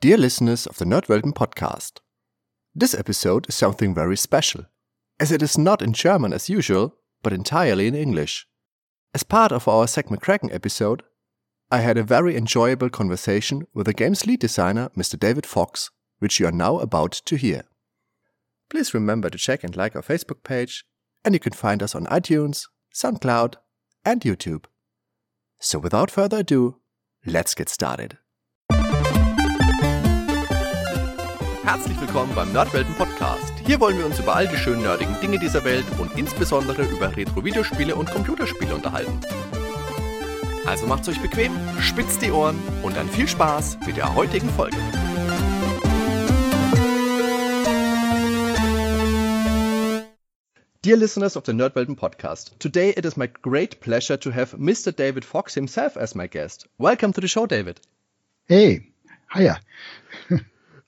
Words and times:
Dear 0.00 0.16
listeners 0.16 0.64
of 0.64 0.78
the 0.78 0.84
Nerdwelten 0.84 1.32
podcast, 1.32 1.98
this 2.72 2.94
episode 2.94 3.48
is 3.48 3.56
something 3.56 3.92
very 3.92 4.16
special, 4.16 4.66
as 5.18 5.32
it 5.32 5.42
is 5.42 5.58
not 5.58 5.82
in 5.82 5.92
German 5.92 6.32
as 6.32 6.48
usual, 6.48 6.94
but 7.20 7.32
entirely 7.32 7.88
in 7.88 7.96
English. 7.96 8.46
As 9.12 9.24
part 9.24 9.50
of 9.50 9.66
our 9.66 9.88
Zak 9.88 10.06
McKracken 10.06 10.54
episode, 10.54 11.02
I 11.72 11.78
had 11.78 11.98
a 11.98 12.04
very 12.04 12.36
enjoyable 12.36 12.90
conversation 12.90 13.66
with 13.74 13.86
the 13.86 13.92
game's 13.92 14.24
lead 14.24 14.38
designer, 14.38 14.88
Mr. 14.96 15.18
David 15.18 15.44
Fox, 15.44 15.90
which 16.20 16.38
you 16.38 16.46
are 16.46 16.52
now 16.52 16.78
about 16.78 17.10
to 17.24 17.34
hear. 17.34 17.64
Please 18.70 18.94
remember 18.94 19.28
to 19.30 19.36
check 19.36 19.64
and 19.64 19.76
like 19.76 19.96
our 19.96 20.02
Facebook 20.02 20.44
page, 20.44 20.84
and 21.24 21.34
you 21.34 21.40
can 21.40 21.54
find 21.54 21.82
us 21.82 21.96
on 21.96 22.06
iTunes, 22.06 22.68
SoundCloud, 22.94 23.56
and 24.04 24.20
YouTube. 24.20 24.66
So 25.58 25.80
without 25.80 26.08
further 26.08 26.38
ado, 26.38 26.76
let's 27.26 27.56
get 27.56 27.68
started. 27.68 28.18
Herzlich 31.68 32.00
willkommen 32.00 32.34
beim 32.34 32.50
Nerdwelten 32.50 32.94
Podcast. 32.94 33.52
Hier 33.66 33.78
wollen 33.78 33.98
wir 33.98 34.06
uns 34.06 34.18
über 34.18 34.34
all 34.34 34.48
die 34.48 34.56
schönen 34.56 34.80
nerdigen 34.80 35.20
Dinge 35.20 35.38
dieser 35.38 35.64
Welt 35.64 35.84
und 35.98 36.16
insbesondere 36.16 36.82
über 36.84 37.14
Retro-Videospiele 37.14 37.94
und 37.94 38.10
Computerspiele 38.10 38.74
unterhalten. 38.74 39.20
Also 40.64 40.86
macht's 40.86 41.10
euch 41.10 41.20
bequem, 41.20 41.52
spitzt 41.78 42.22
die 42.22 42.30
Ohren 42.30 42.58
und 42.82 42.96
dann 42.96 43.06
viel 43.10 43.28
Spaß 43.28 43.80
mit 43.86 43.98
der 43.98 44.14
heutigen 44.14 44.48
Folge. 44.48 44.78
Dear 50.86 50.96
listeners 50.96 51.36
of 51.36 51.44
the 51.44 51.52
Nerdwelten 51.52 51.96
podcast, 51.96 52.58
today 52.58 52.94
it 52.96 53.04
is 53.04 53.18
my 53.18 53.28
great 53.42 53.78
pleasure 53.80 54.18
to 54.18 54.32
have 54.32 54.56
Mr. 54.56 54.90
David 54.90 55.22
Fox 55.22 55.52
himself 55.52 55.98
as 55.98 56.14
my 56.14 56.26
guest. 56.26 56.66
Welcome 56.78 57.12
to 57.12 57.20
the 57.20 57.28
show, 57.28 57.44
David. 57.44 57.78
Hey, 58.46 58.88
hiya. 59.34 59.60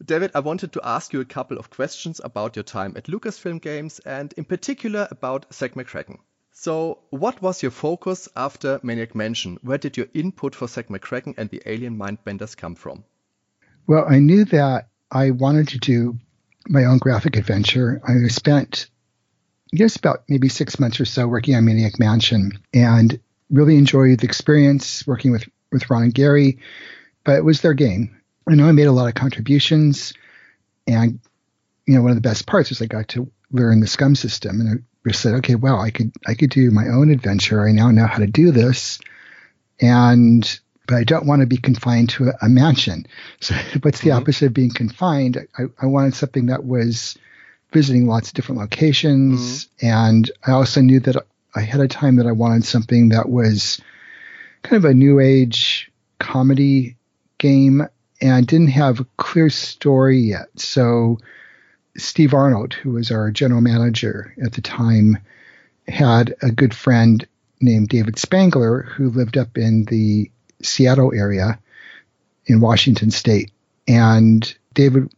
David, 0.05 0.31
I 0.35 0.41
wanted 0.41 0.73
to 0.73 0.81
ask 0.83 1.13
you 1.13 1.21
a 1.21 1.27
couple 1.27 1.59
of 1.59 1.69
questions 1.69 2.21
about 2.25 2.57
your 2.57 2.63
time 2.63 2.95
at 2.97 3.05
Lucasfilm 3.05 3.61
Games 3.61 3.99
and 4.01 4.33
in 4.35 4.45
particular 4.45 5.07
about 5.11 5.53
Zak 5.53 5.75
McKracken. 5.75 6.19
So, 6.53 7.01
what 7.11 7.41
was 7.43 7.63
your 7.63 7.71
focus 7.71 8.29
after 8.35 8.81
Maniac 8.83 9.15
Mansion? 9.15 9.59
Where 9.63 9.79
did 9.79 9.97
your 9.97 10.07
input 10.15 10.55
for 10.55 10.69
Zak 10.69 10.89
McKracken 10.89 11.35
and 11.37 11.51
the 11.51 11.63
Alien 11.67 11.99
Mindbenders 11.99 12.57
come 12.57 12.75
from? 12.75 13.05
Well, 13.87 14.07
I 14.09 14.19
knew 14.19 14.45
that 14.47 14.89
I 15.11 15.33
wanted 15.33 15.69
to 15.69 15.79
do 15.79 16.19
my 16.67 16.85
own 16.85 16.99
graphic 16.99 17.37
adventure. 17.37 18.01
I 18.07 18.27
spent 18.29 18.89
just 19.75 19.99
about 19.99 20.25
maybe 20.29 20.49
six 20.49 20.81
months 20.81 21.01
or 21.01 21.05
so 21.05 21.29
working 21.29 21.55
on 21.55 21.65
Maniac 21.65 21.99
Mansion 21.99 22.53
and 22.73 23.21
really 23.51 23.77
enjoyed 23.77 24.21
the 24.21 24.27
experience 24.27 25.07
working 25.07 25.31
with, 25.31 25.49
with 25.73 25.91
Ron 25.91 26.05
and 26.05 26.15
Gary, 26.15 26.59
but 27.25 27.37
it 27.37 27.45
was 27.45 27.61
their 27.61 27.75
game. 27.75 28.20
I 28.49 28.55
know 28.55 28.69
I 28.69 28.73
made 28.73 28.87
a 28.87 28.93
lot 28.93 29.09
of 29.09 29.15
contributions, 29.15 30.13
and 30.87 31.21
you 31.87 31.95
know 31.95 32.03
one 32.03 32.11
of 32.11 32.17
the 32.17 32.29
best 32.29 32.47
parts 32.47 32.71
was 32.71 32.83
I 32.83 32.87
got 32.87 33.09
to 33.09 33.31
learn 33.53 33.81
the 33.81 33.87
SCUMM 33.87 34.17
system, 34.17 34.61
and 34.61 34.85
I 35.07 35.13
said, 35.13 35.35
okay, 35.37 35.55
well, 35.55 35.81
I 35.81 35.91
could 35.91 36.13
I 36.27 36.35
could 36.35 36.51
do 36.51 36.71
my 36.71 36.89
own 36.89 37.11
adventure. 37.11 37.67
I 37.67 37.73
now 37.73 37.91
know 37.91 38.07
how 38.07 38.19
to 38.19 38.27
do 38.27 38.51
this, 38.51 38.99
and 39.81 40.61
but 40.87 40.97
I 40.97 41.05
don't 41.05 41.27
want 41.27 41.41
to 41.41 41.47
be 41.47 41.57
confined 41.57 42.11
to 42.11 42.29
a, 42.29 42.33
a 42.43 42.49
mansion. 42.49 43.07
So 43.41 43.55
what's 43.83 44.01
the 44.01 44.11
mm-hmm. 44.11 44.19
opposite 44.19 44.47
of 44.47 44.55
being 44.55 44.73
confined? 44.73 45.39
I, 45.57 45.65
I 45.81 45.87
wanted 45.87 46.15
something 46.15 46.47
that 46.47 46.65
was 46.65 47.17
visiting 47.73 48.07
lots 48.07 48.29
of 48.29 48.35
different 48.35 48.61
locations, 48.61 49.67
mm-hmm. 49.67 49.87
and 49.87 50.31
I 50.47 50.53
also 50.53 50.81
knew 50.81 51.01
that 51.01 51.17
ahead 51.55 51.81
of 51.81 51.89
time 51.89 52.17
that 52.17 52.27
I 52.27 52.33
wanted 52.33 52.65
something 52.65 53.11
that 53.11 53.29
was 53.29 53.81
kind 54.63 54.85
of 54.85 54.91
a 54.91 54.95
new 54.95 55.21
age 55.21 55.91
comedy 56.19 56.97
game 57.39 57.87
and 58.21 58.33
I 58.33 58.41
didn't 58.41 58.69
have 58.69 59.01
a 59.01 59.07
clear 59.17 59.51
story 59.51 60.19
yet. 60.19 60.49
So 60.57 61.19
Steve 61.97 62.35
Arnold, 62.35 62.75
who 62.75 62.93
was 62.93 63.11
our 63.11 63.31
general 63.31 63.61
manager 63.61 64.35
at 64.43 64.53
the 64.53 64.61
time, 64.61 65.19
had 65.89 66.35
a 66.43 66.51
good 66.51 66.75
friend 66.75 67.27
named 67.61 67.89
David 67.89 68.19
Spangler 68.19 68.83
who 68.83 69.11
lived 69.11 69.37
up 69.37 69.59
in 69.59 69.85
the 69.85 70.31
Seattle 70.63 71.13
area 71.15 71.59
in 72.47 72.61
Washington 72.61 73.11
State. 73.11 73.51
And 73.89 74.55
David 74.75 75.13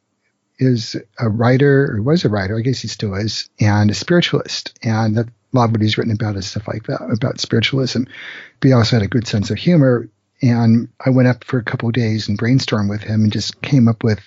is 0.59 0.97
a 1.19 1.29
writer, 1.29 1.93
or 1.93 2.03
was 2.03 2.25
a 2.25 2.29
writer, 2.29 2.57
I 2.57 2.62
guess 2.62 2.81
he 2.81 2.89
still 2.89 3.15
is, 3.15 3.49
and 3.61 3.91
a 3.91 3.95
spiritualist. 3.95 4.79
And 4.83 5.19
a 5.19 5.27
lot 5.53 5.67
of 5.67 5.71
what 5.73 5.83
he's 5.83 5.99
written 5.99 6.12
about 6.12 6.37
is 6.37 6.47
stuff 6.47 6.69
like 6.69 6.85
that, 6.85 7.03
about 7.03 7.41
spiritualism. 7.41 8.05
But 8.61 8.69
he 8.69 8.73
also 8.73 8.97
had 8.97 9.05
a 9.05 9.09
good 9.09 9.27
sense 9.27 9.51
of 9.51 9.59
humor 9.59 10.09
and 10.43 10.89
I 11.05 11.11
went 11.11 11.29
up 11.29 11.45
for 11.45 11.59
a 11.59 11.65
couple 11.65 11.89
of 11.89 11.95
days 11.95 12.29
and 12.29 12.39
brainstormed 12.39 12.91
with 12.91 13.03
him 13.03 13.23
and 13.23 13.33
just 13.33 13.63
came 13.63 13.87
up 13.89 14.03
with 14.03 14.21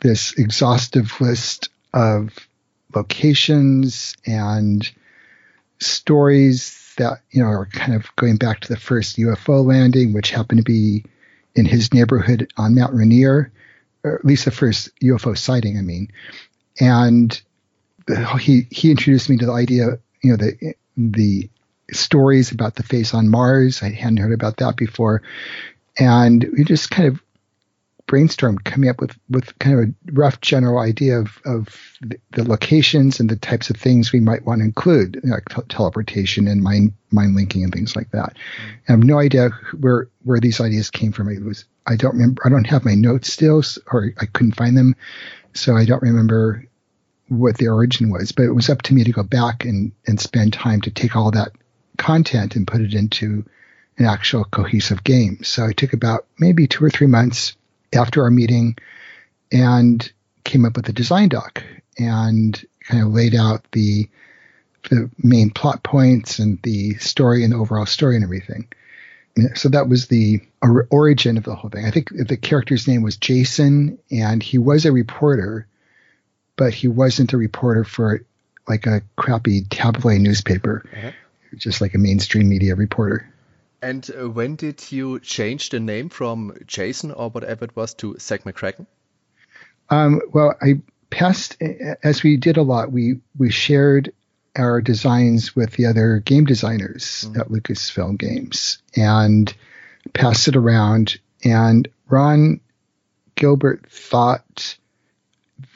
this 0.00 0.32
exhaustive 0.36 1.20
list 1.20 1.68
of 1.94 2.36
locations 2.94 4.16
and 4.26 4.88
stories 5.80 6.92
that, 6.98 7.20
you 7.30 7.42
know, 7.42 7.48
are 7.48 7.66
kind 7.66 7.94
of 7.94 8.14
going 8.16 8.36
back 8.36 8.60
to 8.60 8.68
the 8.68 8.76
first 8.76 9.16
UFO 9.16 9.64
landing, 9.64 10.12
which 10.12 10.30
happened 10.30 10.58
to 10.58 10.64
be 10.64 11.04
in 11.54 11.66
his 11.66 11.94
neighborhood 11.94 12.52
on 12.56 12.74
Mount 12.74 12.94
Rainier, 12.94 13.52
or 14.02 14.16
at 14.16 14.24
least 14.24 14.44
the 14.44 14.50
first 14.50 14.90
UFO 15.00 15.36
sighting, 15.36 15.78
I 15.78 15.82
mean. 15.82 16.10
And 16.80 17.40
he 18.40 18.66
he 18.70 18.90
introduced 18.90 19.28
me 19.28 19.36
to 19.36 19.46
the 19.46 19.52
idea, 19.52 19.98
you 20.22 20.30
know, 20.30 20.36
the 20.36 20.74
the 20.96 21.48
stories 21.92 22.52
about 22.52 22.74
the 22.74 22.82
face 22.82 23.14
on 23.14 23.28
Mars. 23.28 23.82
I 23.82 23.90
hadn't 23.90 24.18
heard 24.18 24.32
about 24.32 24.58
that 24.58 24.76
before. 24.76 25.22
And 25.98 26.44
we 26.56 26.64
just 26.64 26.90
kind 26.90 27.08
of 27.08 27.22
brainstormed 28.08 28.64
coming 28.64 28.88
up 28.88 29.00
with, 29.00 29.16
with 29.28 29.56
kind 29.58 29.78
of 29.78 29.88
a 29.88 30.12
rough 30.12 30.40
general 30.40 30.78
idea 30.78 31.18
of, 31.18 31.38
of 31.44 31.68
the, 32.00 32.44
locations 32.44 33.20
and 33.20 33.28
the 33.28 33.36
types 33.36 33.68
of 33.68 33.76
things 33.76 34.12
we 34.12 34.20
might 34.20 34.44
want 34.46 34.60
to 34.60 34.64
include, 34.64 35.20
like 35.24 35.48
t- 35.50 35.62
teleportation 35.68 36.48
and 36.48 36.62
mind, 36.62 36.92
mind 37.12 37.36
linking 37.36 37.62
and 37.62 37.72
things 37.72 37.94
like 37.94 38.10
that. 38.12 38.34
Mm-hmm. 38.34 38.70
I 38.88 38.92
have 38.92 39.04
no 39.04 39.18
idea 39.18 39.50
where, 39.78 40.08
where 40.24 40.40
these 40.40 40.60
ideas 40.60 40.90
came 40.90 41.12
from. 41.12 41.28
It 41.28 41.44
was, 41.44 41.66
I 41.86 41.96
don't 41.96 42.14
remember, 42.14 42.42
I 42.44 42.48
don't 42.48 42.66
have 42.66 42.84
my 42.84 42.94
notes 42.94 43.32
still, 43.32 43.62
or 43.92 44.10
I 44.18 44.26
couldn't 44.26 44.56
find 44.56 44.76
them. 44.76 44.96
So 45.52 45.76
I 45.76 45.84
don't 45.84 46.02
remember 46.02 46.64
what 47.28 47.58
the 47.58 47.68
origin 47.68 48.10
was, 48.10 48.32
but 48.32 48.44
it 48.44 48.52
was 48.52 48.70
up 48.70 48.82
to 48.82 48.94
me 48.94 49.04
to 49.04 49.12
go 49.12 49.22
back 49.22 49.66
and, 49.66 49.92
and 50.06 50.18
spend 50.18 50.54
time 50.54 50.80
to 50.82 50.90
take 50.90 51.14
all 51.14 51.30
that 51.32 51.52
content 51.98 52.56
and 52.56 52.66
put 52.66 52.80
it 52.80 52.94
into 52.94 53.44
an 53.98 54.06
actual 54.06 54.44
cohesive 54.44 55.04
game. 55.04 55.42
So 55.42 55.66
I 55.66 55.72
took 55.72 55.92
about 55.92 56.26
maybe 56.38 56.66
two 56.66 56.84
or 56.84 56.90
three 56.90 57.06
months 57.06 57.56
after 57.92 58.22
our 58.22 58.30
meeting 58.30 58.76
and 59.52 60.10
came 60.44 60.64
up 60.64 60.76
with 60.76 60.88
a 60.88 60.92
design 60.92 61.28
doc 61.28 61.62
and 61.98 62.64
kind 62.80 63.02
of 63.02 63.12
laid 63.12 63.34
out 63.34 63.62
the 63.72 64.08
the 64.90 65.10
main 65.18 65.50
plot 65.50 65.82
points 65.82 66.38
and 66.38 66.62
the 66.62 66.94
story 66.94 67.44
and 67.44 67.52
the 67.52 67.58
overall 67.58 67.84
story 67.84 68.14
and 68.14 68.24
everything. 68.24 68.68
So 69.54 69.68
that 69.68 69.88
was 69.88 70.06
the 70.06 70.40
origin 70.90 71.36
of 71.36 71.44
the 71.44 71.54
whole 71.54 71.68
thing. 71.68 71.84
I 71.84 71.90
think 71.90 72.10
the 72.10 72.36
character's 72.36 72.88
name 72.88 73.02
was 73.02 73.16
Jason, 73.16 73.98
and 74.10 74.42
he 74.42 74.56
was 74.56 74.86
a 74.86 74.92
reporter, 74.92 75.66
but 76.56 76.72
he 76.72 76.88
wasn't 76.88 77.34
a 77.34 77.36
reporter 77.36 77.84
for 77.84 78.24
like 78.66 78.86
a 78.86 79.02
crappy 79.16 79.62
tabloid 79.62 80.20
newspaper. 80.20 80.84
Uh-huh 80.96 81.10
just 81.56 81.80
like 81.80 81.94
a 81.94 81.98
mainstream 81.98 82.48
media 82.48 82.74
reporter. 82.74 83.32
And 83.80 84.08
uh, 84.10 84.28
when 84.28 84.56
did 84.56 84.90
you 84.90 85.20
change 85.20 85.70
the 85.70 85.80
name 85.80 86.08
from 86.08 86.56
Jason 86.66 87.12
or 87.12 87.30
whatever 87.30 87.64
it 87.64 87.76
was 87.76 87.94
to 87.94 88.16
Zak 88.18 88.44
McKracken? 88.44 88.86
Um, 89.90 90.20
well, 90.32 90.54
I 90.60 90.80
passed 91.10 91.56
as 92.02 92.22
we 92.22 92.36
did 92.36 92.56
a 92.56 92.62
lot. 92.62 92.92
We 92.92 93.20
we 93.38 93.50
shared 93.50 94.12
our 94.56 94.80
designs 94.80 95.54
with 95.54 95.72
the 95.72 95.86
other 95.86 96.18
game 96.18 96.44
designers 96.44 97.24
mm-hmm. 97.26 97.40
at 97.40 97.48
Lucasfilm 97.48 98.18
Games 98.18 98.82
and 98.96 99.54
passed 100.12 100.48
it 100.48 100.56
around. 100.56 101.18
And 101.44 101.88
Ron 102.08 102.60
Gilbert 103.36 103.88
thought 103.90 104.76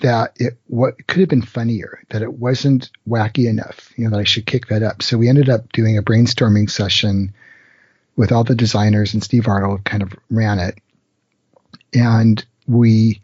that 0.00 0.36
it 0.36 0.58
what 0.66 1.06
could 1.06 1.20
have 1.20 1.28
been 1.28 1.42
funnier, 1.42 2.02
that 2.10 2.22
it 2.22 2.34
wasn't 2.34 2.90
wacky 3.08 3.48
enough, 3.48 3.92
you 3.96 4.04
know, 4.04 4.10
that 4.10 4.20
I 4.20 4.24
should 4.24 4.46
kick 4.46 4.66
that 4.66 4.82
up. 4.82 5.02
So 5.02 5.18
we 5.18 5.28
ended 5.28 5.48
up 5.48 5.72
doing 5.72 5.98
a 5.98 6.02
brainstorming 6.02 6.70
session 6.70 7.32
with 8.16 8.32
all 8.32 8.44
the 8.44 8.54
designers 8.54 9.14
and 9.14 9.22
Steve 9.22 9.48
Arnold 9.48 9.84
kind 9.84 10.02
of 10.02 10.12
ran 10.30 10.58
it. 10.58 10.78
And 11.94 12.44
we 12.66 13.20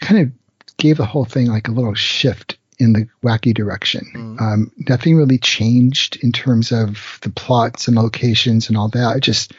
kind 0.00 0.20
of 0.20 0.76
gave 0.76 0.98
the 0.98 1.06
whole 1.06 1.24
thing 1.24 1.46
like 1.46 1.68
a 1.68 1.72
little 1.72 1.94
shift 1.94 2.58
in 2.78 2.92
the 2.92 3.08
wacky 3.22 3.54
direction. 3.54 4.06
Mm. 4.14 4.40
Um, 4.40 4.72
nothing 4.88 5.16
really 5.16 5.38
changed 5.38 6.18
in 6.22 6.32
terms 6.32 6.72
of 6.72 7.18
the 7.22 7.30
plots 7.30 7.88
and 7.88 7.96
locations 7.96 8.68
and 8.68 8.76
all 8.76 8.88
that. 8.90 9.16
It 9.16 9.20
just 9.20 9.52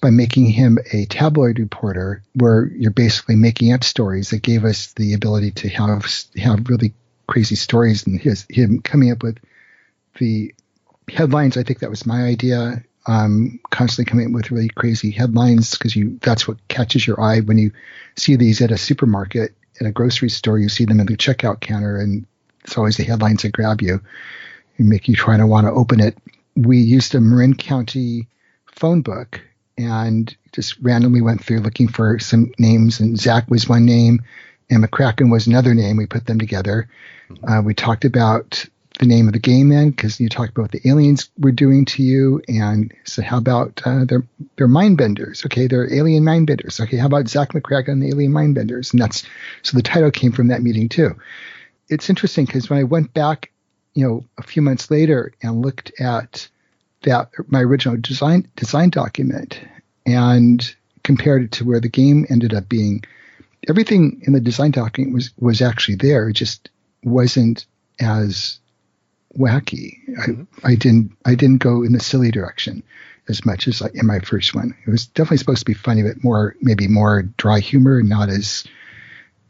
by 0.00 0.10
making 0.10 0.46
him 0.46 0.78
a 0.92 1.06
tabloid 1.06 1.58
reporter, 1.58 2.22
where 2.34 2.66
you're 2.66 2.90
basically 2.90 3.36
making 3.36 3.72
up 3.72 3.82
stories 3.82 4.30
that 4.30 4.42
gave 4.42 4.64
us 4.64 4.92
the 4.94 5.14
ability 5.14 5.50
to 5.50 5.68
have 5.68 6.06
have 6.36 6.68
really 6.68 6.94
crazy 7.26 7.56
stories, 7.56 8.06
and 8.06 8.20
his 8.20 8.46
him 8.48 8.80
coming 8.80 9.10
up 9.10 9.22
with 9.22 9.38
the 10.18 10.54
headlines. 11.10 11.56
I 11.56 11.62
think 11.62 11.80
that 11.80 11.90
was 11.90 12.06
my 12.06 12.22
idea. 12.22 12.84
um, 13.08 13.58
constantly 13.70 14.08
coming 14.08 14.26
up 14.26 14.32
with 14.32 14.50
really 14.50 14.68
crazy 14.68 15.10
headlines 15.10 15.72
because 15.72 15.96
you 15.96 16.18
that's 16.20 16.46
what 16.46 16.68
catches 16.68 17.06
your 17.06 17.20
eye 17.20 17.40
when 17.40 17.56
you 17.56 17.72
see 18.16 18.36
these 18.36 18.60
at 18.60 18.70
a 18.70 18.76
supermarket, 18.76 19.54
at 19.80 19.86
a 19.86 19.92
grocery 19.92 20.28
store. 20.28 20.58
You 20.58 20.68
see 20.68 20.84
them 20.84 21.00
in 21.00 21.06
the 21.06 21.16
checkout 21.16 21.60
counter, 21.60 21.96
and 21.96 22.26
it's 22.64 22.76
always 22.76 22.98
the 22.98 23.04
headlines 23.04 23.42
that 23.42 23.52
grab 23.52 23.80
you 23.80 24.00
and 24.76 24.88
make 24.88 25.08
you 25.08 25.16
try 25.16 25.38
to 25.38 25.46
want 25.46 25.66
to 25.66 25.72
open 25.72 26.00
it. 26.00 26.18
We 26.54 26.78
used 26.78 27.14
a 27.14 27.20
Marin 27.20 27.54
County 27.54 28.28
phone 28.66 29.00
book 29.00 29.40
and 29.78 30.36
just 30.52 30.78
randomly 30.80 31.22
went 31.22 31.42
through 31.42 31.60
looking 31.60 31.88
for 31.88 32.18
some 32.18 32.52
names, 32.58 33.00
and 33.00 33.18
Zak 33.18 33.48
was 33.48 33.68
one 33.68 33.86
name, 33.86 34.22
and 34.68 34.84
McKracken 34.84 35.30
was 35.30 35.46
another 35.46 35.74
name. 35.74 35.96
We 35.96 36.06
put 36.06 36.26
them 36.26 36.38
together. 36.38 36.88
Mm-hmm. 37.30 37.48
Uh, 37.48 37.62
we 37.62 37.74
talked 37.74 38.04
about 38.04 38.66
the 38.98 39.06
name 39.06 39.28
of 39.28 39.32
the 39.32 39.38
game 39.38 39.68
then 39.68 39.90
because 39.90 40.18
you 40.18 40.28
talked 40.28 40.50
about 40.50 40.62
what 40.62 40.72
the 40.72 40.88
aliens 40.88 41.30
were 41.38 41.52
doing 41.52 41.84
to 41.84 42.02
you 42.02 42.42
and 42.48 42.92
so 43.04 43.22
how 43.22 43.38
about 43.38 43.80
uh, 43.84 44.04
they're 44.04 44.26
they're 44.56 44.66
mind 44.66 44.98
benders 44.98 45.44
okay 45.44 45.68
they're 45.68 45.92
alien 45.92 46.24
mind 46.24 46.48
benders 46.48 46.80
okay 46.80 46.96
how 46.96 47.06
about 47.06 47.28
zak 47.28 47.52
mckracken 47.52 47.92
and 47.92 48.02
the 48.02 48.08
alien 48.08 48.32
mind 48.32 48.56
benders 48.56 48.92
and 48.92 49.00
that's 49.00 49.24
so 49.62 49.76
the 49.76 49.82
title 49.82 50.10
came 50.10 50.32
from 50.32 50.48
that 50.48 50.62
meeting 50.62 50.88
too 50.88 51.16
it's 51.88 52.10
interesting 52.10 52.44
because 52.44 52.68
when 52.68 52.78
i 52.80 52.82
went 52.82 53.14
back 53.14 53.52
you 53.94 54.06
know 54.06 54.24
a 54.36 54.42
few 54.42 54.62
months 54.62 54.90
later 54.90 55.32
and 55.42 55.62
looked 55.62 55.92
at 56.00 56.48
that 57.02 57.30
my 57.48 57.60
original 57.60 57.96
design 57.96 58.48
design 58.56 58.90
document 58.90 59.60
and 60.06 60.74
compared 61.04 61.42
it 61.42 61.52
to 61.52 61.64
where 61.64 61.80
the 61.80 61.88
game 61.88 62.26
ended 62.28 62.54
up 62.54 62.68
being 62.68 63.04
everything 63.68 64.22
in 64.26 64.32
the 64.32 64.40
design 64.40 64.70
document 64.70 65.14
was 65.14 65.30
was 65.38 65.62
actually 65.62 65.96
there 65.96 66.28
it 66.28 66.34
just 66.34 66.70
wasn't 67.02 67.66
as 68.00 68.58
wacky. 69.36 69.98
Mm-hmm. 70.08 70.42
I, 70.64 70.72
I 70.72 70.74
didn't 70.74 71.12
I 71.24 71.34
didn't 71.34 71.58
go 71.58 71.82
in 71.82 71.92
the 71.92 72.00
silly 72.00 72.30
direction 72.30 72.82
as 73.28 73.44
much 73.44 73.68
as 73.68 73.82
in 73.94 74.06
my 74.06 74.20
first 74.20 74.54
one. 74.54 74.74
It 74.86 74.90
was 74.90 75.06
definitely 75.06 75.38
supposed 75.38 75.60
to 75.60 75.64
be 75.66 75.74
funny, 75.74 76.02
but 76.02 76.24
more 76.24 76.56
maybe 76.60 76.88
more 76.88 77.22
dry 77.36 77.60
humor, 77.60 78.02
not 78.02 78.28
as 78.28 78.64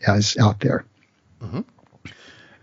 as 0.06 0.36
out 0.36 0.60
there. 0.60 0.84
Mm-hmm. 1.42 1.60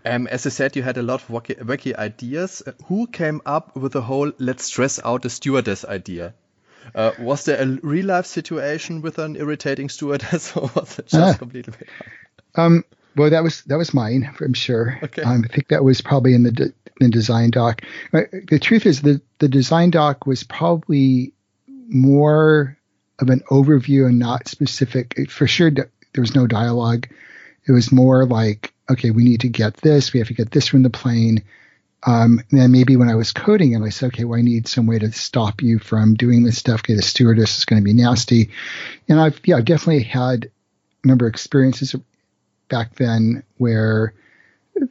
Um, 0.06 0.26
as 0.28 0.46
I 0.46 0.50
said, 0.50 0.76
you 0.76 0.82
had 0.82 0.96
a 0.96 1.02
lot 1.02 1.22
of 1.22 1.28
wacky, 1.28 1.58
wacky 1.58 1.94
ideas. 1.94 2.62
Uh, 2.66 2.72
who 2.86 3.06
came 3.06 3.40
up 3.44 3.76
with 3.76 3.92
the 3.92 4.02
whole 4.02 4.32
"let's 4.38 4.64
stress 4.64 5.00
out 5.04 5.22
the 5.22 5.30
stewardess" 5.30 5.84
idea? 5.84 6.34
Uh, 6.94 7.12
was 7.18 7.44
there 7.44 7.60
a 7.60 7.66
real 7.82 8.06
life 8.06 8.26
situation 8.26 9.02
with 9.02 9.18
an 9.18 9.36
irritating 9.36 9.88
stewardess, 9.88 10.56
or 10.56 10.70
was 10.74 10.98
it 10.98 11.08
just 11.08 11.34
uh, 11.34 11.38
completely? 11.38 11.74
Um, 12.54 12.84
well, 13.16 13.30
that 13.30 13.42
was 13.42 13.62
that 13.64 13.76
was 13.76 13.94
mine, 13.94 14.30
I'm 14.40 14.54
sure. 14.54 14.98
Okay. 15.02 15.22
Um, 15.22 15.44
I 15.44 15.52
think 15.52 15.68
that 15.68 15.82
was 15.82 16.00
probably 16.00 16.34
in 16.34 16.42
the 16.42 16.52
de- 16.52 16.74
the 17.00 17.08
design 17.08 17.50
doc. 17.50 17.82
Uh, 18.12 18.22
the 18.48 18.58
truth 18.58 18.86
is, 18.86 19.02
the 19.02 19.20
the 19.38 19.48
design 19.48 19.90
doc 19.90 20.26
was 20.26 20.44
probably 20.44 21.32
more 21.88 22.78
of 23.18 23.30
an 23.30 23.42
overview 23.50 24.06
and 24.06 24.18
not 24.18 24.48
specific. 24.48 25.30
For 25.30 25.46
sure, 25.46 25.70
there 25.70 25.88
was 26.16 26.34
no 26.34 26.46
dialogue. 26.46 27.08
It 27.66 27.72
was 27.72 27.90
more 27.90 28.26
like, 28.26 28.72
okay, 28.90 29.10
we 29.10 29.24
need 29.24 29.40
to 29.40 29.48
get 29.48 29.76
this. 29.78 30.12
We 30.12 30.20
have 30.20 30.28
to 30.28 30.34
get 30.34 30.50
this 30.50 30.66
from 30.66 30.82
the 30.82 30.90
plane. 30.90 31.44
Um, 32.04 32.40
and 32.50 32.60
then 32.60 32.72
maybe 32.72 32.96
when 32.96 33.08
I 33.08 33.14
was 33.14 33.32
coding 33.32 33.72
it, 33.72 33.82
I 33.82 33.88
said, 33.88 34.08
okay, 34.08 34.24
well, 34.24 34.38
I 34.38 34.42
need 34.42 34.68
some 34.68 34.86
way 34.86 34.98
to 34.98 35.10
stop 35.12 35.62
you 35.62 35.78
from 35.78 36.14
doing 36.14 36.44
this 36.44 36.58
stuff. 36.58 36.80
Okay, 36.80 36.94
the 36.94 37.02
stewardess 37.02 37.58
is 37.58 37.64
going 37.64 37.82
to 37.82 37.84
be 37.84 37.94
nasty. 37.94 38.50
And 39.08 39.20
I've, 39.20 39.40
yeah, 39.44 39.56
I've 39.56 39.64
definitely 39.64 40.04
had 40.04 40.50
a 41.02 41.08
number 41.08 41.26
of 41.26 41.30
experiences 41.30 41.96
back 42.68 42.94
then 42.96 43.42
where, 43.56 44.14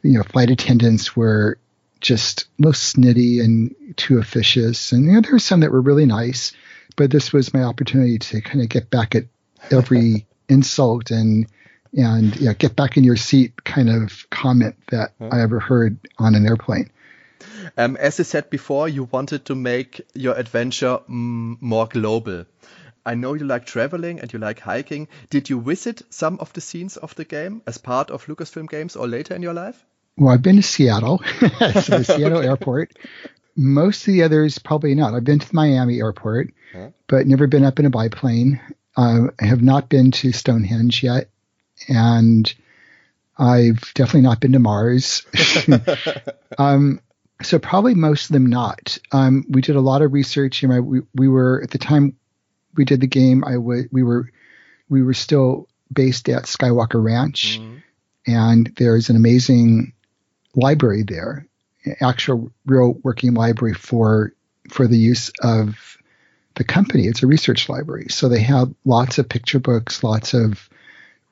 you 0.04 0.18
know, 0.18 0.24
flight 0.24 0.50
attendants 0.50 1.16
were 1.16 1.58
just 2.02 2.48
most 2.58 2.96
snitty 2.96 3.44
and 3.44 3.76
too 3.96 4.18
officious. 4.18 4.92
And 4.92 5.06
you 5.06 5.14
know, 5.14 5.22
there 5.22 5.32
were 5.32 5.40
some 5.40 5.62
that 5.62 5.72
were 5.72 5.82
really 5.82 6.06
nice, 6.06 6.52
but 6.96 7.12
this 7.12 7.34
was 7.34 7.54
my 7.54 7.64
opportunity 7.64 8.20
to 8.20 8.42
kind 8.42 8.62
of 8.62 8.70
get 8.70 8.90
back 8.90 9.16
at 9.16 9.26
every 9.72 10.26
insult 10.50 11.12
and 11.12 11.48
and 11.96 12.36
yeah, 12.36 12.54
get 12.54 12.76
back 12.76 12.98
in 12.98 13.04
your 13.04 13.16
seat 13.16 13.64
kind 13.64 13.90
of 13.90 14.30
comment 14.30 14.76
that 14.92 15.14
I 15.20 15.42
ever 15.42 15.60
heard 15.60 15.98
on 16.18 16.36
an 16.36 16.46
airplane. 16.46 16.92
Um, 17.78 17.96
as 17.98 18.20
I 18.20 18.24
said 18.24 18.50
before, 18.50 18.88
you 18.90 19.06
wanted 19.06 19.46
to 19.46 19.56
make 19.56 20.02
your 20.14 20.36
adventure 20.36 21.00
more 21.08 21.88
global. 21.88 22.46
I 23.06 23.16
know 23.16 23.34
you 23.34 23.46
like 23.46 23.66
traveling 23.66 24.20
and 24.20 24.34
you 24.34 24.40
like 24.40 24.60
hiking. 24.60 25.08
Did 25.30 25.50
you 25.50 25.62
visit 25.62 26.02
some 26.10 26.38
of 26.40 26.52
the 26.54 26.62
scenes 26.62 26.98
of 26.98 27.14
the 27.16 27.26
game 27.26 27.62
as 27.68 27.78
part 27.78 28.10
of 28.10 28.26
Lucasfilm 28.26 28.68
games 28.70 28.96
or 28.96 29.08
later 29.08 29.36
in 29.36 29.44
your 29.44 29.54
life? 29.54 29.86
Well, 30.18 30.34
I've 30.34 30.42
been 30.42 30.56
to 30.56 30.64
Seattle, 30.64 31.22
so 31.40 31.48
the 31.60 32.04
Seattle 32.16 32.40
okay. 32.40 32.48
airport. 32.48 32.94
Most 33.56 34.08
of 34.08 34.14
the 34.14 34.24
others, 34.24 34.60
probably 34.60 34.96
not. 34.96 35.14
I've 35.14 35.24
been 35.24 35.40
to 35.40 35.48
the 35.48 35.56
Miami 35.56 36.00
airport, 36.00 36.54
huh? 36.74 36.90
but 37.08 37.28
never 37.28 37.48
been 37.48 37.64
up 37.64 37.80
in 37.80 37.86
a 37.86 37.90
biplane. 37.90 38.60
Uh, 38.98 39.28
I 39.40 39.46
have 39.46 39.62
not 39.62 39.88
been 39.90 40.12
to 40.12 40.32
Stonehenge 40.32 41.04
yet, 41.04 41.30
and 41.88 42.54
I've 43.38 43.94
definitely 43.94 44.22
not 44.22 44.40
been 44.40 44.54
to 44.54 44.60
Mars. 44.60 45.26
um, 46.58 47.00
so 47.42 47.60
probably 47.60 47.96
most 47.96 48.30
of 48.30 48.34
them 48.34 48.46
not. 48.46 48.98
Um, 49.12 49.46
we 49.50 49.62
did 49.62 49.76
a 49.76 49.82
lot 49.82 50.02
of 50.02 50.14
research. 50.14 50.62
You 50.62 50.70
know, 50.70 50.82
we, 50.82 51.02
we 51.14 51.28
were 51.28 51.62
at 51.64 51.72
the 51.72 51.78
time 51.78 52.16
we 52.76 52.86
did 52.86 53.02
the 53.02 53.08
game. 53.08 53.44
I 53.44 53.54
w- 53.54 53.90
we 53.92 54.04
were 54.04 54.32
we 54.90 55.04
were 55.04 55.14
still 55.14 55.68
based 55.92 56.30
at 56.30 56.44
Skywalker 56.44 57.04
Ranch, 57.04 57.60
mm-hmm. 57.60 57.78
and 58.28 58.72
there's 58.78 59.10
an 59.10 59.16
amazing 59.16 59.94
library 60.56 61.04
there, 61.04 61.48
actual 62.02 62.52
real 62.66 62.94
working 63.04 63.34
library 63.34 63.74
for 63.74 64.34
for 64.70 64.88
the 64.88 64.98
use 64.98 65.32
of 65.42 65.98
the 66.56 66.64
company. 66.64 67.06
It's 67.08 67.24
a 67.24 67.28
research 67.28 67.68
library, 67.68 68.08
so 68.10 68.30
they 68.30 68.42
have 68.42 68.74
lots 68.86 69.18
of 69.18 69.28
picture 69.28 69.60
books, 69.60 70.04
lots 70.04 70.34
of 70.34 70.70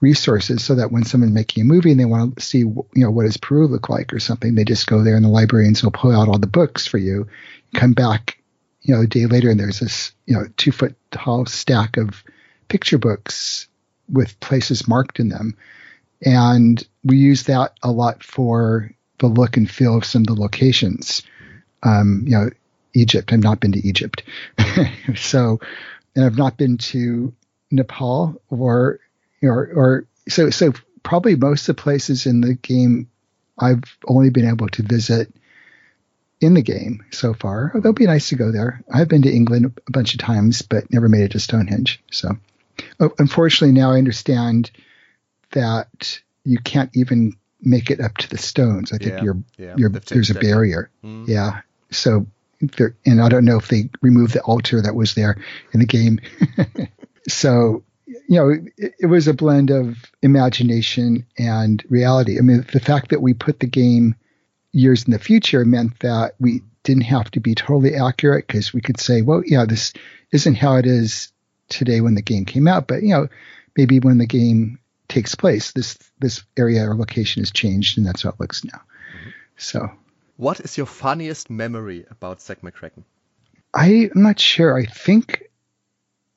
resources, 0.04 0.64
so 0.64 0.76
that 0.76 0.92
when 0.92 1.04
someone's 1.04 1.34
making 1.34 1.62
a 1.62 1.66
movie 1.66 1.92
and 1.92 2.00
they 2.00 2.06
want 2.06 2.38
to 2.38 2.44
see, 2.44 2.60
you 2.60 2.86
know, 2.96 3.10
what 3.10 3.24
does 3.24 3.38
Peru 3.38 3.68
look 3.68 3.90
like 3.90 4.14
or 4.14 4.20
something, 4.20 4.54
they 4.54 4.66
just 4.66 4.86
go 4.86 5.04
there 5.04 5.16
and 5.16 5.26
the 5.26 5.30
librarians 5.30 5.84
will 5.84 5.92
pull 5.92 6.12
out 6.12 6.28
all 6.28 6.38
the 6.38 6.48
books 6.48 6.86
for 6.86 6.98
you, 6.98 7.28
come 7.74 7.94
back, 7.94 8.38
you 8.82 8.94
know, 8.94 9.02
a 9.02 9.08
day 9.08 9.26
later 9.26 9.50
and 9.50 9.60
there's 9.60 9.80
this, 9.80 10.12
you 10.26 10.36
know, 10.36 10.46
two 10.58 10.72
foot 10.72 10.96
tall 11.12 11.46
stack 11.46 11.98
of 11.98 12.24
picture 12.68 12.98
books 12.98 13.68
with 14.10 14.40
places 14.40 14.88
marked 14.88 15.20
in 15.20 15.30
them. 15.30 15.58
And 16.26 16.86
we 17.04 17.18
use 17.18 17.44
that 17.44 17.74
a 17.82 17.92
lot 17.92 18.24
for 18.24 18.94
the 19.20 19.28
look 19.28 19.58
and 19.58 19.70
feel 19.70 19.98
of 19.98 20.06
some 20.06 20.24
of 20.24 20.28
the 20.28 20.40
locations. 20.40 21.24
Um, 21.82 22.24
you 22.26 22.38
know, 22.38 22.50
Egypt. 22.94 23.34
I've 23.34 23.44
not 23.44 23.60
been 23.60 23.72
to 23.74 23.88
Egypt, 23.88 24.24
so, 25.16 25.60
and 26.16 26.26
I've 26.26 26.38
not 26.38 26.58
been 26.58 26.78
to 26.78 27.34
Nepal 27.72 28.42
or 28.50 29.00
or 29.44 29.70
or 29.76 30.06
so 30.28 30.50
so 30.50 30.74
probably 31.04 31.36
most 31.36 31.68
of 31.68 31.76
the 31.76 31.82
places 31.82 32.26
in 32.26 32.42
the 32.42 32.54
game 32.56 33.10
I've 33.60 33.84
only 34.08 34.30
been 34.30 34.48
able 34.48 34.68
to 34.70 34.84
visit 34.84 35.32
in 36.42 36.54
the 36.54 36.62
game 36.62 37.06
so 37.12 37.34
far. 37.34 37.72
Although 37.74 37.90
it'd 37.90 37.96
be 37.96 38.06
nice 38.06 38.30
to 38.30 38.36
go 38.36 38.52
there. 38.52 38.84
I've 38.92 39.08
been 39.08 39.22
to 39.24 39.32
England 39.32 39.80
a 39.88 39.92
bunch 39.92 40.14
of 40.14 40.20
times, 40.20 40.62
but 40.62 40.92
never 40.92 41.08
made 41.08 41.24
it 41.24 41.32
to 41.32 41.40
Stonehenge. 41.40 42.02
So, 42.12 42.38
oh, 43.00 43.14
unfortunately, 43.18 43.80
now 43.80 43.92
I 43.92 43.98
understand 43.98 44.72
that 45.52 46.20
you 46.44 46.58
can't 46.58 46.90
even 46.96 47.38
make 47.62 47.92
it 47.92 48.02
up 48.02 48.18
to 48.18 48.30
the 48.30 48.38
stones. 48.38 48.92
I 48.92 48.98
think 48.98 49.12
yeah, 49.12 49.24
you're, 49.24 49.44
yeah, 49.58 49.76
you're 49.78 49.90
there's 49.90 50.32
a 50.32 50.36
barrier. 50.36 50.90
Mm. 51.04 51.28
Yeah. 51.28 51.62
So 51.92 52.26
there, 52.60 52.96
and 53.06 53.22
I 53.22 53.30
don't 53.30 53.46
know 53.46 53.58
if 53.58 53.68
they 53.70 53.90
removed 54.02 54.34
the 54.34 54.42
altar 54.42 54.82
that 54.82 54.96
was 54.96 55.14
there 55.14 55.38
in 55.72 55.80
the 55.80 55.86
game. 55.86 56.20
so, 57.30 57.84
you 58.28 58.38
know, 58.38 58.50
it, 58.78 58.94
it, 59.00 59.06
was 59.08 59.28
a 59.28 59.34
blend 59.34 59.70
of 59.70 59.98
imagination 60.22 61.26
and 61.38 61.84
reality. 61.90 62.38
I 62.38 62.42
mean, 62.42 62.66
the 62.72 62.80
fact 62.80 63.10
that 63.10 63.22
we 63.22 63.34
put 63.34 63.60
the 63.60 63.68
game 63.68 64.16
years 64.72 65.04
in 65.04 65.12
the 65.12 65.20
future 65.20 65.66
meant 65.66 66.00
that 66.00 66.36
we 66.40 66.62
didn't 66.84 67.04
have 67.04 67.32
to 67.32 67.40
be 67.40 67.56
totally 67.56 67.96
accurate 67.96 68.48
because 68.48 68.74
we 68.74 68.82
could 68.82 69.00
say, 69.00 69.22
well, 69.22 69.44
yeah, 69.46 69.66
this 69.66 69.94
isn't 70.32 70.56
how 70.56 70.76
it 70.76 70.86
is 70.86 71.32
today 71.70 72.02
when 72.02 72.16
the 72.16 72.22
game 72.22 72.46
came 72.46 72.68
out, 72.68 72.88
but 72.88 73.04
you 73.04 73.10
know, 73.10 73.28
maybe 73.76 74.00
when 74.00 74.18
the 74.18 74.28
game 74.28 74.80
takes 75.08 75.36
place. 75.36 75.72
This 75.72 75.98
this 76.20 76.44
area 76.58 76.90
or 76.90 76.96
location 76.96 77.42
has 77.42 77.52
changed, 77.52 77.98
and 77.98 78.06
that's 78.06 78.24
how 78.24 78.30
it 78.30 78.40
looks 78.40 78.64
now. 78.64 78.82
Mm-hmm. 78.82 79.30
So, 79.58 79.90
what 80.38 80.60
is 80.60 80.78
your 80.78 80.88
funniest 80.88 81.50
memory 81.50 82.06
about 82.10 82.42
Zak 82.42 82.62
McKracken? 82.62 83.04
I'm 83.74 84.12
not 84.16 84.40
sure. 84.40 84.78
I 84.78 84.86
think, 84.86 85.44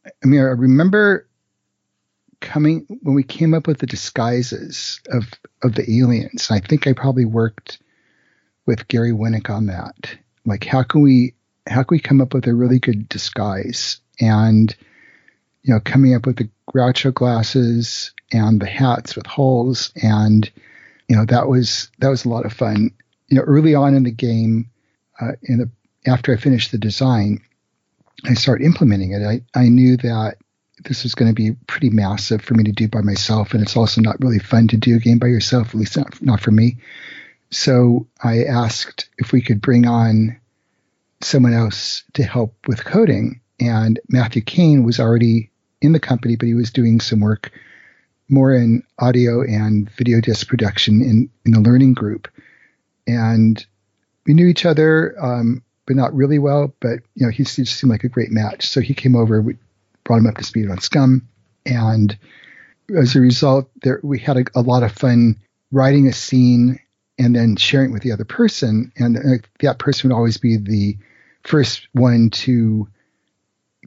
I 0.07 0.27
mean, 0.27 0.41
I 0.41 0.45
remember 0.45 1.29
coming 2.41 2.87
when 3.03 3.15
we 3.15 3.23
came 3.23 3.55
up 3.55 3.67
with 3.67 3.79
the 3.79 3.87
disguises 3.87 5.01
of 5.11 5.25
of 5.63 5.75
the 5.75 5.99
aliens. 5.99 6.51
I 6.51 6.61
think 6.61 6.87
I 6.87 6.93
probably 6.93 7.25
worked 7.25 7.79
with 8.67 8.89
Gary 8.89 9.13
Winnick 9.13 9.51
on 9.51 9.67
that. 9.67 10.17
Like, 10.45 10.65
how 10.65 10.83
can 10.83 11.03
we 11.03 11.35
how 11.69 11.83
can 11.83 11.97
we 11.97 12.01
come 12.01 12.21
up 12.21 12.35
with 12.35 12.47
a 12.47 12.55
really 12.55 12.79
good 12.79 13.09
disguise 13.09 14.01
and 14.21 14.75
you 15.63 15.75
know 15.75 15.81
coming 15.81 16.15
up 16.15 16.27
with 16.27 16.37
the 16.37 16.49
Groucho 16.73 17.13
glasses 17.13 18.13
and 18.33 18.61
the 18.61 18.67
hats 18.67 19.17
with 19.17 19.27
holes 19.27 19.93
and 20.03 20.51
you 21.09 21.17
know 21.17 21.25
that 21.27 21.49
was 21.49 21.91
that 21.99 22.09
was 22.09 22.25
a 22.25 22.29
lot 22.29 22.47
of 22.47 22.53
fun 22.53 22.91
you 23.29 23.37
know 23.37 23.43
early 23.43 23.75
on 23.75 23.95
in 23.95 24.05
the 24.05 24.11
game 24.11 24.69
uh, 25.21 25.33
in 25.43 25.59
the 25.59 25.71
after 26.09 26.33
i 26.33 26.37
finished 26.37 26.71
the 26.71 26.79
design 26.79 27.41
I 28.25 28.35
started 28.35 28.65
implementing 28.65 29.13
it. 29.13 29.23
I, 29.23 29.43
I 29.59 29.69
knew 29.69 29.97
that 29.99 30.37
this 30.85 31.03
was 31.03 31.15
going 31.15 31.31
to 31.31 31.35
be 31.35 31.53
pretty 31.67 31.91
massive 31.91 32.43
for 32.43 32.55
me 32.55 32.65
to 32.65 32.73
do 32.73 32.89
by 32.89 33.01
myself, 33.01 33.53
and 33.53 33.63
it's 33.63 33.77
also 33.77 34.01
not 34.01 34.21
really 34.21 34.39
fun 34.39 34.69
to 34.69 34.77
do 34.77 34.97
a 34.97 35.01
game 35.01 35.19
by 35.19 35.27
yourself, 35.27 35.69
at 35.69 35.75
least 35.75 35.97
not, 35.97 36.23
not 36.23 36.41
for 36.41 36.51
me. 36.51 36.79
So 37.51 38.07
I 38.23 38.45
asked 38.45 39.09
if 39.19 39.33
we 39.33 39.41
could 39.41 39.61
bring 39.61 39.87
on 39.87 40.39
someone 41.23 41.55
else 41.55 42.03
to 42.15 42.23
help 42.23 42.55
with 42.67 42.85
coding, 42.85 43.41
and 43.59 43.99
Matthew 44.09 44.43
Kane 44.43 44.85
was 44.85 45.01
already 45.01 45.51
in 45.81 45.93
the 45.93 46.01
company, 46.01 46.37
but 46.37 46.47
he 46.47 46.55
was 46.55 46.71
doing 46.71 47.01
some 47.01 47.21
work 47.21 47.53
more 48.29 48.53
in 48.53 48.83
audio 48.99 49.43
and 49.43 49.89
video 49.91 50.21
disc 50.21 50.49
production 50.49 51.01
in, 51.01 51.31
in 51.45 51.53
the 51.53 51.61
learning 51.61 51.95
group. 51.95 52.29
And 53.07 53.65
we 54.27 54.35
knew 54.35 54.47
each 54.47 54.67
other, 54.67 55.15
um, 55.23 55.63
but 55.87 55.97
not 55.97 56.15
really 56.15 56.39
well. 56.39 56.75
But 56.81 57.01
you 57.15 57.25
know, 57.25 57.31
he 57.31 57.45
just 57.45 57.79
seemed 57.79 57.91
like 57.91 58.05
a 58.05 58.09
great 58.09 58.33
match. 58.33 58.67
So 58.67 58.81
he 58.81 58.95
came 58.95 59.15
over. 59.15 59.41
We 59.41 59.57
brought 60.07 60.19
him 60.19 60.27
up 60.27 60.37
to 60.37 60.45
speed 60.45 60.71
on 60.71 60.79
SCUMM, 60.79 61.23
and 61.67 62.17
as 62.97 63.17
a 63.17 63.21
result, 63.21 63.69
there 63.83 64.01
we 64.03 64.19
had 64.19 64.37
a, 64.37 64.45
a 64.55 64.63
lot 64.63 64.83
of 64.83 64.93
fun 64.93 65.37
writing 65.73 66.07
a 66.07 66.13
scene 66.13 66.79
and 67.19 67.35
then 67.35 67.57
sharing 67.57 67.91
it 67.91 67.93
with 67.93 68.03
the 68.03 68.13
other 68.13 68.25
person. 68.25 68.93
And 68.97 69.17
uh, 69.17 69.47
that 69.61 69.79
person 69.79 70.09
would 70.09 70.17
always 70.17 70.39
be 70.39 70.57
the 70.57 70.97
first 71.43 71.89
one 71.93 72.31
to 72.31 72.89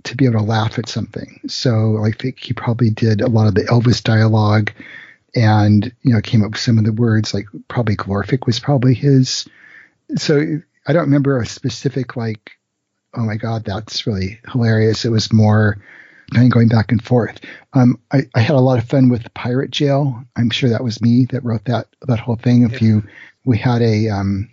to 0.04 0.16
be 0.16 0.26
able 0.26 0.40
to 0.40 0.46
laugh 0.46 0.80
at 0.80 0.88
something. 0.88 1.42
So 1.48 2.04
I 2.04 2.12
think 2.12 2.40
he 2.40 2.54
probably 2.54 2.90
did 2.90 3.22
a 3.22 3.28
lot 3.28 3.48
of 3.48 3.56
the 3.56 3.64
Elvis 3.64 4.02
dialogue 4.02 4.72
and 5.36 5.94
you 6.02 6.14
know 6.14 6.22
came 6.22 6.44
up 6.44 6.52
with 6.52 6.60
some 6.60 6.78
of 6.78 6.86
the 6.86 6.94
words 6.94 7.34
like 7.34 7.46
probably 7.68 7.96
glorific 7.96 8.46
was 8.46 8.60
probably 8.60 8.94
his 8.94 9.48
so 10.16 10.60
i 10.88 10.94
don't 10.94 11.04
remember 11.04 11.40
a 11.40 11.46
specific 11.46 12.16
like 12.16 12.52
oh 13.14 13.22
my 13.22 13.36
god 13.36 13.64
that's 13.64 14.08
really 14.08 14.40
hilarious 14.52 15.06
it 15.06 15.12
was 15.12 15.32
more 15.32 15.78
kind 16.34 16.48
of 16.48 16.52
going 16.54 16.68
back 16.68 16.92
and 16.92 17.04
forth 17.04 17.40
um, 17.74 18.00
I, 18.12 18.24
I, 18.36 18.40
had 18.42 18.56
a 18.56 18.62
lot 18.62 18.80
of 18.80 18.88
fun 18.88 19.10
with 19.10 19.34
pirate 19.34 19.72
jail 19.72 20.24
i'm 20.36 20.50
sure 20.50 20.70
that 20.70 20.84
was 20.84 21.02
me 21.02 21.26
that 21.32 21.44
wrote 21.44 21.66
that 21.66 21.88
that 22.08 22.20
whole 22.20 22.36
thing 22.36 22.64
if 22.64 22.82
you 22.82 23.04
we 23.46 23.58
had 23.58 23.82
a 23.82 24.10
um, 24.10 24.50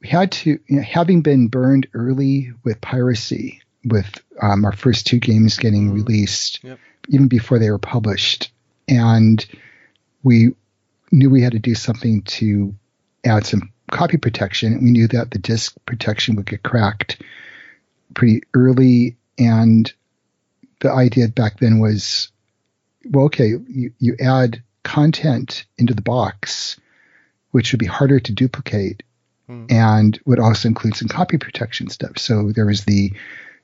we 0.00 0.08
had 0.08 0.32
to 0.32 0.50
you 0.66 0.76
know, 0.76 0.82
having 0.82 1.22
been 1.22 1.48
burned 1.48 1.86
early 1.94 2.52
with 2.64 2.80
piracy 2.80 3.62
with 3.84 4.20
um, 4.42 4.64
our 4.64 4.72
first 4.72 5.06
two 5.06 5.18
games 5.18 5.58
getting 5.58 5.86
mm-hmm. 5.86 5.96
released 5.96 6.62
yep. 6.64 6.78
even 7.08 7.28
before 7.28 7.58
they 7.58 7.70
were 7.70 7.78
published 7.78 8.50
and 8.88 9.46
we 10.22 10.52
knew 11.12 11.30
we 11.30 11.42
had 11.42 11.52
to 11.52 11.58
do 11.58 11.74
something 11.74 12.22
to 12.22 12.74
add 13.24 13.46
some 13.46 13.70
copy 13.90 14.16
protection. 14.16 14.82
We 14.82 14.90
knew 14.90 15.08
that 15.08 15.30
the 15.30 15.38
disk 15.38 15.74
protection 15.86 16.36
would 16.36 16.46
get 16.46 16.62
cracked 16.62 17.22
pretty 18.14 18.42
early. 18.54 19.16
And 19.38 19.92
the 20.80 20.90
idea 20.90 21.28
back 21.28 21.58
then 21.58 21.78
was 21.78 22.30
well, 23.10 23.26
okay, 23.26 23.54
you, 23.68 23.92
you 23.98 24.16
add 24.20 24.62
content 24.82 25.64
into 25.78 25.94
the 25.94 26.02
box, 26.02 26.78
which 27.50 27.72
would 27.72 27.78
be 27.78 27.86
harder 27.86 28.20
to 28.20 28.32
duplicate 28.32 29.02
hmm. 29.46 29.66
and 29.70 30.18
would 30.26 30.40
also 30.40 30.68
include 30.68 30.96
some 30.96 31.08
copy 31.08 31.38
protection 31.38 31.88
stuff. 31.88 32.18
So 32.18 32.52
there 32.52 32.66
was 32.66 32.84
the 32.84 33.12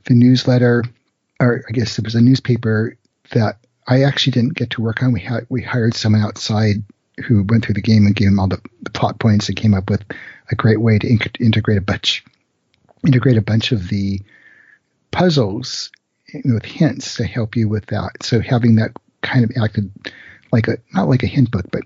the 0.05 0.15
newsletter, 0.15 0.85
or 1.41 1.65
I 1.69 1.73
guess 1.73 1.99
it 1.99 2.05
was 2.05 2.17
a 2.17 2.21
newspaper 2.21 2.97
that 3.31 3.59
I 3.87 4.03
actually 4.03 4.33
didn't 4.33 4.55
get 4.55 4.71
to 4.71 4.83
work 4.83 5.03
on. 5.03 5.13
We 5.13 5.21
had 5.21 5.47
we 5.49 5.63
hired 5.63 5.95
someone 5.95 6.23
outside 6.23 6.83
who 7.25 7.45
went 7.45 7.65
through 7.65 7.75
the 7.75 7.83
game 7.83 8.07
and 8.07 8.17
gave 8.17 8.29
him 8.29 8.41
all 8.41 8.49
the, 8.49 8.61
the 8.83 8.91
plot 8.91 9.19
points 9.19 9.49
and 9.49 9.57
came 9.57 9.75
up 9.75 9.91
with 9.91 10.03
a 10.51 10.55
great 10.55 10.81
way 10.81 10.99
to 10.99 11.07
in- 11.07 11.21
integrate 11.41 11.79
a 11.79 11.83
bunch 11.83 12.25
integrate 13.07 13.37
a 13.37 13.43
bunch 13.43 13.73
of 13.73 13.89
the 13.89 14.21
puzzles 15.11 15.91
with 16.45 16.65
hints 16.65 17.17
to 17.17 17.25
help 17.25 17.57
you 17.57 17.69
with 17.69 17.87
that. 17.87 18.23
So 18.23 18.41
having 18.41 18.77
that 18.77 18.93
kind 19.23 19.45
of 19.45 19.51
acted 19.63 19.91
like 20.53 20.69
a 20.69 20.79
not 20.93 21.09
like 21.09 21.23
a 21.23 21.29
hint 21.29 21.51
book, 21.51 21.67
but 21.71 21.83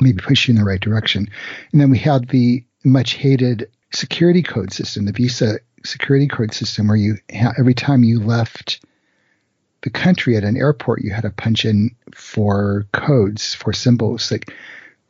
maybe 0.00 0.18
push 0.18 0.48
you 0.48 0.52
in 0.52 0.58
the 0.58 0.64
right 0.64 0.80
direction. 0.80 1.28
And 1.72 1.80
then 1.80 1.90
we 1.90 1.98
had 1.98 2.28
the 2.28 2.64
much 2.84 3.14
hated 3.14 3.70
security 3.92 4.42
code 4.42 4.72
system, 4.72 5.04
the 5.04 5.12
Visa 5.12 5.58
security 5.84 6.28
code 6.28 6.54
system, 6.54 6.88
where 6.88 6.96
you 6.96 7.18
ha- 7.34 7.54
every 7.58 7.74
time 7.74 8.04
you 8.04 8.20
left 8.20 8.84
the 9.82 9.90
country 9.90 10.36
at 10.36 10.44
an 10.44 10.56
airport, 10.56 11.02
you 11.02 11.10
had 11.10 11.22
to 11.22 11.30
punch 11.30 11.64
in 11.64 11.90
for 12.14 12.86
codes, 12.92 13.54
for 13.54 13.72
symbols 13.72 14.28
that 14.28 14.48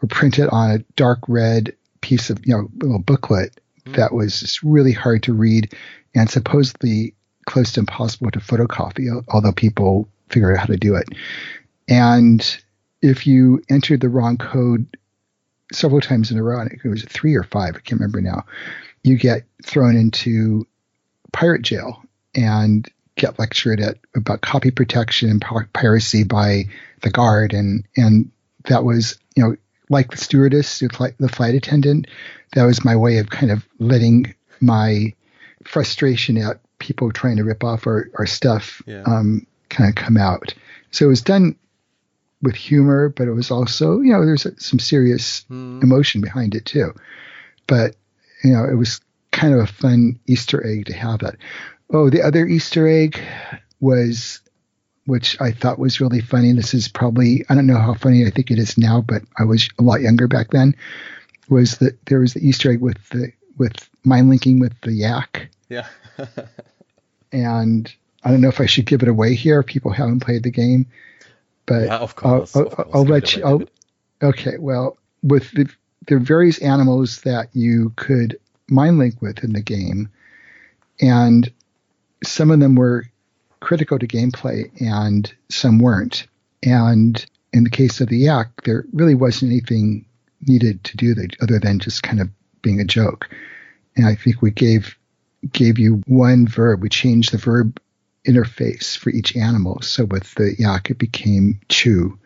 were 0.01 0.09
printed 0.09 0.49
on 0.49 0.71
a 0.71 0.79
dark 0.97 1.21
red 1.29 1.77
piece 2.01 2.31
of, 2.31 2.45
you 2.47 2.57
know, 2.57 2.69
little 2.79 2.99
booklet 2.99 3.61
mm. 3.85 3.95
that 3.95 4.13
was 4.13 4.41
just 4.41 4.63
really 4.63 4.93
hard 4.93 5.23
to 5.23 5.35
read 5.35 5.75
and 6.15 6.31
supposedly 6.31 7.15
close 7.47 7.73
to 7.73 7.81
impossible 7.81 8.31
to 8.31 8.41
photocopy, 8.41 9.25
although 9.29 9.53
people 9.53 10.09
figured 10.29 10.55
out 10.55 10.61
how 10.61 10.67
to 10.67 10.77
do 10.77 10.95
it. 10.95 11.09
And 11.89 12.63
if 13.01 13.27
you 13.27 13.63
entered 13.69 14.01
the 14.01 14.09
wrong 14.09 14.37
code 14.37 14.87
several 15.73 16.01
times 16.01 16.31
in 16.31 16.39
a 16.39 16.43
row, 16.43 16.63
it 16.63 16.89
was 16.89 17.05
three 17.05 17.35
or 17.35 17.43
five, 17.43 17.75
I 17.77 17.81
can't 17.81 18.01
remember 18.01 18.21
now, 18.21 18.45
you 19.03 19.17
get 19.17 19.45
thrown 19.65 19.97
into 19.97 20.67
pirate 21.33 21.63
jail. 21.63 22.03
And 22.35 22.91
get 23.17 23.39
lectured 23.39 23.81
at 23.81 23.99
about 24.15 24.41
copy 24.41 24.71
protection 24.71 25.31
and 25.31 25.45
piracy 25.73 26.25
by 26.25 26.65
the 27.03 27.11
guard, 27.11 27.53
and 27.53 27.85
and 27.97 28.31
that 28.65 28.85
was 28.85 29.19
you 29.37 29.43
know 29.43 29.57
like 29.89 30.11
the 30.11 30.17
stewardess, 30.17 30.79
the 30.79 30.89
flight, 30.89 31.15
the 31.19 31.29
flight 31.29 31.55
attendant. 31.55 32.07
That 32.55 32.65
was 32.65 32.85
my 32.85 32.97
way 32.97 33.19
of 33.19 33.31
kind 33.31 33.53
of 33.53 33.67
letting 33.79 34.35
my 34.61 35.15
frustration 35.65 36.37
at 36.39 36.61
people 36.83 37.11
trying 37.13 37.37
to 37.37 37.45
rip 37.45 37.65
off 37.65 37.87
our, 37.87 38.11
our 38.19 38.27
stuff 38.27 38.83
yeah. 38.87 39.03
um, 39.07 39.47
kind 39.71 39.89
of 39.89 39.95
come 39.95 40.17
out. 40.17 40.53
So 40.91 41.07
it 41.07 41.09
was 41.09 41.23
done 41.23 41.57
with 42.43 42.57
humor, 42.57 43.09
but 43.09 43.29
it 43.29 43.33
was 43.33 43.51
also, 43.51 44.01
you 44.01 44.13
know, 44.13 44.27
there's 44.27 44.47
some 44.59 44.79
serious 44.79 45.45
mm. 45.51 45.83
emotion 45.83 46.21
behind 46.21 46.55
it 46.55 46.67
too. 46.67 46.93
But, 47.67 47.95
you 48.43 48.53
know, 48.53 48.65
it 48.65 48.75
was 48.75 49.01
kind 49.31 49.55
of 49.55 49.61
a 49.61 49.67
fun 49.67 50.19
Easter 50.27 50.67
egg 50.67 50.87
to 50.87 50.93
have 50.93 51.21
that. 51.21 51.37
Oh, 51.91 52.11
the 52.11 52.23
other 52.23 52.47
Easter 52.47 52.89
egg 52.89 53.19
was, 53.81 54.41
which 55.07 55.41
I 55.41 55.53
thought 55.53 55.79
was 55.79 56.01
really 56.01 56.21
funny. 56.21 56.53
This 56.53 56.75
is 56.75 56.89
probably, 56.89 57.45
I 57.49 57.55
don't 57.55 57.67
know 57.67 57.79
how 57.79 57.95
funny 57.95 58.27
I 58.27 58.31
think 58.31 58.51
it 58.51 58.59
is 58.59 58.77
now, 58.77 59.01
but 59.01 59.23
I 59.39 59.45
was 59.45 59.69
a 59.79 59.83
lot 59.83 60.01
younger 60.01 60.27
back 60.27 60.51
then. 60.51 60.75
Was 61.49 61.79
that 61.79 62.05
there 62.07 62.21
was 62.21 62.35
the 62.35 62.47
Easter 62.47 62.73
egg 62.73 62.81
with 62.81 63.09
the 63.11 63.33
with 63.59 63.89
mind 64.05 64.29
linking 64.29 64.59
with 64.59 64.73
the 64.81 64.93
yak. 64.93 65.49
Yeah. 65.69 65.87
and 67.33 67.93
I 68.23 68.31
don't 68.31 68.41
know 68.41 68.49
if 68.49 68.61
I 68.61 68.67
should 68.67 68.87
give 68.87 69.03
it 69.03 69.09
away 69.09 69.35
here. 69.35 69.63
People 69.63 69.91
haven't 69.91 70.21
played 70.21 70.43
the 70.43 70.51
game, 70.51 70.87
but 71.67 71.87
yeah, 71.87 71.99
of 71.99 72.15
course, 72.15 72.55
I'll, 72.55 72.67
of 72.67 72.73
course, 72.73 72.89
I'll 72.95 73.05
let 73.05 73.37
you. 73.37 73.45
I'll, 73.45 73.63
okay, 74.23 74.57
well, 74.59 74.97
with 75.23 75.51
the, 75.53 75.69
the 76.07 76.19
various 76.19 76.59
animals 76.59 77.23
that 77.23 77.49
you 77.53 77.93
could 77.97 78.39
mind 78.69 78.99
link 78.99 79.21
with 79.21 79.43
in 79.43 79.53
the 79.53 79.63
game, 79.63 80.11
and 81.01 81.51
some 82.25 82.51
of 82.51 82.61
them 82.61 82.75
were 82.75 83.07
critical 83.61 83.99
to 83.99 84.07
gameplay 84.07 84.71
and 84.81 85.33
some 85.49 85.79
weren't. 85.79 86.27
And 86.63 87.25
in 87.53 87.65
the 87.65 87.71
case 87.71 88.01
of 88.01 88.09
the 88.09 88.19
yak, 88.19 88.63
there 88.65 88.85
really 88.93 89.15
wasn't 89.15 89.53
anything 89.53 90.05
needed 90.47 90.83
to 90.85 90.97
do 90.97 91.15
that 91.15 91.37
other 91.41 91.59
than 91.59 91.79
just 91.79 92.03
kind 92.03 92.21
of 92.21 92.29
being 92.63 92.81
a 92.81 92.85
joke. 92.85 93.29
And 93.97 94.07
I 94.07 94.15
think 94.15 94.43
we 94.43 94.51
gave 94.51 94.97
gave 95.51 95.79
you 95.79 96.03
one 96.07 96.47
verb. 96.47 96.83
We 96.83 96.89
changed 96.89 97.33
the 97.33 97.39
verb 97.39 97.81
interface 98.27 98.97
for 98.97 99.11
each 99.11 99.37
animal. 99.37 99.81
So 99.83 100.05
with 100.05 100.35
the 100.35 100.55
yak, 100.59 100.91
it 100.91 100.99
became 100.99 101.61
chew. 101.69 102.19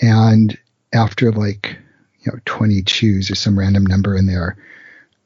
And 0.00 0.56
after 0.92 1.32
like 1.32 1.78
you 2.20 2.32
know 2.32 2.38
20 2.44 2.82
chews 2.82 3.30
or 3.30 3.34
some 3.34 3.58
random 3.58 3.86
number 3.86 4.16
in 4.16 4.26
there, 4.26 4.56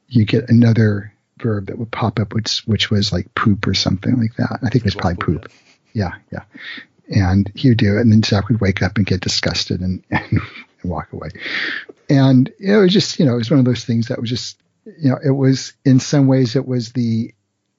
you 0.07 0.25
get 0.25 0.49
another 0.49 1.13
verb 1.39 1.67
that 1.67 1.77
would 1.77 1.91
pop 1.91 2.19
up, 2.19 2.33
which 2.33 2.59
which 2.65 2.89
was 2.89 3.11
like 3.11 3.33
poop 3.35 3.67
or 3.67 3.73
something 3.73 4.17
like 4.17 4.35
that. 4.35 4.59
I 4.63 4.69
think 4.69 4.77
it 4.77 4.85
was 4.85 4.95
probably 4.95 5.17
poop. 5.17 5.51
Yeah, 5.93 6.13
yeah. 6.31 6.43
And 7.09 7.51
he 7.55 7.69
would 7.69 7.77
do 7.77 7.97
it, 7.97 8.01
and 8.01 8.11
then 8.11 8.23
Zak 8.23 8.49
would 8.49 8.61
wake 8.61 8.81
up 8.81 8.97
and 8.97 9.05
get 9.05 9.21
disgusted 9.21 9.79
and, 9.79 10.03
and 10.11 10.41
walk 10.83 11.11
away. 11.13 11.29
And 12.09 12.51
it 12.59 12.75
was 12.77 12.93
just, 12.93 13.19
you 13.19 13.25
know, 13.25 13.33
it 13.33 13.37
was 13.37 13.49
one 13.49 13.59
of 13.59 13.65
those 13.65 13.85
things 13.85 14.07
that 14.07 14.19
was 14.19 14.29
just, 14.29 14.59
you 14.99 15.09
know, 15.09 15.19
it 15.23 15.31
was 15.31 15.73
in 15.83 15.99
some 15.99 16.27
ways 16.27 16.55
it 16.55 16.67
was 16.67 16.91
the 16.91 17.33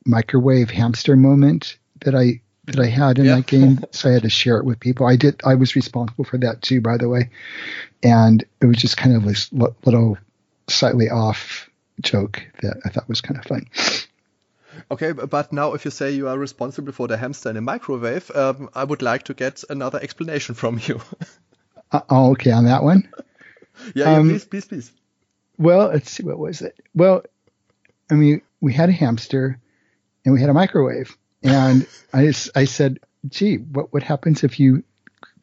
microwave 0.04 0.70
hamster 0.70 1.16
moment 1.16 1.76
that 2.00 2.14
I 2.14 2.40
that 2.66 2.78
I 2.78 2.86
had 2.86 3.18
in 3.18 3.24
yeah. 3.24 3.36
that 3.36 3.46
game. 3.46 3.80
So 3.92 4.10
I 4.10 4.12
had 4.12 4.22
to 4.22 4.30
share 4.30 4.58
it 4.58 4.64
with 4.64 4.80
people. 4.80 5.06
I 5.06 5.16
did. 5.16 5.40
I 5.44 5.54
was 5.54 5.74
responsible 5.74 6.24
for 6.24 6.38
that 6.38 6.62
too, 6.62 6.80
by 6.80 6.98
the 6.98 7.08
way. 7.08 7.30
And 8.02 8.44
it 8.60 8.66
was 8.66 8.76
just 8.76 8.96
kind 8.96 9.16
of 9.16 9.24
this 9.24 9.52
little 9.52 10.18
slightly 10.68 11.08
off 11.08 11.68
joke 12.00 12.46
that 12.62 12.76
I 12.84 12.90
thought 12.90 13.08
was 13.08 13.20
kind 13.20 13.38
of 13.38 13.44
fun. 13.44 13.66
Okay, 14.90 15.12
but 15.12 15.52
now 15.52 15.74
if 15.74 15.84
you 15.84 15.90
say 15.90 16.12
you 16.12 16.28
are 16.28 16.38
responsible 16.38 16.92
for 16.92 17.08
the 17.08 17.16
hamster 17.16 17.50
in 17.50 17.56
a 17.56 17.60
microwave, 17.60 18.30
um, 18.34 18.70
I 18.74 18.84
would 18.84 19.02
like 19.02 19.24
to 19.24 19.34
get 19.34 19.64
another 19.68 19.98
explanation 20.00 20.54
from 20.54 20.80
you. 20.86 21.00
uh, 21.92 22.00
oh, 22.08 22.30
okay, 22.32 22.52
on 22.52 22.64
that 22.64 22.84
one. 22.84 23.08
yeah, 23.94 24.16
um, 24.16 24.26
yeah, 24.26 24.32
please, 24.32 24.44
please, 24.44 24.64
please. 24.66 24.92
Well, 25.58 25.88
let's 25.88 26.10
see, 26.10 26.22
what 26.22 26.38
was 26.38 26.62
it? 26.62 26.78
Well, 26.94 27.22
I 28.10 28.14
mean, 28.14 28.42
we 28.60 28.72
had 28.72 28.88
a 28.88 28.92
hamster 28.92 29.58
and 30.24 30.32
we 30.32 30.40
had 30.40 30.50
a 30.50 30.54
microwave, 30.54 31.16
and 31.42 31.86
I, 32.12 32.32
I 32.54 32.64
said, 32.64 33.00
gee, 33.28 33.56
what, 33.56 33.92
what 33.92 34.02
happens 34.02 34.44
if 34.44 34.60
you 34.60 34.82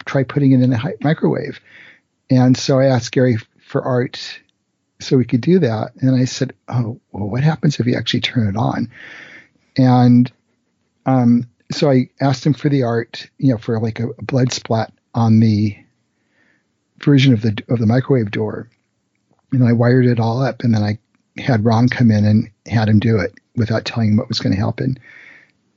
try 0.05 0.23
putting 0.23 0.51
it 0.51 0.61
in 0.61 0.73
a 0.73 0.79
microwave? 1.01 1.59
And 2.29 2.57
so 2.57 2.79
I 2.79 2.85
asked 2.85 3.11
Gary 3.11 3.37
for 3.59 3.83
art 3.83 4.39
so 4.99 5.17
we 5.17 5.25
could 5.25 5.41
do 5.41 5.59
that. 5.59 5.91
And 5.99 6.15
I 6.15 6.25
said, 6.25 6.53
oh, 6.67 6.99
well, 7.11 7.29
what 7.29 7.43
happens 7.43 7.79
if 7.79 7.85
you 7.85 7.95
actually 7.95 8.21
turn 8.21 8.47
it 8.47 8.57
on? 8.57 8.91
And 9.77 10.31
um, 11.05 11.47
so 11.71 11.89
I 11.89 12.09
asked 12.21 12.45
him 12.45 12.53
for 12.53 12.69
the 12.69 12.83
art, 12.83 13.29
you 13.37 13.51
know, 13.51 13.57
for 13.57 13.79
like 13.79 13.99
a, 13.99 14.09
a 14.09 14.23
blood 14.23 14.53
splat 14.53 14.93
on 15.13 15.39
the 15.39 15.77
version 17.03 17.33
of 17.33 17.41
the 17.41 17.61
of 17.69 17.79
the 17.79 17.85
microwave 17.85 18.31
door, 18.31 18.69
and 19.51 19.63
I 19.63 19.73
wired 19.73 20.05
it 20.05 20.19
all 20.19 20.41
up, 20.41 20.63
and 20.63 20.73
then 20.73 20.83
I 20.83 20.97
had 21.41 21.65
Ron 21.65 21.89
come 21.89 22.11
in 22.11 22.25
and 22.25 22.49
had 22.65 22.89
him 22.89 22.99
do 22.99 23.19
it 23.19 23.33
without 23.55 23.85
telling 23.85 24.11
him 24.11 24.17
what 24.17 24.29
was 24.29 24.39
going 24.39 24.55
to 24.55 24.61
happen. 24.61 24.97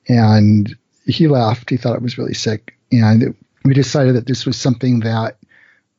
And 0.09 0.77
he 1.05 1.29
laughed. 1.29 1.71
He 1.71 1.77
thought 1.77 1.97
it 1.97 2.03
was 2.03 2.19
really 2.19 2.35
sick. 2.35 2.77
And 2.93 3.35
we 3.65 3.75
decided 3.75 4.15
that 4.17 4.27
this 4.27 4.47
was 4.47 4.57
something 4.57 5.01
that 5.01 5.37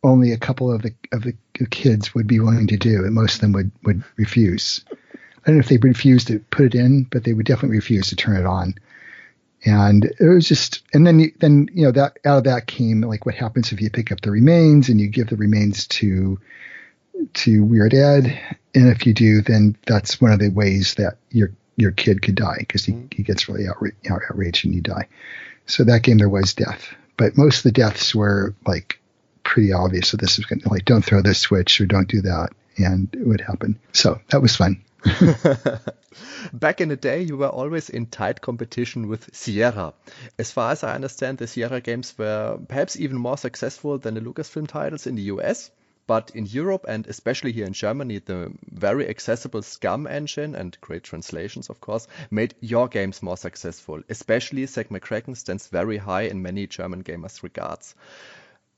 only 0.04 0.32
a 0.32 0.38
couple 0.38 0.72
of 0.72 0.82
the 0.82 0.94
of 1.12 1.24
the 1.24 1.36
kids 1.70 2.16
would 2.16 2.28
be 2.28 2.40
willing 2.40 2.68
to 2.68 2.78
do, 2.78 3.04
and 3.04 3.14
most 3.14 3.36
of 3.36 3.42
them 3.42 3.52
would 3.52 3.72
would 3.84 4.04
refuse. 4.16 4.84
I 4.92 4.96
don't 5.46 5.56
know 5.56 5.60
if 5.60 5.70
they 5.70 5.78
refused 5.78 6.28
to 6.28 6.40
put 6.52 6.66
it 6.66 6.76
in, 6.76 7.04
but 7.04 7.24
they 7.24 7.34
would 7.34 7.46
definitely 7.46 7.78
refuse 7.78 8.10
to 8.10 8.16
turn 8.16 8.38
it 8.38 8.46
on. 8.46 8.76
And 9.66 10.06
it 10.06 10.28
was 10.28 10.48
just, 10.48 10.84
and 10.94 11.06
then 11.06 11.32
then 11.40 11.70
you 11.74 11.84
know 11.84 11.92
that 11.92 12.18
out 12.26 12.40
of 12.40 12.44
that 12.46 12.68
came 12.68 13.02
like 13.02 13.26
what 13.26 13.36
happens 13.36 13.72
if 13.72 13.82
you 13.82 13.90
pick 13.90 14.12
up 14.12 14.22
the 14.22 14.32
remains 14.32 14.90
and 14.90 15.02
you 15.02 15.08
give 15.08 15.28
the 15.28 15.36
remains 15.36 15.88
to 15.88 16.40
to 17.34 17.64
Weird 17.64 17.94
Ed, 17.94 18.40
and 18.76 18.90
if 18.90 19.06
you 19.06 19.14
do, 19.14 19.42
then 19.42 19.78
that's 19.86 20.22
one 20.22 20.32
of 20.32 20.40
the 20.40 20.50
ways 20.50 20.96
that 20.96 21.18
your 21.32 21.52
your 21.76 21.92
kid 21.92 22.22
could 22.22 22.36
die 22.36 22.58
because 22.60 22.84
he, 22.84 23.08
he 23.12 23.24
gets 23.24 23.48
really 23.48 23.64
outra- 23.64 23.94
outraged 24.10 24.66
and 24.66 24.76
you 24.76 24.82
die. 24.82 25.08
So 25.66 25.86
that 25.86 26.04
game 26.04 26.18
there 26.18 26.30
was 26.30 26.54
death, 26.54 26.94
but 27.16 27.38
most 27.38 27.58
of 27.58 27.64
the 27.64 27.72
deaths 27.72 28.14
were 28.14 28.54
like 28.66 29.00
pretty 29.44 29.72
obvious. 29.72 30.10
So 30.10 30.18
this 30.18 30.40
is 30.40 30.46
going 30.46 30.62
to 30.62 30.70
like 30.70 30.86
don't 30.86 31.04
throw 31.04 31.22
this 31.22 31.40
switch 31.40 31.80
or 31.80 31.86
don't 31.86 32.10
do 32.10 32.22
that, 32.22 32.50
and 32.78 33.08
it 33.14 33.26
would 33.26 33.42
happen. 33.42 33.80
So 33.94 34.20
that 34.30 34.42
was 34.42 34.56
fun. 34.56 34.84
Back 36.54 36.82
in 36.82 36.90
the 36.90 36.98
day, 36.98 37.22
you 37.22 37.38
were 37.38 37.48
always 37.48 37.90
in 37.90 38.08
tight 38.08 38.42
competition 38.42 39.08
with 39.08 39.34
Sierra. 39.34 39.94
As 40.38 40.52
far 40.52 40.72
as 40.72 40.84
I 40.84 40.96
understand, 40.96 41.38
the 41.38 41.48
Sierra 41.48 41.80
games 41.80 42.14
were 42.18 42.60
perhaps 42.68 43.00
even 43.00 43.18
more 43.18 43.38
successful 43.38 43.98
than 43.98 44.16
the 44.16 44.22
Lucasfilm 44.22 44.68
titles 44.68 45.08
in 45.08 45.16
the 45.16 45.24
US. 45.24 45.72
But 46.10 46.32
in 46.34 46.48
Europe 46.48 46.86
and 46.88 47.06
especially 47.06 47.52
here 47.52 47.68
in 47.68 47.74
Germany, 47.74 48.18
the 48.18 48.52
very 48.72 49.08
accessible 49.08 49.62
SCUMM 49.62 50.10
engine 50.10 50.56
and 50.56 50.76
great 50.82 51.04
translations, 51.04 51.70
of 51.70 51.82
course, 51.82 52.08
made 52.32 52.56
your 52.62 52.88
games 52.88 53.22
more 53.22 53.38
successful. 53.38 54.02
Especially 54.10 54.66
Zak 54.66 54.90
McKracken 54.90 55.38
stands 55.38 55.68
very 55.68 55.98
high 55.98 56.24
in 56.24 56.42
many 56.42 56.66
German 56.66 57.04
gamers' 57.04 57.44
regards. 57.44 57.94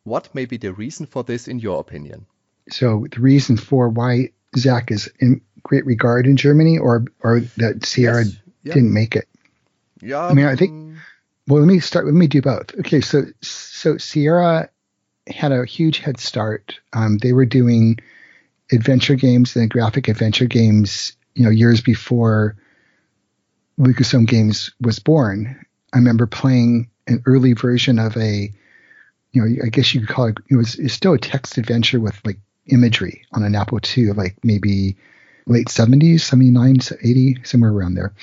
What 0.04 0.36
may 0.36 0.44
be 0.44 0.58
the 0.58 0.74
reason 0.74 1.06
for 1.06 1.24
this, 1.24 1.48
in 1.48 1.60
your 1.60 1.80
opinion? 1.80 2.26
So, 2.70 3.08
the 3.10 3.22
reason 3.22 3.56
for 3.56 3.88
why 3.88 4.32
Zak 4.58 4.92
is 4.92 5.10
in 5.20 5.40
great 5.64 5.86
regard 5.86 6.28
in 6.28 6.36
Germany, 6.36 6.80
or 6.80 7.06
or 7.22 7.40
that 7.56 7.86
Sierra 7.86 8.26
yes. 8.26 8.36
yeah. 8.64 8.74
didn't 8.74 8.94
make 8.94 9.16
it? 9.16 9.30
Yeah, 10.02 10.26
I 10.26 10.34
mean, 10.34 10.48
I 10.48 10.58
think. 10.58 10.72
Um, 10.72 10.98
well, 11.48 11.62
let 11.62 11.68
me 11.68 11.80
start. 11.80 12.08
Let 12.08 12.14
me 12.14 12.28
do 12.28 12.42
both. 12.42 12.78
Okay, 12.80 13.00
so 13.00 13.24
so 13.40 13.98
Sierra 13.98 14.70
had 15.28 15.52
a 15.52 15.66
huge 15.66 16.00
head 16.00 16.20
start. 16.20 16.80
Um, 16.94 17.18
they 17.18 17.34
were 17.34 17.46
doing 17.46 18.00
adventure 18.72 19.16
games 19.16 19.56
and 19.56 19.70
graphic 19.70 20.08
adventure 20.08 20.46
games, 20.46 21.16
you 21.36 21.44
know, 21.44 21.50
years 21.50 21.82
before 21.82 22.56
Lucasfilm 23.80 24.28
Games 24.28 24.72
was 24.80 25.00
born. 25.00 25.66
I 25.94 25.98
remember 25.98 26.28
playing 26.28 26.90
an 27.08 27.22
early 27.26 27.54
version 27.54 28.00
of 28.00 28.16
a, 28.18 28.52
you 29.32 29.42
know, 29.42 29.64
I 29.64 29.70
guess 29.70 29.94
you 29.94 30.02
could 30.02 30.10
call 30.10 30.28
it. 30.28 30.38
It 30.50 30.56
was 30.56 30.80
still 30.88 31.14
a 31.14 31.18
text 31.18 31.58
adventure 31.58 32.00
with 32.00 32.20
like 32.26 32.40
imagery 32.68 33.24
on 33.32 33.44
an 33.44 33.56
Apple 33.56 33.80
II, 33.98 34.14
like 34.14 34.38
maybe 34.44 34.96
late 35.48 35.68
70s, 35.68 36.22
79, 36.22 36.78
80, 37.04 37.38
somewhere 37.44 37.72
around 37.72 37.96
there. 37.96 38.14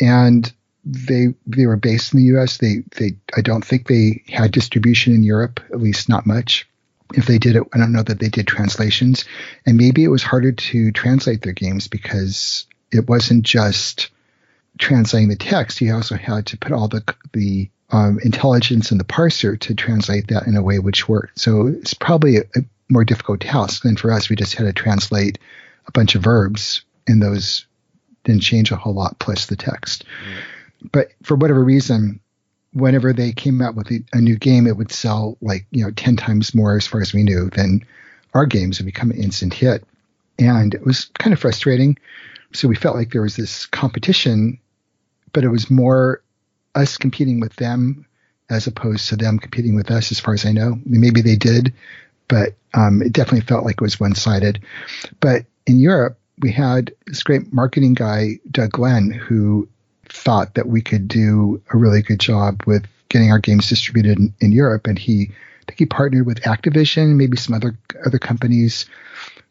And 0.00 0.52
they 0.84 1.34
they 1.46 1.66
were 1.66 1.76
based 1.76 2.12
in 2.12 2.20
the 2.20 2.26
U.S. 2.26 2.58
They 2.58 2.82
they 2.96 3.12
I 3.36 3.40
don't 3.40 3.64
think 3.64 3.86
they 3.86 4.22
had 4.28 4.50
distribution 4.50 5.14
in 5.14 5.22
Europe, 5.22 5.60
at 5.70 5.80
least 5.80 6.08
not 6.08 6.26
much. 6.26 6.68
If 7.14 7.26
they 7.26 7.38
did 7.38 7.56
it, 7.56 7.62
I 7.74 7.78
don't 7.78 7.92
know 7.92 8.02
that 8.02 8.18
they 8.18 8.28
did 8.28 8.46
translations, 8.46 9.24
and 9.66 9.76
maybe 9.76 10.02
it 10.02 10.08
was 10.08 10.22
harder 10.22 10.52
to 10.52 10.92
translate 10.92 11.42
their 11.42 11.52
games 11.52 11.86
because 11.86 12.66
it 12.90 13.08
wasn't 13.08 13.44
just 13.44 14.10
translating 14.78 15.28
the 15.28 15.36
text. 15.36 15.80
You 15.80 15.94
also 15.94 16.16
had 16.16 16.46
to 16.46 16.56
put 16.56 16.72
all 16.72 16.88
the 16.88 17.04
the 17.32 17.70
um, 17.90 18.18
intelligence 18.24 18.90
in 18.90 18.98
the 18.98 19.04
parser 19.04 19.60
to 19.60 19.74
translate 19.74 20.28
that 20.28 20.46
in 20.46 20.56
a 20.56 20.62
way 20.62 20.78
which 20.78 21.08
worked. 21.08 21.38
So 21.38 21.66
it's 21.66 21.94
probably 21.94 22.38
a, 22.38 22.42
a 22.56 22.60
more 22.88 23.04
difficult 23.04 23.40
task 23.40 23.82
than 23.82 23.96
for 23.96 24.10
us. 24.10 24.30
We 24.30 24.36
just 24.36 24.54
had 24.54 24.64
to 24.64 24.72
translate 24.72 25.38
a 25.86 25.92
bunch 25.92 26.14
of 26.14 26.22
verbs, 26.22 26.82
and 27.06 27.22
those 27.22 27.66
didn't 28.24 28.42
change 28.42 28.72
a 28.72 28.76
whole 28.76 28.94
lot 28.94 29.18
plus 29.18 29.46
the 29.46 29.56
text. 29.56 30.04
Mm 30.04 30.42
but 30.90 31.08
for 31.22 31.36
whatever 31.36 31.62
reason, 31.62 32.20
whenever 32.72 33.12
they 33.12 33.32
came 33.32 33.60
out 33.60 33.74
with 33.74 33.90
a, 33.90 34.20
new 34.20 34.36
game, 34.36 34.66
it 34.66 34.76
would 34.76 34.92
sell 34.92 35.36
like 35.40 35.66
you 35.70 35.84
know 35.84 35.90
ten 35.92 36.16
times 36.16 36.54
more 36.54 36.76
as 36.76 36.86
far 36.86 37.00
as 37.00 37.12
we 37.12 37.22
knew 37.22 37.50
than 37.50 37.84
our 38.34 38.46
games 38.46 38.78
would 38.78 38.86
become 38.86 39.10
an 39.10 39.22
instant 39.22 39.54
hit, 39.54 39.84
and 40.38 40.74
it 40.74 40.84
was 40.84 41.06
kind 41.18 41.32
of 41.32 41.40
frustrating. 41.40 41.98
So 42.52 42.68
we 42.68 42.76
felt 42.76 42.96
like 42.96 43.12
there 43.12 43.22
was 43.22 43.36
this 43.36 43.66
competition, 43.66 44.58
but 45.32 45.44
it 45.44 45.48
was 45.48 45.70
more 45.70 46.22
us 46.74 46.96
competing 46.96 47.40
with 47.40 47.54
them 47.56 48.06
as 48.50 48.66
opposed 48.66 49.08
to 49.08 49.16
them 49.16 49.38
competing 49.38 49.74
with 49.74 49.90
us. 49.90 50.10
As 50.10 50.20
far 50.20 50.34
as 50.34 50.44
I 50.44 50.52
know, 50.52 50.78
maybe 50.84 51.22
they 51.22 51.36
did, 51.36 51.72
but 52.28 52.54
um, 52.74 53.02
it 53.02 53.12
definitely 53.12 53.46
felt 53.46 53.64
like 53.64 53.76
it 53.76 53.80
was 53.80 54.00
one 54.00 54.14
sided. 54.14 54.60
But 55.20 55.44
in 55.66 55.78
Europe, 55.78 56.18
we 56.38 56.50
had 56.50 56.92
this 57.06 57.22
great 57.22 57.52
marketing 57.52 57.94
guy, 57.94 58.40
Doug 58.50 58.72
Glenn, 58.72 59.10
who 59.10 59.68
thought 60.12 60.54
that 60.54 60.68
we 60.68 60.82
could 60.82 61.08
do 61.08 61.62
a 61.72 61.76
really 61.76 62.02
good 62.02 62.20
job 62.20 62.62
with 62.66 62.84
getting 63.08 63.30
our 63.30 63.38
games 63.38 63.68
distributed 63.68 64.18
in, 64.18 64.34
in 64.40 64.52
Europe, 64.52 64.86
and 64.86 64.98
he 64.98 65.30
I 65.30 65.64
think 65.66 65.78
he 65.78 65.86
partnered 65.86 66.26
with 66.26 66.40
Activision, 66.42 67.16
maybe 67.16 67.36
some 67.36 67.54
other 67.54 67.76
other 68.04 68.18
companies, 68.18 68.86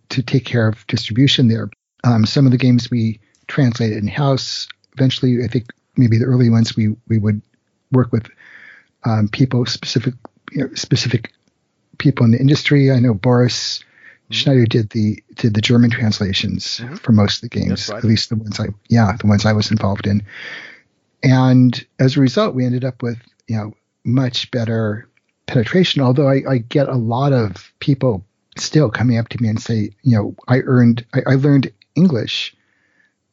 to 0.10 0.22
take 0.22 0.46
care 0.46 0.68
of 0.68 0.86
distribution 0.88 1.48
there. 1.48 1.70
Um, 2.04 2.26
some 2.26 2.46
of 2.46 2.52
the 2.52 2.58
games 2.58 2.92
we 2.92 3.20
translated 3.48 3.98
in 3.98 4.08
house. 4.08 4.68
Eventually, 4.98 5.44
I 5.44 5.48
think 5.48 5.72
maybe 5.98 6.18
the 6.18 6.26
early 6.26 6.50
ones 6.50 6.76
we 6.76 6.96
we 7.08 7.18
would 7.18 7.42
work 7.92 8.12
with 8.12 8.30
um, 9.04 9.28
people 9.30 9.66
specific 9.66 10.14
you 10.52 10.64
know, 10.64 10.74
specific 10.76 11.32
people 11.98 12.26
in 12.26 12.32
the 12.32 12.40
industry. 12.40 12.92
I 12.92 13.00
know 13.00 13.14
Boris 13.14 13.84
Mm-hmm. 14.32 14.38
Schneider 14.38 14.66
did 14.66 14.90
the 14.92 15.22
did 15.36 15.54
the 15.54 15.62
German 15.62 15.90
translations 15.90 16.80
mm-hmm. 16.82 16.96
for 16.96 17.12
most 17.12 17.44
of 17.44 17.50
the 17.50 17.60
games, 17.60 17.90
right. 17.90 17.98
at 17.98 18.04
least 18.04 18.30
the 18.30 18.38
ones 18.38 18.60
I 18.60 18.68
yeah 18.90 19.16
the 19.20 19.28
ones 19.28 19.46
I 19.46 19.54
was 19.54 19.72
involved 19.72 20.08
in. 20.08 20.24
And 21.24 21.86
as 22.00 22.18
a 22.18 22.22
result, 22.22 22.56
we 22.56 22.66
ended 22.66 22.86
up 22.86 23.04
with 23.04 23.20
you 23.48 23.58
know 23.58 23.74
much 24.04 24.50
better 24.52 25.08
penetration. 25.48 26.02
Although 26.02 26.30
I, 26.30 26.44
I 26.50 26.58
get 26.60 26.88
a 26.88 26.96
lot 26.96 27.34
of 27.34 27.72
people 27.80 28.26
still 28.58 28.90
coming 28.90 29.18
up 29.18 29.30
to 29.30 29.42
me 29.42 29.50
and 29.50 29.62
say, 29.62 29.92
you 30.02 30.18
know, 30.18 30.36
I 30.48 30.60
earned 30.60 31.06
I, 31.14 31.34
I 31.34 31.36
learned 31.36 31.72
English 31.96 32.56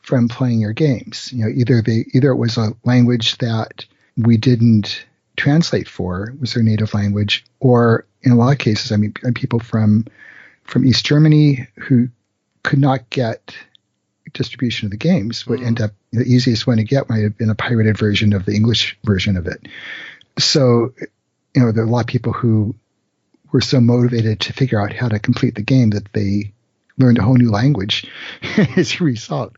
from 0.03 0.29
playing 0.29 0.61
your 0.61 0.73
games. 0.73 1.33
You 1.33 1.45
know, 1.45 1.51
either 1.55 1.81
they 1.81 2.07
either 2.13 2.31
it 2.31 2.37
was 2.37 2.57
a 2.57 2.73
language 2.85 3.39
that 3.39 3.85
we 4.17 4.37
didn't 4.37 5.07
translate 5.37 5.89
for 5.89 6.35
was 6.41 6.55
their 6.55 6.63
native 6.63 6.93
language, 6.93 7.45
or 7.61 8.05
in 8.23 8.33
a 8.33 8.37
lot 8.37 8.53
of 8.53 8.59
cases, 8.59 8.91
I 8.91 8.97
mean, 8.97 9.15
people 9.35 9.61
from 9.61 10.07
from 10.69 10.85
East 10.85 11.05
Germany 11.05 11.67
who 11.77 12.09
could 12.63 12.79
not 12.79 13.11
get 13.11 13.57
distribution 14.35 14.87
of 14.87 14.91
the 14.91 14.97
games 14.97 15.47
would 15.47 15.61
mm. 15.61 15.67
end 15.67 15.81
up 15.81 15.93
the 16.13 16.25
easiest 16.25 16.67
one 16.67 16.77
to 16.77 16.85
get 16.85 17.09
might 17.09 17.23
have 17.23 17.37
been 17.37 17.51
a 17.51 17.55
pirated 17.55 17.99
version 17.99 18.33
of 18.33 18.45
the 18.45 18.55
English 18.55 18.97
version 19.05 19.37
of 19.37 19.47
it. 19.47 19.67
So, 20.39 20.93
you 21.55 21.63
know, 21.63 21.73
there 21.73 21.83
are 21.83 21.87
a 21.87 21.91
lot 21.91 22.01
of 22.01 22.07
people 22.07 22.33
who 22.33 22.75
were 23.53 23.61
so 23.61 23.81
motivated 23.81 24.41
to 24.41 24.53
figure 24.53 24.81
out 24.81 24.93
how 24.93 25.09
to 25.09 25.19
complete 25.19 25.55
the 25.55 25.63
game 25.63 25.91
that 25.91 26.13
they 26.13 26.53
learned 26.99 27.19
a 27.19 27.23
whole 27.23 27.35
new 27.35 27.51
language 27.51 28.07
as 28.77 29.01
a 29.01 29.05
result. 29.05 29.57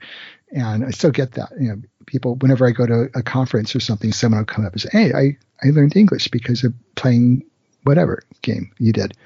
And 0.52 0.84
I 0.84 0.90
still 0.90 1.10
get 1.10 1.32
that. 1.32 1.50
You 1.60 1.68
know, 1.68 1.82
people 2.06 2.36
whenever 2.36 2.66
I 2.66 2.70
go 2.70 2.86
to 2.86 3.10
a 3.14 3.22
conference 3.22 3.76
or 3.76 3.80
something, 3.80 4.12
someone 4.12 4.40
will 4.40 4.46
come 4.46 4.66
up 4.66 4.72
and 4.72 4.80
say, 4.80 4.88
"Hey, 4.90 5.12
I 5.12 5.36
I 5.62 5.70
learned 5.70 5.96
English 5.96 6.28
because 6.28 6.64
of 6.64 6.74
playing 6.96 7.44
whatever 7.84 8.24
game 8.42 8.72
you 8.78 8.92
did," 8.92 9.16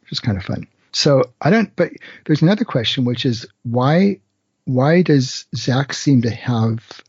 which 0.00 0.12
is 0.12 0.20
kind 0.20 0.38
of 0.38 0.44
fun. 0.44 0.66
So 0.92 1.24
I 1.40 1.50
don't. 1.50 1.74
But 1.74 1.92
there's 2.26 2.42
another 2.42 2.64
question, 2.64 3.04
which 3.04 3.24
is 3.24 3.46
why 3.62 4.20
why 4.64 5.02
does 5.02 5.46
Zak 5.56 5.92
seem 5.92 6.22
to 6.22 6.30
have 6.30 7.00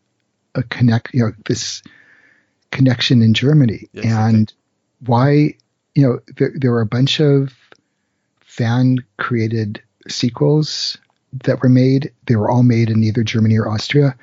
a 0.56 0.64
connect? 0.64 1.14
You 1.14 1.26
know, 1.26 1.32
this 1.46 1.84
connection 2.72 3.22
in 3.22 3.34
Germany, 3.34 3.90
yes, 3.94 4.06
and 4.06 4.54
why 5.06 5.56
you 5.96 6.08
know 6.08 6.20
there, 6.38 6.54
there 6.56 6.72
were 6.72 6.82
a 6.82 6.86
bunch 6.86 7.20
of 7.20 7.54
fan 8.42 8.98
created 9.18 9.82
sequels 10.08 10.98
that 11.44 11.62
were 11.62 11.70
made. 11.70 12.12
They 12.28 12.36
were 12.36 12.50
all 12.50 12.64
made 12.64 12.90
in 12.90 13.04
either 13.04 13.24
Germany 13.24 13.58
or 13.58 13.68
Austria, 13.68 14.16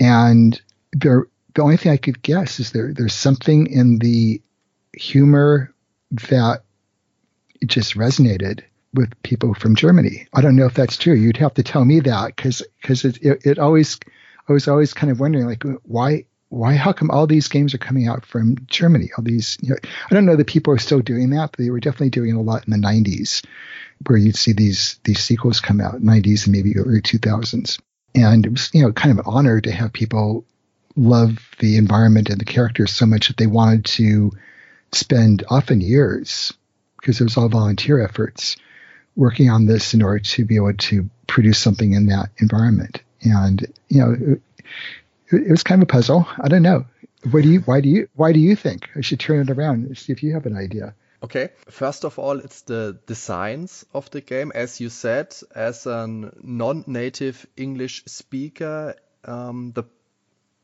and 0.00 0.60
there 0.92 1.26
the 1.54 1.62
only 1.62 1.76
thing 1.76 1.92
I 1.92 1.96
could 1.96 2.22
guess 2.22 2.60
is 2.60 2.72
there 2.72 2.92
there's 2.92 3.14
something 3.14 3.66
in 3.68 3.98
the 3.98 4.40
humor 4.96 5.72
that 6.28 6.62
just 7.66 7.94
resonated 7.94 8.62
with 8.94 9.20
people 9.22 9.54
from 9.54 9.76
Germany. 9.76 10.26
I 10.32 10.40
don't 10.40 10.56
know 10.56 10.66
if 10.66 10.74
that's 10.74 10.96
true. 10.96 11.14
You'd 11.14 11.36
have 11.36 11.54
to 11.54 11.62
tell 11.62 11.84
me 11.84 12.00
that 12.00 12.34
because 12.34 12.62
because 12.80 13.04
it, 13.04 13.18
it, 13.22 13.46
it 13.46 13.58
always 13.58 13.98
I 14.48 14.52
was 14.52 14.68
always 14.68 14.94
kind 14.94 15.10
of 15.10 15.20
wondering 15.20 15.46
like 15.46 15.62
why 15.84 16.24
why 16.48 16.74
how 16.74 16.92
come 16.92 17.10
all 17.10 17.26
these 17.26 17.48
games 17.48 17.74
are 17.74 17.78
coming 17.78 18.08
out 18.08 18.26
from 18.26 18.56
Germany? 18.66 19.10
All 19.16 19.22
these 19.22 19.58
you 19.60 19.70
know, 19.70 19.76
I 20.10 20.14
don't 20.14 20.26
know 20.26 20.36
that 20.36 20.46
people 20.46 20.72
are 20.74 20.78
still 20.78 21.00
doing 21.00 21.30
that, 21.30 21.52
but 21.52 21.58
they 21.58 21.70
were 21.70 21.80
definitely 21.80 22.10
doing 22.10 22.34
a 22.34 22.42
lot 22.42 22.66
in 22.66 22.72
the 22.72 22.86
90s 22.86 23.44
where 24.06 24.18
you'd 24.18 24.36
see 24.36 24.52
these 24.52 24.98
these 25.04 25.20
sequels 25.20 25.60
come 25.60 25.80
out 25.80 26.02
90s 26.02 26.44
and 26.44 26.52
maybe 26.52 26.76
early 26.76 27.00
2000s. 27.00 27.80
And 28.14 28.44
it 28.44 28.50
was 28.50 28.70
you 28.74 28.82
know 28.82 28.92
kind 28.92 29.12
of 29.12 29.24
an 29.24 29.32
honor 29.32 29.60
to 29.60 29.70
have 29.70 29.92
people 29.92 30.44
love 30.96 31.38
the 31.60 31.76
environment 31.76 32.28
and 32.28 32.40
the 32.40 32.44
characters 32.44 32.92
so 32.92 33.06
much 33.06 33.28
that 33.28 33.36
they 33.36 33.46
wanted 33.46 33.84
to 33.84 34.32
spend 34.92 35.44
often 35.48 35.80
years 35.80 36.52
because 37.00 37.20
it 37.20 37.24
was 37.24 37.36
all 37.36 37.48
volunteer 37.48 38.02
efforts 38.02 38.56
working 39.16 39.50
on 39.50 39.66
this 39.66 39.94
in 39.94 40.02
order 40.02 40.20
to 40.20 40.44
be 40.44 40.56
able 40.56 40.74
to 40.74 41.08
produce 41.26 41.58
something 41.58 41.92
in 41.92 42.06
that 42.06 42.30
environment. 42.38 43.02
And 43.22 43.66
you 43.88 44.00
know, 44.00 44.12
it, 44.12 44.42
it 45.32 45.50
was 45.50 45.62
kind 45.62 45.82
of 45.82 45.88
a 45.88 45.92
puzzle. 45.92 46.26
I 46.38 46.48
don't 46.48 46.62
know. 46.62 46.86
What 47.30 47.42
do 47.42 47.50
you? 47.50 47.60
Why 47.60 47.80
do 47.80 47.88
you? 47.88 48.08
Why 48.14 48.32
do 48.32 48.40
you 48.40 48.56
think 48.56 48.88
I 48.96 49.02
should 49.02 49.20
turn 49.20 49.40
it 49.40 49.50
around 49.50 49.86
and 49.86 49.98
see 49.98 50.12
if 50.12 50.22
you 50.22 50.32
have 50.34 50.46
an 50.46 50.56
idea? 50.56 50.94
Okay, 51.22 51.50
first 51.68 52.04
of 52.04 52.18
all, 52.18 52.38
it's 52.38 52.62
the 52.62 52.98
designs 53.06 53.84
of 53.92 54.10
the 54.10 54.22
game. 54.22 54.52
As 54.54 54.80
you 54.80 54.88
said, 54.88 55.36
as 55.54 55.84
a 55.86 56.06
non-native 56.06 57.46
English 57.58 58.04
speaker, 58.06 58.94
um, 59.24 59.72
the 59.72 59.84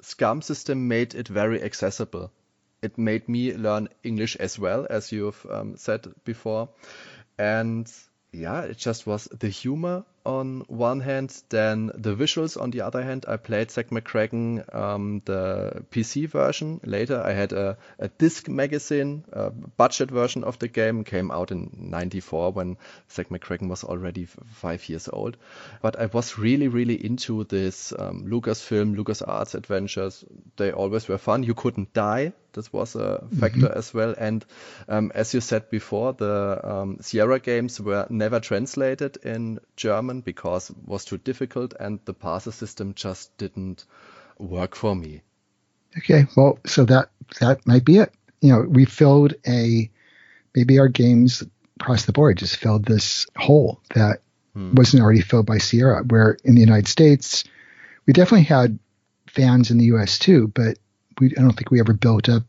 SCUMM 0.01 0.43
system 0.43 0.89
made 0.89 1.15
it 1.15 1.29
very 1.29 1.63
accessible. 1.63 2.33
It 2.81 2.97
made 2.97 3.29
me 3.29 3.53
learn 3.53 3.89
English 4.03 4.37
as 4.37 4.59
well, 4.59 4.87
as 4.89 5.13
you've 5.13 5.47
um, 5.51 5.77
said 5.77 6.07
before. 6.25 6.71
And 7.39 7.93
yeah, 8.37 8.63
it 8.63 8.77
just 8.77 9.07
was 9.07 9.25
the 9.39 9.49
humor 9.49 10.05
on 10.27 10.65
one 10.67 11.01
hand, 11.01 11.43
then 11.49 11.93
the 11.95 12.15
visuals 12.15 12.61
on 12.61 12.71
the 12.71 12.81
other 12.83 13.03
hand. 13.03 13.25
I 13.29 13.37
played 13.37 13.71
Zak 13.71 13.91
McKracken, 13.91 14.75
um, 14.75 15.23
the 15.25 15.85
PC 15.91 16.29
version. 16.29 16.81
Later, 16.85 17.23
I 17.25 17.33
had 17.33 17.53
a, 17.53 17.79
a 17.99 18.09
disc 18.09 18.49
magazine, 18.49 19.25
a 19.33 19.51
budget 19.51 20.11
version 20.11 20.45
of 20.45 20.59
the 20.59 20.69
game, 20.69 21.05
came 21.05 21.31
out 21.31 21.53
in 21.53 21.71
'94 21.79 22.53
when 22.53 22.77
Zak 23.11 23.29
McKracken 23.29 23.69
was 23.69 23.85
already 23.85 24.25
five 24.25 24.89
years 24.89 25.09
old. 25.13 25.37
But 25.81 25.99
I 25.99 26.07
was 26.07 26.37
really, 26.37 26.69
really 26.69 27.03
into 27.03 27.45
this 27.45 27.93
um, 27.97 28.27
Lucasfilm, 28.27 28.97
LucasArts 28.97 29.55
adventures. 29.55 30.25
They 30.57 30.73
always 30.73 31.09
were 31.09 31.19
fun. 31.19 31.45
You 31.45 31.55
couldn't 31.55 31.95
die 31.95 32.33
this 32.57 32.73
was 32.73 32.97
a 32.97 33.23
factor 33.39 33.69
mm-hmm. 33.69 33.79
as 33.79 33.95
well. 33.95 34.15
And 34.19 34.45
um, 34.89 35.13
as 35.15 35.33
you 35.33 35.41
said 35.41 35.71
before, 35.71 36.15
the 36.15 36.61
um, 36.65 36.99
Sierra 37.01 37.39
games 37.39 37.81
were 37.81 38.07
never 38.11 38.41
translated 38.41 39.19
in 39.23 39.61
German 39.77 40.16
because 40.21 40.71
it 40.71 40.77
was 40.85 41.05
too 41.05 41.19
difficult, 41.19 41.75
and 41.79 42.01
the 42.05 42.15
parser 42.15 42.53
system 42.53 42.95
just 42.95 43.37
didn't 43.37 43.85
work 44.39 44.75
for 44.75 44.95
me. 44.95 45.23
Okay, 45.99 46.27
well, 46.37 46.59
so 46.67 46.85
that 46.85 47.11
that 47.41 47.67
might 47.67 47.85
be 47.85 47.99
it. 47.99 48.13
You 48.41 48.53
know, 48.53 48.61
we 48.63 48.85
filled 48.85 49.35
a 49.47 49.91
maybe 50.55 50.79
our 50.79 50.89
games 50.89 51.43
across 51.81 52.05
the 52.05 52.13
board 52.13 52.39
just 52.39 52.57
filled 52.57 52.85
this 52.85 53.27
hole 53.37 53.81
that 53.95 54.21
hmm. 54.55 54.75
wasn't 54.75 55.03
already 55.03 55.21
filled 55.21 55.47
by 55.47 55.59
Sierra. 55.59 56.03
Where 56.03 56.37
in 56.45 56.55
the 56.55 56.61
United 56.61 56.89
States, 56.89 57.45
we 58.07 58.13
definitely 58.13 58.45
had 58.45 58.79
fans 59.27 59.71
in 59.71 59.79
the 59.79 59.87
U.S. 59.87 60.19
too, 60.19 60.49
but 60.49 60.79
we 61.19 61.33
I 61.37 61.41
don't 61.41 61.53
think 61.53 61.71
we 61.71 61.81
ever 61.81 61.93
built 61.93 62.29
up 62.29 62.43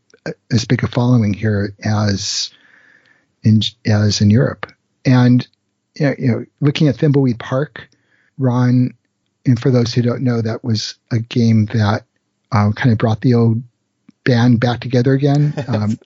as 0.50 0.64
big 0.64 0.84
a 0.84 0.88
following 0.88 1.32
here 1.32 1.74
as 1.82 2.50
in 3.42 3.60
as 3.86 4.20
in 4.20 4.30
Europe. 4.30 4.70
And 5.04 5.46
you 5.98 6.28
know, 6.28 6.44
looking 6.60 6.88
at 6.88 6.96
Thimbleweed 6.96 7.38
Park, 7.38 7.88
Ron, 8.38 8.94
and 9.46 9.60
for 9.60 9.70
those 9.70 9.92
who 9.92 10.02
don't 10.02 10.22
know, 10.22 10.40
that 10.42 10.64
was 10.64 10.94
a 11.10 11.18
game 11.18 11.66
that 11.66 12.04
um, 12.52 12.72
kind 12.72 12.92
of 12.92 12.98
brought 12.98 13.20
the 13.20 13.34
old 13.34 13.62
band 14.24 14.60
back 14.60 14.80
together 14.80 15.12
again. 15.12 15.54
Um, 15.68 15.98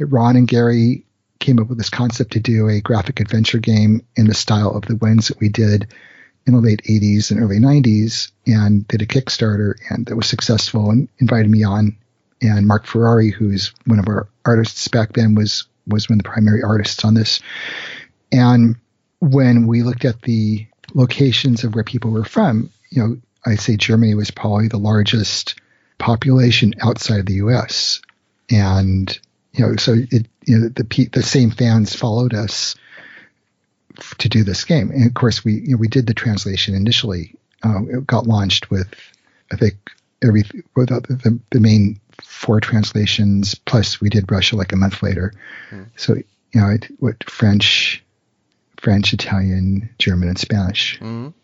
Ron 0.00 0.36
and 0.36 0.46
Gary 0.46 1.04
came 1.40 1.58
up 1.58 1.68
with 1.68 1.78
this 1.78 1.90
concept 1.90 2.32
to 2.32 2.40
do 2.40 2.68
a 2.68 2.80
graphic 2.80 3.20
adventure 3.20 3.58
game 3.58 4.04
in 4.16 4.28
the 4.28 4.34
style 4.34 4.70
of 4.70 4.82
the 4.82 4.96
ones 4.96 5.28
that 5.28 5.40
we 5.40 5.48
did 5.48 5.92
in 6.46 6.54
the 6.54 6.60
late 6.60 6.82
80s 6.84 7.30
and 7.30 7.40
early 7.40 7.58
90s 7.58 8.30
and 8.46 8.86
did 8.86 9.02
a 9.02 9.06
Kickstarter 9.06 9.74
and 9.90 10.06
that 10.06 10.16
was 10.16 10.26
successful 10.26 10.90
and 10.90 11.08
invited 11.18 11.50
me 11.50 11.64
on. 11.64 11.96
And 12.40 12.66
Mark 12.66 12.86
Ferrari, 12.86 13.30
who's 13.30 13.72
one 13.86 13.98
of 13.98 14.06
our 14.08 14.28
artists 14.44 14.86
back 14.88 15.14
then, 15.14 15.34
was 15.34 15.66
was 15.86 16.08
one 16.08 16.18
of 16.18 16.22
the 16.22 16.30
primary 16.30 16.62
artists 16.62 17.04
on 17.04 17.14
this. 17.14 17.40
And 18.30 18.76
when 19.20 19.66
we 19.66 19.82
looked 19.82 20.04
at 20.04 20.22
the 20.22 20.66
locations 20.94 21.64
of 21.64 21.74
where 21.74 21.84
people 21.84 22.10
were 22.10 22.24
from, 22.24 22.70
you 22.90 23.02
know, 23.02 23.16
I'd 23.46 23.60
say 23.60 23.76
Germany 23.76 24.14
was 24.14 24.30
probably 24.30 24.68
the 24.68 24.78
largest 24.78 25.60
population 25.98 26.74
outside 26.80 27.20
of 27.20 27.26
the 27.26 27.34
U.S. 27.34 28.00
And 28.50 29.18
you 29.52 29.66
know, 29.66 29.76
so 29.76 29.94
it 29.96 30.26
you 30.44 30.58
know 30.58 30.68
the 30.68 31.08
the 31.12 31.22
same 31.22 31.50
fans 31.50 31.94
followed 31.94 32.34
us 32.34 32.74
to 34.18 34.28
do 34.28 34.44
this 34.44 34.64
game. 34.64 34.90
And 34.90 35.06
of 35.06 35.14
course, 35.14 35.44
we 35.44 35.54
you 35.54 35.70
know, 35.70 35.76
we 35.76 35.88
did 35.88 36.06
the 36.06 36.14
translation 36.14 36.74
initially. 36.74 37.34
Uh, 37.64 37.84
it 37.88 38.06
got 38.06 38.26
launched 38.26 38.70
with 38.70 38.92
I 39.52 39.56
think 39.56 39.76
every 40.22 40.42
the, 40.42 41.40
the 41.50 41.60
main 41.60 42.00
four 42.22 42.60
translations. 42.60 43.54
Plus, 43.54 44.00
we 44.00 44.08
did 44.08 44.30
Russia 44.30 44.56
like 44.56 44.72
a 44.72 44.76
month 44.76 45.02
later. 45.02 45.32
Mm. 45.70 45.86
So 45.96 46.14
you 46.14 46.60
know, 46.60 46.76
what 46.98 47.28
French, 47.28 48.02
French, 48.80 49.12
Italian, 49.12 49.90
German, 49.98 50.28
and 50.28 50.38
Spanish. 50.38 50.98
Mm. 51.00 51.34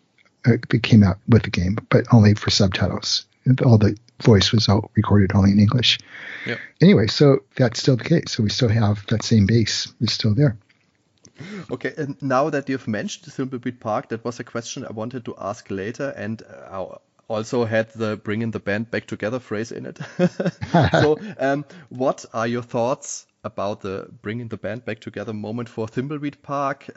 It 0.45 0.83
came 0.83 1.03
out 1.03 1.17
with 1.27 1.43
the 1.43 1.49
game, 1.49 1.77
but 1.89 2.05
only 2.13 2.33
for 2.35 2.49
subtitles. 2.49 3.25
All 3.65 3.77
the 3.77 3.97
voice 4.21 4.51
was 4.51 4.69
all 4.69 4.91
recorded 4.95 5.31
only 5.35 5.51
in 5.51 5.59
English. 5.59 5.99
Yep. 6.45 6.59
Anyway, 6.81 7.07
so 7.07 7.39
that's 7.55 7.79
still 7.79 7.95
the 7.95 8.03
case. 8.03 8.31
So 8.31 8.43
we 8.43 8.49
still 8.49 8.69
have 8.69 9.05
that 9.07 9.23
same 9.23 9.45
base 9.45 9.93
is 10.01 10.13
still 10.13 10.33
there. 10.33 10.57
Okay, 11.69 11.93
and 11.97 12.15
now 12.21 12.49
that 12.49 12.69
you've 12.69 12.87
mentioned 12.87 13.33
Thimbleweed 13.33 13.79
Park, 13.79 14.09
that 14.09 14.23
was 14.23 14.39
a 14.39 14.43
question 14.43 14.85
I 14.85 14.93
wanted 14.93 15.25
to 15.25 15.35
ask 15.37 15.69
later, 15.69 16.13
and 16.15 16.41
uh, 16.41 16.95
also 17.27 17.65
had 17.65 17.91
the 17.93 18.15
bringing 18.15 18.51
the 18.51 18.59
band 18.59 18.89
back 18.89 19.07
together 19.07 19.39
phrase 19.39 19.71
in 19.71 19.85
it. 19.85 19.99
so, 20.91 21.19
um, 21.39 21.65
what 21.89 22.25
are 22.33 22.47
your 22.47 22.61
thoughts 22.61 23.25
about 23.45 23.81
the 23.81 24.09
bringing 24.21 24.49
the 24.49 24.57
band 24.57 24.83
back 24.83 24.99
together 24.99 25.31
moment 25.31 25.69
for 25.69 25.87
Thimbleweed 25.87 26.41
Park? 26.41 26.87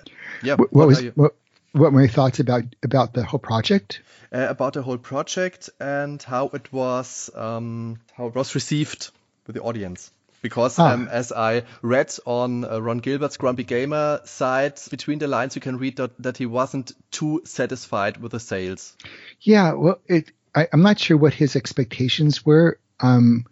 Yeah, 0.42 0.54
what, 0.54 0.72
what 0.72 0.88
was 0.88 1.02
what, 1.14 1.34
what 1.72 1.92
were 1.92 2.00
your 2.00 2.08
thoughts 2.08 2.40
about 2.40 2.64
about 2.82 3.14
the 3.14 3.24
whole 3.24 3.38
project? 3.38 4.00
Uh, 4.32 4.46
about 4.48 4.72
the 4.72 4.82
whole 4.82 4.98
project 4.98 5.70
and 5.78 6.22
how 6.22 6.50
it 6.52 6.72
was 6.72 7.30
um, 7.34 8.00
how 8.14 8.26
it 8.26 8.34
was 8.34 8.54
received 8.54 9.10
with 9.46 9.54
the 9.54 9.62
audience 9.62 10.10
because 10.42 10.78
ah. 10.78 10.92
um, 10.92 11.08
as 11.08 11.32
I 11.32 11.64
read 11.82 12.14
on 12.24 12.64
uh, 12.64 12.78
Ron 12.80 12.98
Gilbert's 12.98 13.36
Grumpy 13.36 13.64
Gamer 13.64 14.20
site, 14.24 14.86
between 14.90 15.18
the 15.18 15.26
lines 15.26 15.54
you 15.54 15.60
can 15.60 15.78
read 15.78 15.96
that, 15.96 16.20
that 16.22 16.36
he 16.36 16.46
wasn't 16.46 16.92
too 17.10 17.42
satisfied 17.44 18.18
with 18.18 18.32
the 18.32 18.40
sales. 18.40 18.96
Yeah, 19.40 19.72
well, 19.72 20.00
it, 20.06 20.30
I, 20.54 20.68
am 20.72 20.82
not 20.82 20.98
sure 20.98 21.16
what 21.16 21.34
his 21.34 21.56
expectations 21.56 22.44
were. 22.44 22.78
Um, 23.00 23.46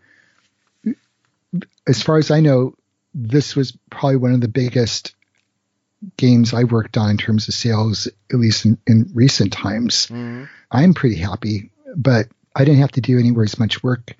as 1.86 2.02
far 2.02 2.18
as 2.18 2.30
I 2.30 2.40
know, 2.40 2.74
this 3.16 3.56
was 3.56 3.76
probably 3.90 4.16
one 4.16 4.34
of 4.34 4.42
the 4.42 4.48
biggest 4.48 5.14
games 6.18 6.52
I 6.52 6.64
worked 6.64 6.98
on 6.98 7.10
in 7.10 7.16
terms 7.16 7.48
of 7.48 7.54
sales, 7.54 8.06
at 8.30 8.38
least 8.38 8.66
in, 8.66 8.78
in 8.86 9.10
recent 9.14 9.54
times. 9.54 10.06
Mm-hmm. 10.06 10.44
I'm 10.70 10.92
pretty 10.92 11.16
happy, 11.16 11.70
but 11.96 12.28
I 12.54 12.64
didn't 12.64 12.80
have 12.80 12.92
to 12.92 13.00
do 13.00 13.18
anywhere 13.18 13.44
as 13.44 13.58
much 13.58 13.82
work 13.82 14.14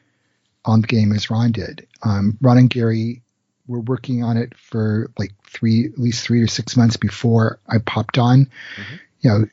on 0.65 0.81
the 0.81 0.87
game 0.87 1.13
as 1.13 1.31
Ron 1.31 1.53
did. 1.53 1.87
Um, 2.03 2.39
Ron 2.41 2.57
and 2.57 2.71
Gary 2.71 3.23
were 3.67 3.81
working 3.81 4.25
on 4.25 4.39
it 4.39 4.57
for 4.57 5.11
like 5.19 5.33
three, 5.45 5.85
at 5.85 5.99
least 5.99 6.25
three 6.25 6.41
or 6.41 6.47
six 6.47 6.75
months 6.75 6.97
before 6.97 7.59
I 7.69 7.77
popped 7.79 8.17
on. 8.17 8.47
Mm-hmm. 8.47 8.95
You 9.21 9.31
know, 9.31 9.47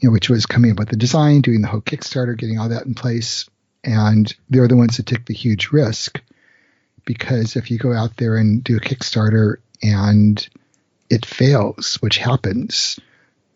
you 0.00 0.08
know, 0.08 0.12
which 0.12 0.28
was 0.28 0.46
coming 0.46 0.72
up 0.72 0.78
with 0.78 0.88
the 0.88 0.96
design, 0.96 1.42
doing 1.42 1.62
the 1.62 1.68
whole 1.68 1.80
Kickstarter, 1.80 2.36
getting 2.36 2.58
all 2.58 2.70
that 2.70 2.86
in 2.86 2.94
place, 2.94 3.48
and 3.84 4.34
they're 4.48 4.68
the 4.68 4.76
ones 4.76 4.96
that 4.96 5.06
took 5.06 5.24
the 5.26 5.34
huge 5.34 5.70
risk 5.70 6.20
because 7.04 7.56
if 7.56 7.70
you 7.70 7.78
go 7.78 7.92
out 7.92 8.16
there 8.16 8.36
and 8.36 8.62
do 8.62 8.76
a 8.76 8.80
Kickstarter 8.80 9.56
and 9.82 10.48
it 11.08 11.26
fails, 11.26 11.96
which 11.96 12.18
happens, 12.18 12.98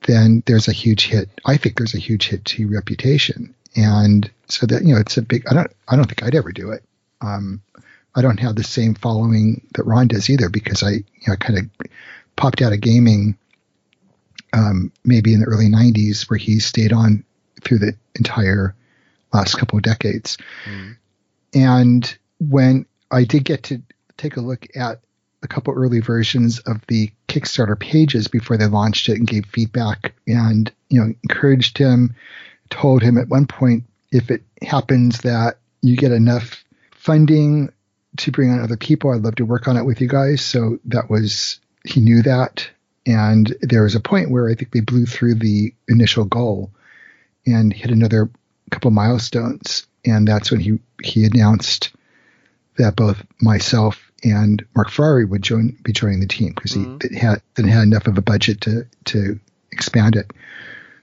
then 0.06 0.42
there's 0.46 0.68
a 0.68 0.72
huge 0.72 1.06
hit. 1.06 1.28
I 1.44 1.56
think 1.56 1.76
there's 1.76 1.94
a 1.94 1.98
huge 1.98 2.28
hit 2.28 2.44
to 2.46 2.68
reputation, 2.68 3.54
and 3.76 4.30
so 4.48 4.66
that 4.66 4.84
you 4.84 4.94
know, 4.94 5.00
it's 5.00 5.16
a 5.16 5.22
big. 5.22 5.46
I 5.48 5.54
don't. 5.54 5.70
I 5.88 5.96
don't 5.96 6.06
think 6.06 6.22
I'd 6.22 6.34
ever 6.34 6.52
do 6.52 6.70
it. 6.72 6.82
Um, 7.20 7.62
I 8.14 8.22
don't 8.22 8.40
have 8.40 8.56
the 8.56 8.64
same 8.64 8.94
following 8.94 9.66
that 9.74 9.84
Ron 9.84 10.08
does 10.08 10.30
either 10.30 10.48
because 10.48 10.82
I, 10.82 10.90
you 10.90 11.28
know, 11.28 11.36
kind 11.36 11.58
of 11.58 11.88
popped 12.36 12.62
out 12.62 12.72
of 12.72 12.80
gaming 12.80 13.36
um, 14.52 14.92
maybe 15.04 15.34
in 15.34 15.40
the 15.40 15.46
early 15.46 15.68
90s 15.68 16.30
where 16.30 16.38
he 16.38 16.60
stayed 16.60 16.92
on 16.92 17.24
through 17.62 17.78
the 17.78 17.96
entire 18.14 18.74
last 19.32 19.58
couple 19.58 19.78
of 19.78 19.82
decades. 19.82 20.38
Mm. 20.64 20.96
And 21.54 22.18
when 22.38 22.86
I 23.14 23.24
did 23.24 23.44
get 23.44 23.64
to 23.64 23.80
take 24.16 24.36
a 24.36 24.40
look 24.40 24.66
at 24.76 25.00
a 25.42 25.48
couple 25.48 25.74
early 25.74 26.00
versions 26.00 26.58
of 26.60 26.84
the 26.88 27.10
Kickstarter 27.28 27.78
pages 27.78 28.28
before 28.28 28.56
they 28.56 28.66
launched 28.66 29.08
it 29.08 29.18
and 29.18 29.26
gave 29.26 29.46
feedback 29.46 30.14
and, 30.26 30.72
you 30.88 31.00
know, 31.00 31.14
encouraged 31.22 31.78
him, 31.78 32.14
told 32.70 33.02
him 33.02 33.18
at 33.18 33.28
one 33.28 33.46
point 33.46 33.84
if 34.10 34.30
it 34.30 34.42
happens 34.62 35.20
that 35.20 35.58
you 35.82 35.96
get 35.96 36.12
enough 36.12 36.64
funding 36.92 37.70
to 38.16 38.30
bring 38.32 38.50
on 38.50 38.60
other 38.60 38.76
people, 38.76 39.10
I'd 39.10 39.22
love 39.22 39.34
to 39.36 39.44
work 39.44 39.68
on 39.68 39.76
it 39.76 39.84
with 39.84 40.00
you 40.00 40.08
guys. 40.08 40.40
So 40.40 40.78
that 40.86 41.10
was, 41.10 41.60
he 41.84 42.00
knew 42.00 42.22
that. 42.22 42.68
And 43.06 43.54
there 43.60 43.82
was 43.82 43.94
a 43.94 44.00
point 44.00 44.30
where 44.30 44.48
I 44.48 44.54
think 44.54 44.72
they 44.72 44.80
blew 44.80 45.04
through 45.04 45.34
the 45.34 45.74
initial 45.88 46.24
goal 46.24 46.70
and 47.46 47.72
hit 47.72 47.90
another 47.90 48.30
couple 48.70 48.90
milestones. 48.90 49.86
And 50.06 50.26
that's 50.26 50.50
when 50.50 50.60
he, 50.60 50.78
he 51.02 51.24
announced 51.26 51.93
that 52.78 52.96
both 52.96 53.24
myself 53.40 54.10
and 54.22 54.64
Mark 54.74 54.90
Ferrari 54.90 55.24
would 55.24 55.42
join, 55.42 55.76
be 55.82 55.92
joining 55.92 56.20
the 56.20 56.26
team 56.26 56.52
because 56.54 56.72
mm-hmm. 56.72 57.14
he 57.14 57.18
had, 57.18 57.42
didn't 57.54 57.70
have 57.70 57.82
enough 57.82 58.06
of 58.06 58.18
a 58.18 58.22
budget 58.22 58.62
to, 58.62 58.86
to 59.06 59.38
expand 59.70 60.16
it. 60.16 60.32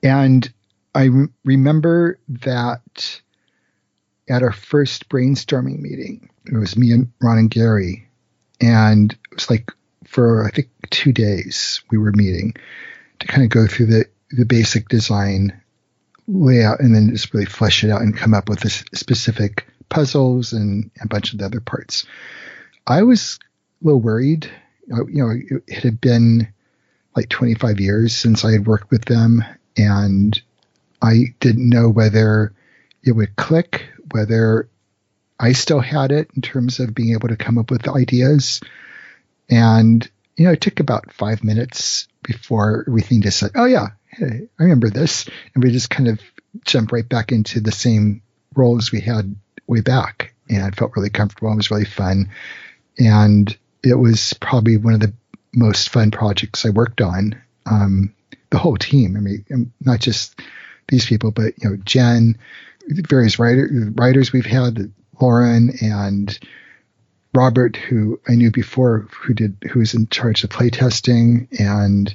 And 0.04 0.52
I 0.94 1.06
re- 1.06 1.28
remember 1.46 2.20
that 2.28 3.22
at 4.30 4.44
our 4.44 4.52
first 4.52 5.10
brainstorming 5.10 5.80
meeting, 5.80 6.30
it 6.46 6.58
was 6.58 6.78
me 6.78 6.92
and 6.92 7.12
Ron 7.22 7.38
and 7.38 7.52
Gary, 7.52 8.08
and 8.60 9.12
it 9.12 9.36
was 9.36 9.50
like 9.50 9.72
for 10.06 10.46
I 10.46 10.50
think 10.50 10.70
two 10.90 11.14
days 11.14 11.82
we 11.90 11.98
were 11.98 12.12
meeting 12.12 12.54
to 13.20 13.28
kind 13.28 13.44
of 13.44 13.50
go 13.50 13.68
through 13.68 13.88
the 13.88 14.06
the 14.32 14.46
basic 14.46 14.90
design 14.90 15.62
layout 16.28 16.80
and 16.80 16.96
then 16.96 17.10
just 17.10 17.34
really 17.34 17.46
flesh 17.46 17.84
it 17.84 17.90
out 17.90 18.02
and 18.02 18.16
come 18.16 18.34
up 18.34 18.50
with 18.50 18.64
a 18.66 18.70
specific 18.70 19.68
puzzles 19.92 20.54
and 20.54 20.90
a 21.02 21.08
bunch 21.08 21.34
of 21.34 21.40
the 21.40 21.46
other 21.46 21.60
parts. 21.60 22.06
I 22.88 23.04
was 23.04 23.38
a 23.82 23.86
little 23.86 24.02
worried. 24.02 24.50
Uh, 24.92 25.06
you 25.06 25.24
know, 25.24 25.60
it 25.68 25.84
had 25.84 26.02
been 26.02 26.52
like 27.16 27.30
25 27.30 27.80
years 27.80 28.16
since 28.16 28.44
I 28.44 28.54
had 28.54 28.66
worked 28.66 28.90
with 28.90 29.06
them, 29.06 29.44
and 29.78 30.42
I 31.02 31.36
didn't 31.40 31.70
know 31.70 31.90
whether 31.90 32.54
it 33.04 33.12
would 33.12 33.36
click, 33.36 33.86
whether 34.12 34.70
I 35.40 35.52
still 35.52 35.80
had 35.80 36.12
it 36.12 36.30
in 36.36 36.42
terms 36.42 36.80
of 36.80 36.96
being 36.96 37.14
able 37.14 37.28
to 37.28 37.36
come 37.36 37.58
up 37.58 37.70
with 37.70 37.88
ideas. 37.88 38.62
And, 39.50 40.10
you 40.38 40.46
know, 40.46 40.52
it 40.52 40.62
took 40.62 40.80
about 40.80 41.12
five 41.12 41.44
minutes 41.44 42.08
before 42.24 42.86
everything 42.88 43.22
just 43.22 43.40
said, 43.40 43.52
oh, 43.56 43.66
yeah, 43.66 43.88
hey, 44.08 44.48
I 44.60 44.64
remember 44.64 44.90
this. 44.90 45.28
And 45.54 45.64
we 45.64 45.72
just 45.72 45.90
kind 45.90 46.08
of 46.08 46.20
jumped 46.66 46.92
right 46.92 47.08
back 47.08 47.32
into 47.32 47.60
the 47.60 47.72
same 47.72 48.22
roles 48.56 48.92
we 48.92 49.02
had 49.02 49.36
way 49.72 49.82
back. 49.82 50.34
And 50.50 50.64
I 50.64 50.72
felt 50.72 50.92
really 50.96 51.10
comfortable. 51.10 51.52
It 51.52 51.56
was 51.56 51.72
really 51.72 51.86
fun. 51.86 52.30
And 53.00 53.56
it 53.84 53.96
was 53.96 54.34
probably 54.34 54.78
one 54.78 54.94
of 54.94 55.00
the 55.00 55.14
most 55.54 55.90
fun 55.90 56.12
projects 56.12 56.66
I 56.66 56.70
worked 56.70 57.02
on. 57.02 57.42
Um, 57.66 58.14
the 58.52 58.58
whole 58.58 58.78
team. 58.78 59.18
I 59.18 59.20
mean, 59.22 59.74
not 59.82 60.00
just 60.00 60.40
these 60.90 61.06
people, 61.06 61.32
but 61.32 61.54
you 61.58 61.70
know, 61.70 61.78
Jen, 61.78 62.38
various 62.88 63.40
writer, 63.40 63.68
writers 63.96 64.32
we've 64.32 64.46
had, 64.46 64.92
Lauren 65.20 65.72
and 65.82 66.38
Robert, 67.34 67.78
who 67.78 68.20
I 68.28 68.36
knew 68.36 68.52
before, 68.52 69.08
who 69.12 69.34
did 69.34 69.56
who 69.72 69.80
was 69.80 69.94
in 69.94 70.08
charge 70.10 70.44
of 70.44 70.50
playtesting, 70.50 71.48
and 71.60 72.14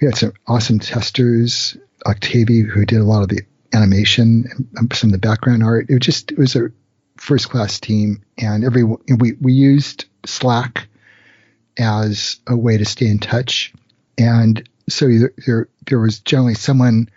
we 0.00 0.06
had 0.06 0.16
some 0.16 0.32
awesome 0.46 0.80
testers, 0.80 1.76
Octavi, 2.04 2.66
who 2.66 2.84
did 2.84 2.98
a 2.98 3.04
lot 3.04 3.22
of 3.22 3.28
the 3.28 3.42
animation 3.72 4.68
some 4.92 5.08
of 5.08 5.12
the 5.12 5.18
background 5.18 5.62
art. 5.62 5.86
It 5.88 5.94
was 5.94 6.00
just 6.00 6.32
it 6.32 6.38
was 6.38 6.56
a 6.56 6.70
first 7.16 7.48
class 7.48 7.80
team, 7.80 8.22
and 8.38 8.64
every 8.64 8.84
we 8.84 9.32
we 9.40 9.52
used 9.52 10.06
Slack 10.26 10.88
as 11.78 12.40
a 12.46 12.56
way 12.56 12.76
to 12.76 12.84
stay 12.84 13.06
in 13.06 13.18
touch, 13.18 13.72
and 14.18 14.68
so 14.88 15.08
there 15.46 15.68
there 15.86 15.98
was 15.98 16.20
generally 16.20 16.54
someone 16.54 17.08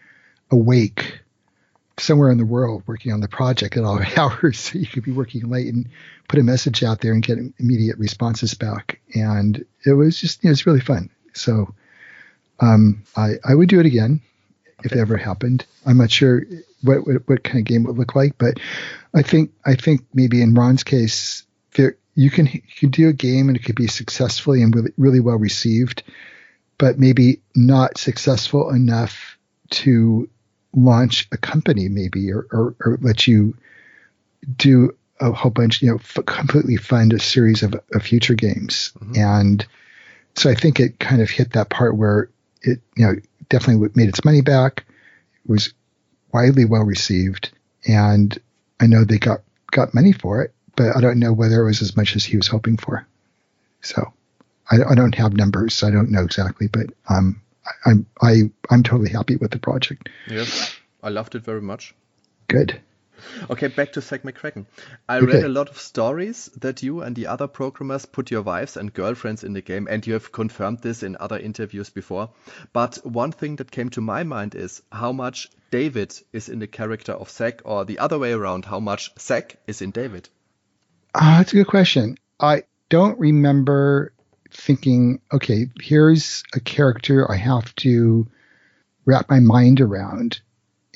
awake 0.51 1.19
somewhere 1.97 2.29
in 2.29 2.37
the 2.37 2.45
world 2.45 2.83
working 2.87 3.13
on 3.13 3.21
the 3.21 3.27
project 3.27 3.77
at 3.77 3.83
all 3.83 3.99
hours. 4.17 4.59
So 4.59 4.79
you 4.79 4.87
could 4.87 5.03
be 5.03 5.11
working 5.11 5.49
late 5.49 5.73
and 5.73 5.87
put 6.27 6.39
a 6.39 6.43
message 6.43 6.83
out 6.83 7.01
there 7.01 7.13
and 7.13 7.23
get 7.23 7.37
immediate 7.57 7.97
responses 7.97 8.53
back. 8.53 8.99
And 9.13 9.65
it 9.85 9.93
was 9.93 10.19
just, 10.19 10.43
you 10.43 10.47
know, 10.47 10.49
it 10.49 10.53
was 10.53 10.65
really 10.65 10.81
fun. 10.81 11.09
So 11.33 11.73
um, 12.59 13.03
I, 13.15 13.35
I 13.43 13.55
would 13.55 13.69
do 13.69 13.79
it 13.79 13.85
again 13.85 14.21
if 14.85 14.91
it 14.93 14.99
ever 14.99 15.17
happened. 15.17 15.65
I'm 15.85 15.97
not 15.97 16.11
sure 16.11 16.43
what, 16.81 17.05
what, 17.05 17.27
what 17.27 17.43
kind 17.43 17.59
of 17.59 17.65
game 17.65 17.85
it 17.85 17.87
would 17.87 17.97
look 17.97 18.15
like, 18.15 18.37
but 18.37 18.59
I 19.13 19.23
think 19.23 19.51
I 19.65 19.75
think 19.75 20.01
maybe 20.13 20.41
in 20.41 20.53
Ron's 20.53 20.83
case, 20.83 21.43
there, 21.73 21.97
you 22.13 22.29
can 22.29 22.45
you 22.45 22.61
can 22.79 22.91
do 22.91 23.09
a 23.09 23.13
game 23.13 23.49
and 23.49 23.57
it 23.57 23.63
could 23.63 23.75
be 23.75 23.87
successfully 23.87 24.61
and 24.61 24.73
really, 24.73 24.91
really 24.97 25.19
well 25.19 25.37
received, 25.37 26.03
but 26.77 26.99
maybe 26.99 27.41
not 27.55 27.97
successful 27.97 28.69
enough 28.69 29.37
to 29.71 30.29
launch 30.73 31.27
a 31.31 31.37
company 31.37 31.89
maybe 31.89 32.31
or, 32.31 32.45
or, 32.51 32.75
or 32.81 32.97
let 33.01 33.27
you 33.27 33.55
do 34.57 34.95
a 35.19 35.31
whole 35.31 35.51
bunch, 35.51 35.81
you 35.81 35.89
know, 35.89 35.95
f- 35.95 36.25
completely 36.25 36.75
fund 36.75 37.13
a 37.13 37.19
series 37.19 37.63
of, 37.63 37.73
of 37.93 38.03
future 38.03 38.35
games. 38.35 38.91
Mm-hmm. 38.99 39.13
And 39.15 39.65
so 40.35 40.49
I 40.49 40.55
think 40.55 40.79
it 40.79 40.99
kind 40.99 41.21
of 41.21 41.29
hit 41.29 41.53
that 41.53 41.69
part 41.69 41.95
where 41.95 42.29
it, 42.61 42.81
you 42.95 43.05
know, 43.05 43.15
definitely 43.49 43.89
made 43.95 44.09
its 44.09 44.25
money 44.25 44.41
back. 44.41 44.85
It 45.43 45.49
was 45.49 45.73
widely 46.33 46.65
well 46.65 46.83
received. 46.83 47.51
And 47.87 48.37
I 48.79 48.87
know 48.87 49.03
they 49.03 49.19
got, 49.19 49.41
got 49.71 49.93
money 49.93 50.11
for 50.11 50.41
it, 50.41 50.53
but 50.75 50.95
I 50.95 51.01
don't 51.01 51.19
know 51.19 51.33
whether 51.33 51.61
it 51.61 51.65
was 51.65 51.81
as 51.81 51.95
much 51.95 52.15
as 52.15 52.25
he 52.25 52.37
was 52.37 52.47
hoping 52.47 52.77
for. 52.77 53.07
So 53.81 54.13
I, 54.69 54.77
I 54.91 54.95
don't 54.95 55.15
have 55.15 55.33
numbers. 55.33 55.73
So 55.73 55.87
I 55.87 55.91
don't 55.91 56.11
know 56.11 56.23
exactly, 56.23 56.67
but 56.67 56.87
um, 57.09 57.41
I'm 57.85 58.05
I 58.21 58.51
I'm 58.69 58.83
totally 58.83 59.09
happy 59.09 59.35
with 59.35 59.51
the 59.51 59.59
project. 59.59 60.09
Yes, 60.27 60.75
I 61.03 61.09
loved 61.09 61.35
it 61.35 61.43
very 61.43 61.61
much. 61.61 61.93
Good. 62.47 62.79
Okay, 63.49 63.67
back 63.67 63.93
to 63.93 64.01
Zak 64.01 64.23
McKracken. 64.23 64.65
I 65.07 65.17
okay. 65.17 65.25
read 65.25 65.43
a 65.43 65.49
lot 65.49 65.69
of 65.69 65.77
stories 65.77 66.49
that 66.57 66.83
you 66.83 67.01
and 67.01 67.15
the 67.15 67.27
other 67.27 67.47
programmers 67.47 68.05
put 68.05 68.31
your 68.31 68.41
wives 68.41 68.77
and 68.77 68.93
girlfriends 68.93 69.43
in 69.43 69.53
the 69.53 69.61
game, 69.61 69.87
and 69.89 70.05
you 70.05 70.13
have 70.13 70.31
confirmed 70.31 70.79
this 70.79 71.03
in 71.03 71.17
other 71.19 71.37
interviews 71.37 71.89
before. 71.89 72.29
But 72.73 72.97
one 73.03 73.31
thing 73.31 73.57
that 73.57 73.71
came 73.71 73.89
to 73.91 74.01
my 74.01 74.23
mind 74.23 74.55
is 74.55 74.81
how 74.91 75.11
much 75.11 75.49
David 75.71 76.13
is 76.33 76.49
in 76.49 76.59
the 76.59 76.67
character 76.67 77.13
of 77.13 77.29
Zak, 77.29 77.61
or 77.65 77.85
the 77.85 77.99
other 77.99 78.19
way 78.19 78.33
around, 78.33 78.65
how 78.65 78.79
much 78.79 79.11
Zak 79.19 79.57
is 79.67 79.81
in 79.81 79.91
David. 79.91 80.29
Uh, 81.13 81.37
that's 81.37 81.53
a 81.53 81.57
good 81.57 81.67
question. 81.67 82.17
I 82.39 82.63
don't 82.89 83.19
remember 83.19 84.13
thinking, 84.51 85.21
okay, 85.31 85.67
here's 85.79 86.43
a 86.53 86.59
character 86.59 87.29
I 87.29 87.35
have 87.35 87.73
to 87.75 88.27
wrap 89.05 89.29
my 89.29 89.39
mind 89.39 89.81
around 89.81 90.41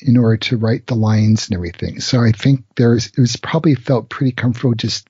in 0.01 0.17
order 0.17 0.37
to 0.37 0.57
write 0.57 0.87
the 0.87 0.95
lines 0.95 1.47
and 1.47 1.55
everything. 1.55 1.99
So 1.99 2.21
I 2.21 2.31
think 2.31 2.63
there's 2.75 3.07
it 3.07 3.19
was 3.19 3.35
probably 3.35 3.75
felt 3.75 4.09
pretty 4.09 4.31
comfortable 4.31 4.73
just 4.73 5.07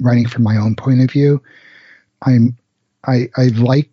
writing 0.00 0.26
from 0.26 0.42
my 0.42 0.56
own 0.56 0.74
point 0.74 1.00
of 1.00 1.10
view. 1.10 1.42
I'm 2.22 2.56
I 3.06 3.28
I 3.36 3.46
like 3.46 3.90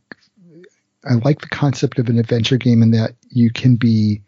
I 1.06 1.14
like 1.14 1.42
the 1.42 1.50
concept 1.50 2.00
of 2.00 2.10
an 2.10 2.20
adventure 2.20 2.58
game 2.58 2.82
in 2.82 2.92
that 2.92 3.16
you 3.30 3.50
can 3.50 3.76
be 3.76 4.22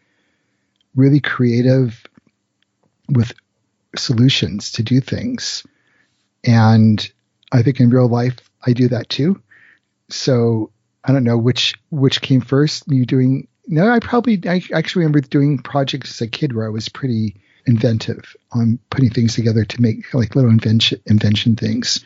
really 0.96 1.20
creative 1.20 2.06
with 3.10 3.34
solutions 3.96 4.72
to 4.74 4.84
do 4.84 5.02
things. 5.02 5.66
And 6.44 7.12
I 7.52 7.64
think 7.64 7.80
in 7.80 7.90
real 7.90 8.08
life 8.08 8.38
I 8.66 8.74
do 8.74 8.88
that 8.90 9.10
too. 9.10 9.42
So 10.10 10.72
I 11.04 11.12
don't 11.12 11.24
know 11.24 11.38
which 11.38 11.76
which 11.90 12.22
came 12.22 12.42
first. 12.42 12.84
You 12.88 13.06
doing 13.06 13.48
no? 13.70 13.90
I 13.90 14.00
probably 14.00 14.42
I 14.46 14.62
actually 14.74 15.02
remember 15.02 15.22
doing 15.22 15.60
projects 15.60 16.12
as 16.12 16.22
a 16.22 16.28
kid 16.28 16.54
where 16.54 16.66
I 16.66 16.70
was 16.70 16.90
pretty 16.90 17.38
inventive 17.66 18.36
on 18.52 18.80
putting 18.90 19.12
things 19.12 19.36
together 19.36 19.64
to 19.64 19.82
make 19.82 20.14
like 20.14 20.36
little 20.36 20.52
invention 20.52 21.02
invention 21.06 21.56
things. 21.56 22.04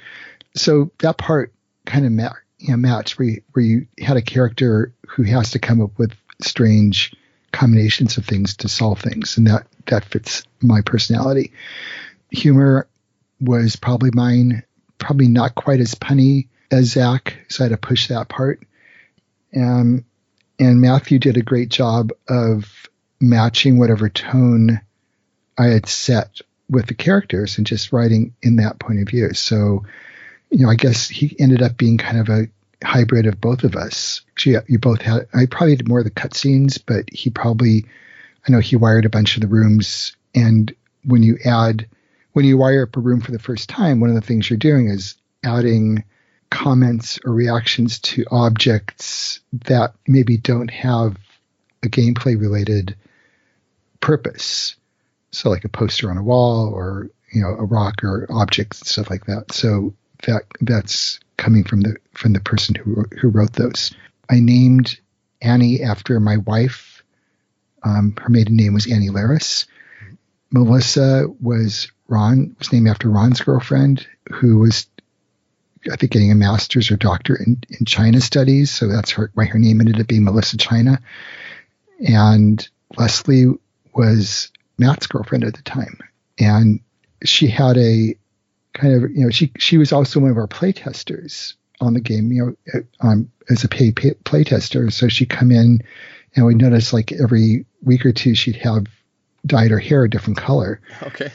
So 0.56 0.92
that 1.00 1.18
part 1.18 1.54
kind 1.86 2.06
of 2.06 2.12
ma- 2.12 2.34
you 2.60 2.72
know, 2.72 2.78
matched 2.78 3.18
where 3.18 3.28
you, 3.28 3.42
where 3.54 3.66
you 3.66 3.88
had 4.00 4.18
a 4.18 4.22
character 4.22 4.94
who 5.08 5.24
has 5.24 5.52
to 5.52 5.60
come 5.60 5.82
up 5.82 5.98
with 5.98 6.14
strange 6.42 7.14
combinations 7.52 8.18
of 8.18 8.26
things 8.26 8.58
to 8.58 8.68
solve 8.68 9.00
things, 9.00 9.38
and 9.38 9.48
that 9.48 9.68
that 9.88 10.06
fits 10.06 10.44
my 10.62 10.82
personality. 10.82 11.54
Humor 12.32 12.88
was 13.40 13.76
probably 13.76 14.12
mine 14.14 14.64
probably 14.98 15.28
not 15.28 15.56
quite 15.56 15.80
as 15.80 15.96
punny 15.96 16.48
as 16.72 16.92
Zak, 16.92 17.38
so 17.50 17.64
I 17.64 17.68
had 17.68 17.72
to 17.72 17.88
push 17.88 18.08
that 18.08 18.30
part. 18.30 18.64
Um, 19.56 20.06
and 20.60 20.82
Matthew 20.82 21.20
did 21.20 21.38
a 21.38 21.42
great 21.42 21.70
job 21.70 22.12
of 22.28 22.90
matching 23.20 23.80
whatever 23.80 24.10
tone 24.10 24.82
I 25.58 25.66
had 25.66 25.88
set 25.88 26.42
with 26.70 26.88
the 26.88 26.94
characters 26.94 27.58
and 27.58 27.68
just 27.68 27.94
writing 27.94 28.34
in 28.42 28.58
that 28.58 28.80
point 28.80 29.00
of 29.00 29.08
view. 29.08 29.34
So, 29.34 29.86
you 30.50 30.66
know, 30.66 30.70
I 30.70 30.76
guess 30.76 31.10
he 31.10 31.36
ended 31.40 31.62
up 31.62 31.78
being 31.78 31.98
kind 31.98 32.20
of 32.20 32.30
a 32.30 32.48
hybrid 32.84 33.26
of 33.26 33.40
both 33.40 33.64
of 33.64 33.76
us. 33.76 34.22
Actually, 34.32 34.58
you 34.68 34.80
both 34.80 35.02
had, 35.02 35.28
I 35.34 35.46
probably 35.46 35.76
did 35.76 35.88
more 35.88 36.00
of 36.00 36.06
the 36.06 36.12
cutscenes, 36.12 36.80
but 36.84 37.10
he 37.12 37.30
probably, 37.30 37.86
I 38.48 38.52
know 38.52 38.60
he 38.60 38.76
wired 38.76 39.06
a 39.06 39.10
bunch 39.10 39.36
of 39.36 39.42
the 39.42 39.48
rooms. 39.48 40.16
And 40.36 40.74
when 41.04 41.24
you 41.24 41.38
add 41.46 41.88
when 42.34 42.46
you 42.46 42.58
wire 42.58 42.84
up 42.84 42.98
a 42.98 43.00
room 43.00 43.22
for 43.22 43.32
the 43.32 43.40
first 43.40 43.70
time, 43.70 44.00
one 44.00 44.10
of 44.10 44.16
the 44.16 44.22
things 44.22 44.50
you're 44.50 44.58
doing 44.58 44.88
is 44.88 45.16
adding 45.44 46.04
comments 46.54 47.20
or 47.26 47.34
reactions 47.34 48.00
to 48.00 48.24
objects 48.30 49.40
that 49.66 49.96
maybe 50.08 50.38
don't 50.38 50.70
have 50.70 51.18
a 51.82 51.88
gameplay 51.88 52.40
related 52.40 52.96
purpose. 54.00 54.76
So 55.32 55.50
like 55.50 55.66
a 55.66 55.70
poster 55.70 56.12
on 56.12 56.18
a 56.18 56.24
wall 56.24 56.72
or 56.72 57.10
you 57.34 57.42
know 57.42 57.50
a 57.50 57.66
rock 57.66 58.04
or 58.04 58.28
objects 58.30 58.82
and 58.82 58.88
stuff 58.88 59.10
like 59.10 59.26
that. 59.26 59.52
So 59.52 59.96
that 60.28 60.44
that's 60.62 61.20
coming 61.38 61.64
from 61.64 61.82
the 61.82 61.98
from 62.14 62.34
the 62.34 62.40
person 62.40 62.76
who 62.76 63.06
who 63.20 63.30
wrote 63.30 63.54
those. 63.54 63.92
I 64.30 64.40
named 64.40 65.00
Annie 65.42 65.82
after 65.82 66.20
my 66.20 66.38
wife. 66.38 67.04
Um, 67.82 68.16
her 68.22 68.30
maiden 68.30 68.56
name 68.56 68.76
was 68.76 68.90
Annie 68.90 69.10
Laris. 69.10 69.66
Melissa 70.52 71.26
was 71.42 71.92
Ron 72.08 72.56
was 72.60 72.72
named 72.72 72.88
after 72.88 73.10
Ron's 73.10 73.42
girlfriend, 73.42 74.06
who 74.32 74.60
was 74.60 74.86
I 75.92 75.96
think 75.96 76.12
getting 76.12 76.32
a 76.32 76.36
master's 76.36 76.92
or 76.92 76.98
doctor 76.98 77.36
in, 77.36 77.62
in 77.78 77.86
China 77.86 78.22
studies. 78.22 78.72
So 78.72 78.88
that's 78.88 79.12
her, 79.12 79.32
why 79.34 79.46
her 79.46 79.60
name 79.60 79.80
ended 79.80 80.00
up 80.00 80.08
being 80.08 80.24
Melissa 80.24 80.58
China. 80.58 81.00
And 82.08 82.68
Leslie 82.98 83.54
was 83.94 84.52
Matt's 84.78 85.08
girlfriend 85.08 85.44
at 85.44 85.56
the 85.56 85.62
time. 85.62 86.00
And 86.40 86.80
she 87.24 87.48
had 87.48 87.78
a 87.78 88.16
kind 88.74 88.94
of, 88.96 89.12
you 89.12 89.26
know, 89.26 89.30
she, 89.30 89.52
she 89.58 89.78
was 89.78 89.92
also 89.92 90.20
one 90.20 90.32
of 90.32 90.38
our 90.38 90.48
playtesters 90.48 91.54
on 91.80 91.94
the 91.94 92.02
game, 92.02 92.32
you 92.32 92.58
know, 92.74 92.84
um, 93.02 93.32
as 93.50 93.64
a 93.64 93.68
paid 93.68 93.96
pay, 93.96 94.12
playtester. 94.24 94.92
So 94.92 95.08
she'd 95.08 95.30
come 95.30 95.52
in 95.52 95.82
and 96.36 96.46
we 96.46 96.56
noticed 96.56 96.94
like 96.94 97.12
every 97.12 97.66
week 97.84 98.06
or 98.06 98.12
two 98.12 98.36
she'd 98.36 98.56
have 98.56 98.86
dyed 99.46 99.72
her 99.72 99.80
hair 99.80 100.04
a 100.06 100.10
different 100.10 100.38
color. 100.38 100.82
Okay. 101.04 101.30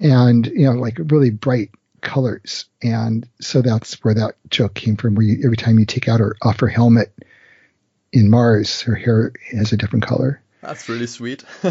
And, 0.00 0.46
you 0.46 0.64
know, 0.64 0.72
like 0.72 0.98
really 0.98 1.30
bright 1.30 1.70
colors. 2.02 2.66
And 2.82 3.26
so 3.40 3.62
that's 3.62 3.94
where 4.04 4.14
that 4.14 4.34
joke 4.50 4.74
came 4.74 4.96
from, 4.96 5.14
where 5.14 5.24
you, 5.24 5.40
every 5.44 5.56
time 5.56 5.78
you 5.78 5.86
take 5.86 6.08
out 6.08 6.20
her 6.20 6.36
off 6.42 6.60
her 6.60 6.68
helmet 6.68 7.12
in 8.12 8.28
Mars, 8.28 8.82
her 8.82 8.94
hair 8.94 9.32
has 9.50 9.72
a 9.72 9.76
different 9.76 10.04
color. 10.04 10.42
That's 10.60 10.88
really 10.88 11.06
sweet. 11.06 11.44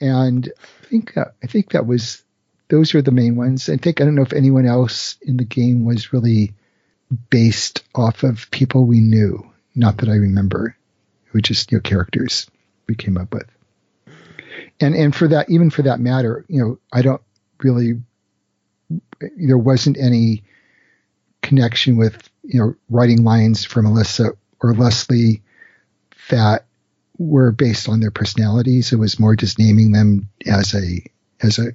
and 0.00 0.52
I 0.52 0.86
think 0.86 1.14
that, 1.14 1.34
I 1.42 1.46
think 1.46 1.70
that 1.70 1.86
was 1.86 2.22
those 2.68 2.92
were 2.92 3.02
the 3.02 3.12
main 3.12 3.36
ones. 3.36 3.68
I 3.68 3.76
think 3.76 4.00
I 4.00 4.04
don't 4.04 4.14
know 4.14 4.22
if 4.22 4.32
anyone 4.32 4.66
else 4.66 5.16
in 5.22 5.36
the 5.36 5.44
game 5.44 5.84
was 5.84 6.12
really 6.12 6.54
based 7.30 7.84
off 7.94 8.22
of 8.24 8.50
people 8.50 8.84
we 8.86 9.00
knew. 9.00 9.50
Not 9.74 9.98
that 9.98 10.08
I 10.08 10.14
remember. 10.14 10.76
It 11.26 11.32
was 11.32 11.42
just 11.42 11.70
you 11.70 11.78
know 11.78 11.82
characters 11.82 12.50
we 12.88 12.94
came 12.94 13.16
up 13.16 13.32
with. 13.32 13.48
And 14.80 14.94
and 14.94 15.14
for 15.14 15.28
that 15.28 15.48
even 15.48 15.70
for 15.70 15.82
that 15.82 16.00
matter, 16.00 16.44
you 16.48 16.62
know, 16.62 16.78
I 16.92 17.02
don't 17.02 17.22
really 17.62 18.00
there 19.36 19.58
wasn't 19.58 19.98
any 19.98 20.44
connection 21.42 21.96
with 21.96 22.28
you 22.42 22.60
know 22.60 22.74
writing 22.90 23.24
lines 23.24 23.64
for 23.64 23.82
Melissa 23.82 24.32
or 24.60 24.74
Leslie 24.74 25.42
that 26.28 26.64
were 27.18 27.52
based 27.52 27.88
on 27.88 28.00
their 28.00 28.10
personalities. 28.10 28.92
It 28.92 28.96
was 28.96 29.18
more 29.18 29.36
just 29.36 29.58
naming 29.58 29.92
them 29.92 30.28
as 30.46 30.74
a 30.74 31.02
as 31.40 31.58
a 31.58 31.72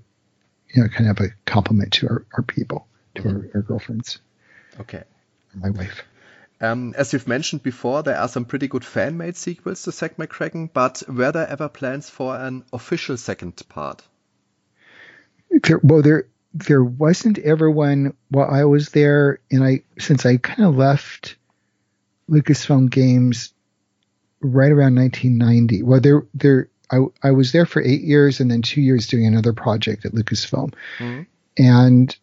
you 0.73 0.83
know 0.83 0.89
kind 0.89 1.09
of 1.09 1.19
a 1.19 1.29
compliment 1.45 1.93
to 1.93 2.07
our, 2.09 2.25
our 2.33 2.43
people, 2.43 2.87
to 3.15 3.27
our, 3.27 3.49
our 3.55 3.61
girlfriends. 3.61 4.19
Okay. 4.79 5.03
My 5.53 5.69
wife. 5.69 6.03
Um, 6.61 6.93
as 6.95 7.11
you've 7.11 7.27
mentioned 7.27 7.63
before, 7.63 8.03
there 8.03 8.17
are 8.17 8.27
some 8.27 8.45
pretty 8.45 8.67
good 8.67 8.85
fan-made 8.85 9.35
sequels 9.35 9.81
to 9.83 9.91
Zak 9.91 10.17
McKracken, 10.17 10.69
but 10.71 11.01
were 11.09 11.31
there 11.31 11.47
ever 11.47 11.67
plans 11.67 12.07
for 12.09 12.35
an 12.37 12.63
official 12.71 13.17
second 13.17 13.59
part? 13.67 14.03
There, 15.49 15.79
well, 15.81 16.03
there 16.03 16.27
there 16.53 16.83
wasn't 16.83 17.39
ever 17.39 17.69
one 17.69 18.13
while 18.29 18.49
I 18.49 18.65
was 18.65 18.89
there, 18.89 19.39
and 19.51 19.63
I 19.63 19.81
since 19.99 20.25
I 20.25 20.37
kind 20.37 20.63
of 20.67 20.75
left 20.75 21.35
Lucasfilm 22.29 22.89
Games 22.89 23.53
right 24.41 24.71
around 24.71 24.95
1990. 24.95 25.83
Well, 25.83 26.01
there 26.01 26.25
there 26.33 26.67
I 26.91 26.99
I 27.23 27.31
was 27.31 27.51
there 27.51 27.65
for 27.65 27.81
eight 27.81 28.01
years 28.01 28.39
and 28.39 28.51
then 28.51 28.61
two 28.61 28.81
years 28.81 29.07
doing 29.07 29.25
another 29.25 29.53
project 29.53 30.05
at 30.05 30.13
Lucasfilm, 30.13 30.73
mm-hmm. 30.97 31.21
and 31.57 32.15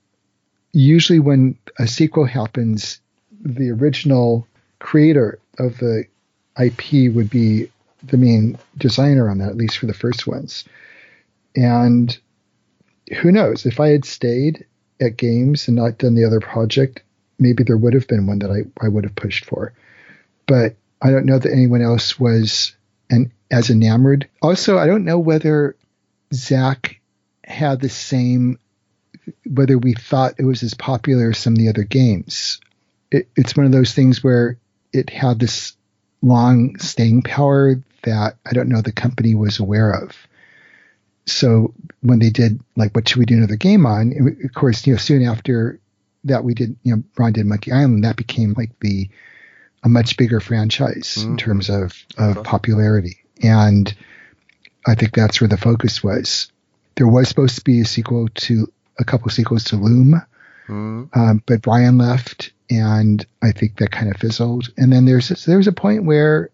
usually 0.72 1.20
when 1.20 1.58
a 1.78 1.86
sequel 1.86 2.26
happens, 2.26 3.00
the 3.40 3.70
original 3.70 4.46
creator 4.78 5.38
of 5.58 5.78
the 5.78 6.04
IP 6.60 7.12
would 7.14 7.30
be 7.30 7.70
the 8.04 8.16
main 8.16 8.58
designer 8.76 9.28
on 9.28 9.38
that, 9.38 9.48
at 9.48 9.56
least 9.56 9.78
for 9.78 9.86
the 9.86 9.94
first 9.94 10.26
ones, 10.26 10.64
and 11.56 12.18
who 13.16 13.32
knows? 13.32 13.66
If 13.66 13.80
I 13.80 13.88
had 13.88 14.04
stayed 14.04 14.66
at 15.00 15.16
games 15.16 15.68
and 15.68 15.76
not 15.76 15.98
done 15.98 16.14
the 16.14 16.24
other 16.24 16.40
project, 16.40 17.02
maybe 17.38 17.64
there 17.64 17.76
would 17.76 17.94
have 17.94 18.08
been 18.08 18.26
one 18.26 18.40
that 18.40 18.50
I, 18.50 18.64
I 18.84 18.88
would 18.88 19.04
have 19.04 19.14
pushed 19.14 19.44
for. 19.44 19.72
But 20.46 20.76
I 21.00 21.10
don't 21.10 21.26
know 21.26 21.38
that 21.38 21.52
anyone 21.52 21.82
else 21.82 22.18
was 22.18 22.74
an, 23.10 23.32
as 23.50 23.70
enamored. 23.70 24.28
Also, 24.42 24.78
I 24.78 24.86
don't 24.86 25.04
know 25.04 25.18
whether 25.18 25.76
Zak 26.34 27.00
had 27.44 27.80
the 27.80 27.88
same, 27.88 28.58
whether 29.46 29.78
we 29.78 29.94
thought 29.94 30.34
it 30.38 30.44
was 30.44 30.62
as 30.62 30.74
popular 30.74 31.30
as 31.30 31.38
some 31.38 31.54
of 31.54 31.58
the 31.58 31.68
other 31.68 31.84
games. 31.84 32.60
It, 33.10 33.28
it's 33.36 33.56
one 33.56 33.66
of 33.66 33.72
those 33.72 33.94
things 33.94 34.22
where 34.22 34.58
it 34.92 35.10
had 35.10 35.38
this 35.38 35.74
long 36.20 36.78
staying 36.78 37.22
power 37.22 37.82
that 38.02 38.36
I 38.44 38.52
don't 38.52 38.68
know 38.68 38.82
the 38.82 38.92
company 38.92 39.34
was 39.34 39.60
aware 39.60 39.92
of 39.92 40.16
so 41.30 41.74
when 42.00 42.18
they 42.18 42.30
did 42.30 42.60
like 42.76 42.94
what 42.94 43.08
should 43.08 43.18
we 43.18 43.24
do 43.24 43.36
another 43.36 43.56
game 43.56 43.86
on 43.86 44.12
of 44.44 44.54
course 44.54 44.86
you 44.86 44.92
know 44.92 44.98
soon 44.98 45.22
after 45.22 45.80
that 46.24 46.44
we 46.44 46.54
did 46.54 46.76
you 46.82 46.94
know 46.94 47.02
ron 47.16 47.32
did 47.32 47.46
monkey 47.46 47.72
island 47.72 48.04
that 48.04 48.16
became 48.16 48.54
like 48.56 48.70
the 48.80 49.08
a 49.84 49.88
much 49.88 50.16
bigger 50.16 50.40
franchise 50.40 51.16
mm-hmm. 51.18 51.32
in 51.32 51.36
terms 51.36 51.70
of 51.70 51.94
of 52.16 52.42
popularity 52.44 53.18
and 53.42 53.94
i 54.86 54.94
think 54.94 55.14
that's 55.14 55.40
where 55.40 55.48
the 55.48 55.56
focus 55.56 56.02
was 56.02 56.50
there 56.96 57.08
was 57.08 57.28
supposed 57.28 57.56
to 57.56 57.64
be 57.64 57.80
a 57.80 57.84
sequel 57.84 58.28
to 58.34 58.70
a 58.98 59.04
couple 59.04 59.30
sequels 59.30 59.64
to 59.64 59.76
loom 59.76 60.20
mm-hmm. 60.66 61.04
um, 61.18 61.42
but 61.46 61.62
brian 61.62 61.98
left 61.98 62.52
and 62.70 63.26
i 63.42 63.52
think 63.52 63.76
that 63.76 63.90
kind 63.90 64.10
of 64.10 64.20
fizzled 64.20 64.72
and 64.76 64.92
then 64.92 65.04
there's 65.04 65.28
there 65.44 65.56
was 65.56 65.68
a 65.68 65.72
point 65.72 66.04
where 66.04 66.50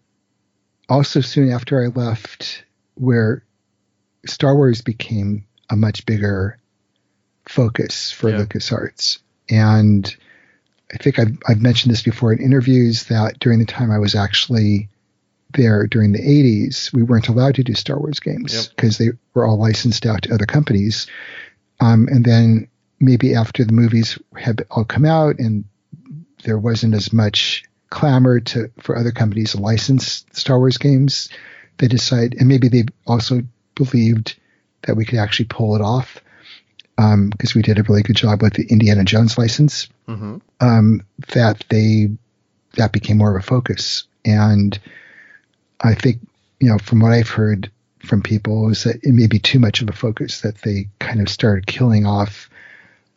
also 0.89 1.21
soon 1.21 1.51
after 1.51 1.83
i 1.83 1.87
left 1.87 2.63
where 2.95 3.44
Star 4.27 4.55
Wars 4.55 4.81
became 4.81 5.45
a 5.69 5.75
much 5.75 6.05
bigger 6.05 6.57
focus 7.47 8.11
for 8.11 8.29
yeah. 8.29 8.37
LucasArts. 8.37 9.19
And 9.49 10.15
I 10.93 10.97
think 10.97 11.19
I've, 11.19 11.37
I've 11.47 11.61
mentioned 11.61 11.91
this 11.91 12.03
before 12.03 12.33
in 12.33 12.41
interviews 12.41 13.05
that 13.05 13.39
during 13.39 13.59
the 13.59 13.65
time 13.65 13.91
I 13.91 13.99
was 13.99 14.15
actually 14.15 14.89
there 15.53 15.87
during 15.87 16.11
the 16.11 16.19
80s, 16.19 16.93
we 16.93 17.03
weren't 17.03 17.27
allowed 17.27 17.55
to 17.55 17.63
do 17.63 17.73
Star 17.73 17.97
Wars 17.97 18.19
games 18.19 18.67
because 18.67 18.99
yep. 18.99 19.13
they 19.13 19.17
were 19.33 19.45
all 19.45 19.57
licensed 19.57 20.05
out 20.05 20.23
to 20.23 20.33
other 20.33 20.45
companies. 20.45 21.07
Um, 21.79 22.07
and 22.09 22.25
then 22.25 22.67
maybe 22.99 23.35
after 23.35 23.63
the 23.63 23.73
movies 23.73 24.17
had 24.35 24.65
all 24.71 24.85
come 24.85 25.05
out 25.05 25.39
and 25.39 25.65
there 26.43 26.57
wasn't 26.57 26.93
as 26.93 27.11
much 27.11 27.63
clamor 27.89 28.39
to 28.39 28.71
for 28.79 28.97
other 28.97 29.11
companies 29.11 29.51
to 29.51 29.59
license 29.59 30.25
Star 30.33 30.59
Wars 30.59 30.77
games, 30.77 31.29
they 31.77 31.87
decide, 31.87 32.35
and 32.37 32.47
maybe 32.47 32.67
they 32.67 32.85
also 33.05 33.41
believed 33.75 34.35
that 34.83 34.95
we 34.95 35.05
could 35.05 35.19
actually 35.19 35.45
pull 35.45 35.75
it 35.75 35.81
off 35.81 36.21
because 36.95 37.13
um, 37.13 37.55
we 37.55 37.61
did 37.61 37.77
a 37.77 37.83
really 37.83 38.03
good 38.03 38.15
job 38.15 38.41
with 38.41 38.53
the 38.53 38.67
Indiana 38.67 39.03
Jones 39.03 39.37
license. 39.37 39.89
Mm-hmm. 40.07 40.37
Um, 40.61 41.01
that 41.33 41.63
they 41.69 42.09
that 42.75 42.91
became 42.91 43.17
more 43.17 43.35
of 43.35 43.43
a 43.43 43.45
focus, 43.45 44.05
and 44.23 44.77
I 45.81 45.93
think 45.93 46.19
you 46.59 46.69
know 46.69 46.77
from 46.77 46.99
what 47.01 47.11
I've 47.11 47.29
heard 47.29 47.71
from 48.05 48.21
people 48.21 48.69
is 48.69 48.83
that 48.83 49.03
it 49.03 49.13
may 49.13 49.27
be 49.27 49.39
too 49.39 49.59
much 49.59 49.81
of 49.81 49.89
a 49.89 49.93
focus 49.93 50.41
that 50.41 50.59
they 50.59 50.87
kind 50.99 51.19
of 51.19 51.27
started 51.27 51.65
killing 51.65 52.05
off 52.05 52.49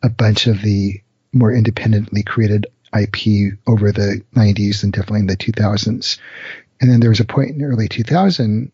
a 0.01 0.09
bunch 0.09 0.47
of 0.47 0.61
the 0.61 1.01
more 1.31 1.53
independently 1.53 2.23
created 2.23 2.67
IP 2.97 3.53
over 3.67 3.91
the 3.91 4.21
90s 4.35 4.83
and 4.83 4.91
definitely 4.91 5.19
in 5.19 5.27
the 5.27 5.37
2000s. 5.37 6.17
And 6.81 6.89
then 6.89 6.99
there 6.99 7.11
was 7.11 7.19
a 7.19 7.25
point 7.25 7.51
in 7.51 7.59
the 7.59 7.65
early 7.65 7.87
2000 7.87 8.71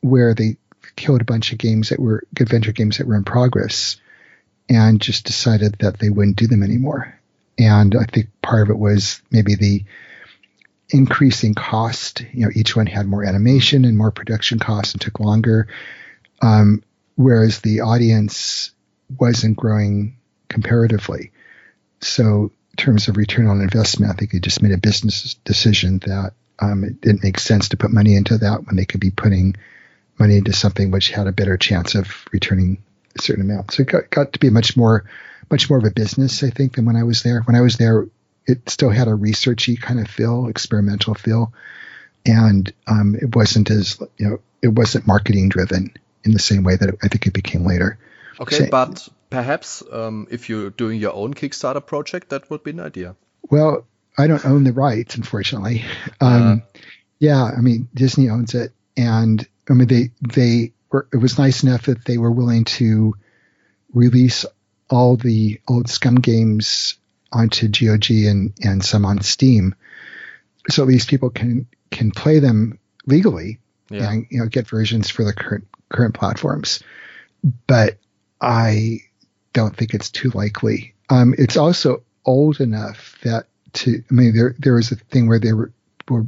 where 0.00 0.34
they 0.34 0.56
killed 0.98 1.20
a 1.20 1.24
bunch 1.24 1.52
of 1.52 1.58
games 1.58 1.88
that 1.88 2.00
were 2.00 2.24
good 2.34 2.48
venture 2.48 2.72
games 2.72 2.98
that 2.98 3.06
were 3.06 3.16
in 3.16 3.24
progress 3.24 3.96
and 4.68 5.00
just 5.00 5.24
decided 5.24 5.76
that 5.78 5.98
they 5.98 6.10
wouldn't 6.10 6.36
do 6.36 6.46
them 6.46 6.62
anymore. 6.62 7.18
And 7.58 7.94
I 7.94 8.04
think 8.04 8.28
part 8.42 8.62
of 8.62 8.70
it 8.70 8.78
was 8.78 9.22
maybe 9.30 9.54
the 9.54 9.84
increasing 10.90 11.54
cost. 11.54 12.24
You 12.32 12.46
know, 12.46 12.52
each 12.54 12.74
one 12.76 12.86
had 12.86 13.06
more 13.06 13.24
animation 13.24 13.84
and 13.84 13.96
more 13.96 14.10
production 14.10 14.58
costs 14.58 14.92
and 14.92 15.00
took 15.00 15.20
longer. 15.20 15.68
Um, 16.42 16.82
whereas 17.14 17.60
the 17.60 17.80
audience 17.80 18.72
wasn't 19.18 19.56
growing 19.56 20.16
comparatively. 20.48 21.32
So, 22.00 22.52
in 22.70 22.76
terms 22.76 23.08
of 23.08 23.16
return 23.16 23.46
on 23.46 23.60
investment, 23.60 24.12
I 24.12 24.16
think 24.16 24.32
they 24.32 24.38
just 24.38 24.62
made 24.62 24.72
a 24.72 24.78
business 24.78 25.34
decision 25.44 25.98
that 26.00 26.32
um, 26.60 26.84
it 26.84 27.00
didn't 27.00 27.24
make 27.24 27.38
sense 27.38 27.70
to 27.70 27.76
put 27.76 27.90
money 27.90 28.14
into 28.14 28.38
that 28.38 28.66
when 28.66 28.76
they 28.76 28.84
could 28.84 29.00
be 29.00 29.10
putting 29.10 29.56
money 30.18 30.36
into 30.36 30.52
something 30.52 30.90
which 30.90 31.10
had 31.10 31.26
a 31.26 31.32
better 31.32 31.56
chance 31.56 31.94
of 31.94 32.26
returning 32.32 32.82
a 33.18 33.22
certain 33.22 33.44
amount. 33.44 33.72
So 33.72 33.82
it 33.82 33.88
got, 33.88 34.10
got 34.10 34.32
to 34.32 34.38
be 34.38 34.50
much 34.50 34.76
more, 34.76 35.04
much 35.50 35.68
more 35.68 35.78
of 35.78 35.84
a 35.84 35.90
business, 35.90 36.42
I 36.42 36.50
think, 36.50 36.76
than 36.76 36.84
when 36.84 36.96
I 36.96 37.04
was 37.04 37.22
there. 37.22 37.42
When 37.42 37.56
I 37.56 37.60
was 37.60 37.76
there, 37.76 38.06
it 38.46 38.68
still 38.68 38.90
had 38.90 39.08
a 39.08 39.12
researchy 39.12 39.80
kind 39.80 40.00
of 40.00 40.08
feel, 40.08 40.48
experimental 40.48 41.14
feel, 41.14 41.52
and 42.24 42.72
um, 42.86 43.14
it 43.20 43.34
wasn't 43.34 43.70
as 43.70 44.00
you 44.16 44.28
know, 44.28 44.40
it 44.62 44.68
wasn't 44.68 45.06
marketing 45.06 45.50
driven 45.50 45.92
in 46.24 46.32
the 46.32 46.38
same 46.38 46.64
way 46.64 46.76
that 46.76 46.96
I 47.02 47.08
think 47.08 47.26
it 47.26 47.32
became 47.32 47.64
later. 47.64 47.98
Okay, 48.40 48.56
so, 48.56 48.66
but 48.70 49.08
perhaps 49.30 49.82
um, 49.92 50.26
if 50.30 50.48
you're 50.48 50.70
doing 50.70 50.98
your 50.98 51.14
own 51.14 51.34
Kickstarter 51.34 51.84
project, 51.84 52.30
that 52.30 52.50
would 52.50 52.64
be 52.64 52.70
an 52.70 52.80
idea. 52.80 53.16
Well, 53.50 53.86
I 54.16 54.26
don't 54.26 54.44
own 54.44 54.64
the 54.64 54.72
rights, 54.72 55.16
unfortunately. 55.16 55.84
Um, 56.20 56.62
uh, 56.74 56.80
yeah, 57.18 57.42
I 57.42 57.60
mean 57.60 57.88
Disney 57.94 58.30
owns 58.30 58.54
it, 58.54 58.72
and 58.96 59.46
I 59.68 59.74
mean 59.74 59.88
they 59.88 60.10
they 60.20 60.72
were. 60.90 61.06
It 61.12 61.18
was 61.18 61.38
nice 61.38 61.62
enough 61.62 61.86
that 61.86 62.04
they 62.04 62.18
were 62.18 62.30
willing 62.30 62.64
to 62.64 63.14
release 63.92 64.44
all 64.90 65.16
the 65.16 65.60
old 65.68 65.86
SCUMM 65.86 66.22
games 66.22 66.94
onto 67.32 67.68
GOG 67.68 68.10
and 68.10 68.52
and 68.62 68.84
some 68.84 69.04
on 69.04 69.20
Steam, 69.22 69.74
so 70.70 70.82
at 70.82 70.88
least 70.88 71.10
people 71.10 71.30
can 71.30 71.66
can 71.90 72.10
play 72.10 72.38
them 72.38 72.78
legally 73.06 73.58
yeah. 73.90 74.10
and 74.10 74.26
you 74.30 74.40
know 74.40 74.46
get 74.46 74.68
versions 74.68 75.10
for 75.10 75.24
the 75.24 75.32
current 75.32 75.66
current 75.88 76.14
platforms. 76.14 76.82
But 77.66 77.98
I 78.40 79.00
don't 79.52 79.76
think 79.76 79.94
it's 79.94 80.10
too 80.10 80.30
likely. 80.30 80.94
Um, 81.10 81.34
it's 81.38 81.56
also 81.56 82.02
old 82.24 82.60
enough 82.60 83.18
that 83.22 83.46
to 83.74 84.02
I 84.10 84.14
mean 84.14 84.34
there 84.34 84.54
there 84.58 84.74
was 84.74 84.92
a 84.92 84.96
thing 84.96 85.28
where 85.28 85.40
there 85.40 85.56
were, 85.56 85.72
were 86.08 86.26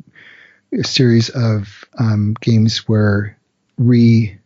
a 0.73 0.85
series 0.85 1.29
of 1.31 1.85
um, 1.99 2.35
games 2.41 2.89
where 2.89 3.37
re 3.79 4.39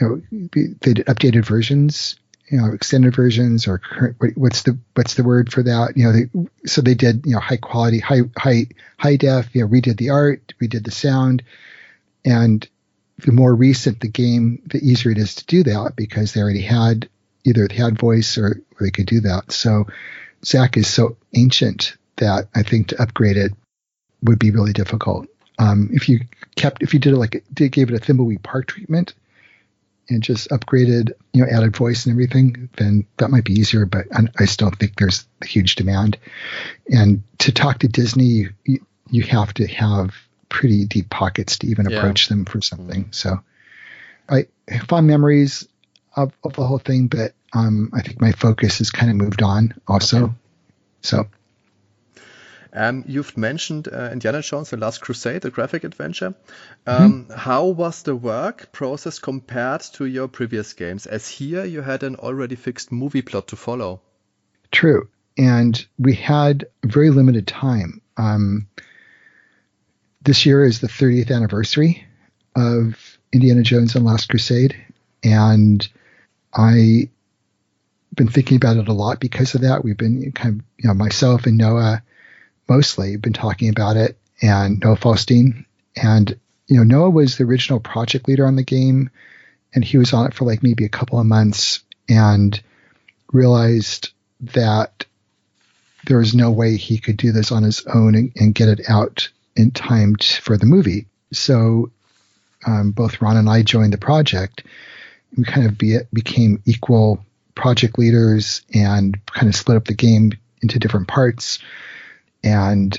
you 0.00 0.08
know 0.08 0.22
they 0.52 0.68
did 0.80 1.04
updated 1.06 1.44
versions 1.44 2.16
you 2.50 2.58
know 2.58 2.72
extended 2.72 3.14
versions 3.14 3.66
or 3.66 3.78
current 3.78 4.16
what's 4.36 4.62
the 4.62 4.78
what's 4.94 5.14
the 5.14 5.22
word 5.22 5.52
for 5.52 5.62
that 5.62 5.96
you 5.96 6.04
know 6.04 6.12
they, 6.12 6.48
so 6.66 6.80
they 6.80 6.94
did 6.94 7.26
you 7.26 7.32
know 7.32 7.40
high 7.40 7.56
quality 7.56 7.98
high 7.98 8.22
high 8.36 8.66
high 8.98 9.16
def 9.16 9.54
you 9.54 9.62
know 9.62 9.68
redid 9.68 9.96
the 9.98 10.10
art 10.10 10.54
redid 10.60 10.84
the 10.84 10.90
sound 10.90 11.42
and 12.24 12.68
the 13.18 13.32
more 13.32 13.54
recent 13.54 14.00
the 14.00 14.08
game 14.08 14.62
the 14.66 14.78
easier 14.78 15.12
it 15.12 15.18
is 15.18 15.34
to 15.34 15.46
do 15.46 15.62
that 15.62 15.94
because 15.96 16.32
they 16.32 16.40
already 16.40 16.62
had 16.62 17.08
either 17.44 17.66
they 17.68 17.76
had 17.76 17.98
voice 17.98 18.38
or, 18.38 18.46
or 18.46 18.80
they 18.80 18.90
could 18.90 19.06
do 19.06 19.20
that 19.20 19.52
so 19.52 19.86
Zak 20.44 20.76
is 20.76 20.88
so 20.88 21.16
ancient 21.34 21.96
that 22.16 22.48
I 22.54 22.62
think 22.62 22.88
to 22.88 23.02
upgrade 23.02 23.36
it 23.36 23.52
would 24.22 24.38
be 24.38 24.50
really 24.50 24.72
difficult. 24.72 25.26
Um, 25.60 25.90
if 25.92 26.08
you 26.08 26.20
kept, 26.56 26.82
if 26.82 26.94
you 26.94 27.00
did 27.00 27.12
it 27.12 27.18
like, 27.18 27.44
did 27.52 27.70
gave 27.70 27.90
it 27.90 27.94
a 27.94 28.00
Thimbleweed 28.00 28.42
Park 28.42 28.66
treatment 28.66 29.12
and 30.08 30.22
just 30.22 30.48
upgraded, 30.48 31.12
you 31.34 31.44
know, 31.44 31.50
added 31.50 31.76
voice 31.76 32.06
and 32.06 32.14
everything, 32.14 32.70
then 32.78 33.06
that 33.18 33.30
might 33.30 33.44
be 33.44 33.52
easier. 33.52 33.84
But 33.84 34.06
I, 34.12 34.22
I 34.38 34.44
still 34.46 34.70
think 34.70 34.96
there's 34.96 35.26
a 35.42 35.46
huge 35.46 35.74
demand. 35.74 36.16
And 36.90 37.22
to 37.40 37.52
talk 37.52 37.80
to 37.80 37.88
Disney, 37.88 38.48
you, 38.64 38.86
you 39.10 39.22
have 39.24 39.52
to 39.54 39.66
have 39.66 40.14
pretty 40.48 40.86
deep 40.86 41.10
pockets 41.10 41.58
to 41.58 41.66
even 41.66 41.90
yeah. 41.90 41.98
approach 41.98 42.28
them 42.28 42.46
for 42.46 42.62
something. 42.62 43.04
Mm-hmm. 43.04 43.12
So 43.12 43.40
I 44.30 44.46
fond 44.88 45.06
memories 45.06 45.68
of, 46.16 46.32
of 46.42 46.54
the 46.54 46.66
whole 46.66 46.78
thing, 46.78 47.08
but 47.08 47.34
um, 47.52 47.90
I 47.92 48.00
think 48.00 48.20
my 48.20 48.32
focus 48.32 48.78
has 48.78 48.90
kind 48.90 49.10
of 49.10 49.16
moved 49.16 49.42
on 49.42 49.74
also. 49.86 50.24
Okay. 50.24 50.32
So 51.02 51.28
um, 52.72 53.04
you've 53.06 53.36
mentioned 53.36 53.88
uh, 53.88 54.10
Indiana 54.12 54.42
Jones: 54.42 54.70
The 54.70 54.76
Last 54.76 55.00
Crusade, 55.00 55.42
the 55.42 55.50
graphic 55.50 55.84
adventure. 55.84 56.34
Um, 56.86 57.24
mm-hmm. 57.24 57.32
How 57.32 57.66
was 57.66 58.02
the 58.02 58.16
work 58.16 58.72
process 58.72 59.18
compared 59.18 59.82
to 59.94 60.06
your 60.06 60.28
previous 60.28 60.72
games? 60.72 61.06
As 61.06 61.28
here, 61.28 61.64
you 61.64 61.82
had 61.82 62.02
an 62.02 62.16
already 62.16 62.56
fixed 62.56 62.92
movie 62.92 63.22
plot 63.22 63.48
to 63.48 63.56
follow. 63.56 64.00
True, 64.70 65.08
and 65.36 65.84
we 65.98 66.14
had 66.14 66.66
very 66.84 67.10
limited 67.10 67.46
time. 67.46 68.00
Um, 68.16 68.68
this 70.22 70.44
year 70.46 70.64
is 70.64 70.80
the 70.80 70.88
30th 70.88 71.34
anniversary 71.34 72.04
of 72.54 73.18
Indiana 73.32 73.62
Jones 73.62 73.94
and 73.94 74.04
Last 74.04 74.28
Crusade, 74.28 74.76
and 75.24 75.86
I 76.54 77.08
been 78.14 78.28
thinking 78.28 78.56
about 78.56 78.76
it 78.76 78.88
a 78.88 78.92
lot 78.92 79.20
because 79.20 79.54
of 79.54 79.62
that. 79.62 79.84
We've 79.84 79.96
been 79.96 80.32
kind 80.32 80.60
of, 80.60 80.66
you 80.78 80.88
know, 80.88 80.94
myself 80.94 81.46
and 81.46 81.56
Noah 81.56 82.02
mostly 82.70 83.16
been 83.16 83.32
talking 83.32 83.68
about 83.68 83.96
it, 83.96 84.16
and 84.40 84.80
Noah 84.80 84.96
Falstein. 84.96 85.66
And, 86.00 86.38
you 86.68 86.76
know, 86.76 86.84
Noah 86.84 87.10
was 87.10 87.36
the 87.36 87.44
original 87.44 87.80
project 87.80 88.28
leader 88.28 88.46
on 88.46 88.56
the 88.56 88.62
game, 88.62 89.10
and 89.74 89.84
he 89.84 89.98
was 89.98 90.14
on 90.14 90.26
it 90.26 90.34
for 90.34 90.44
like 90.44 90.62
maybe 90.62 90.84
a 90.84 90.88
couple 90.88 91.18
of 91.18 91.26
months 91.26 91.82
and 92.08 92.58
realized 93.32 94.10
that 94.40 95.04
there 96.06 96.18
was 96.18 96.34
no 96.34 96.50
way 96.50 96.76
he 96.76 96.98
could 96.98 97.16
do 97.16 97.32
this 97.32 97.52
on 97.52 97.64
his 97.64 97.84
own 97.86 98.14
and, 98.14 98.32
and 98.36 98.54
get 98.54 98.68
it 98.68 98.80
out 98.88 99.28
in 99.56 99.70
time 99.70 100.16
t- 100.16 100.40
for 100.40 100.56
the 100.56 100.64
movie. 100.64 101.06
So 101.32 101.90
um, 102.66 102.92
both 102.92 103.20
Ron 103.20 103.36
and 103.36 103.50
I 103.50 103.62
joined 103.62 103.92
the 103.92 103.98
project. 103.98 104.64
We 105.36 105.44
kind 105.44 105.66
of 105.66 105.76
be, 105.76 105.98
became 106.12 106.62
equal 106.64 107.24
project 107.54 107.98
leaders 107.98 108.62
and 108.72 109.18
kind 109.26 109.48
of 109.48 109.56
split 109.56 109.76
up 109.76 109.84
the 109.84 109.94
game 109.94 110.32
into 110.62 110.78
different 110.78 111.08
parts. 111.08 111.58
And 112.42 112.98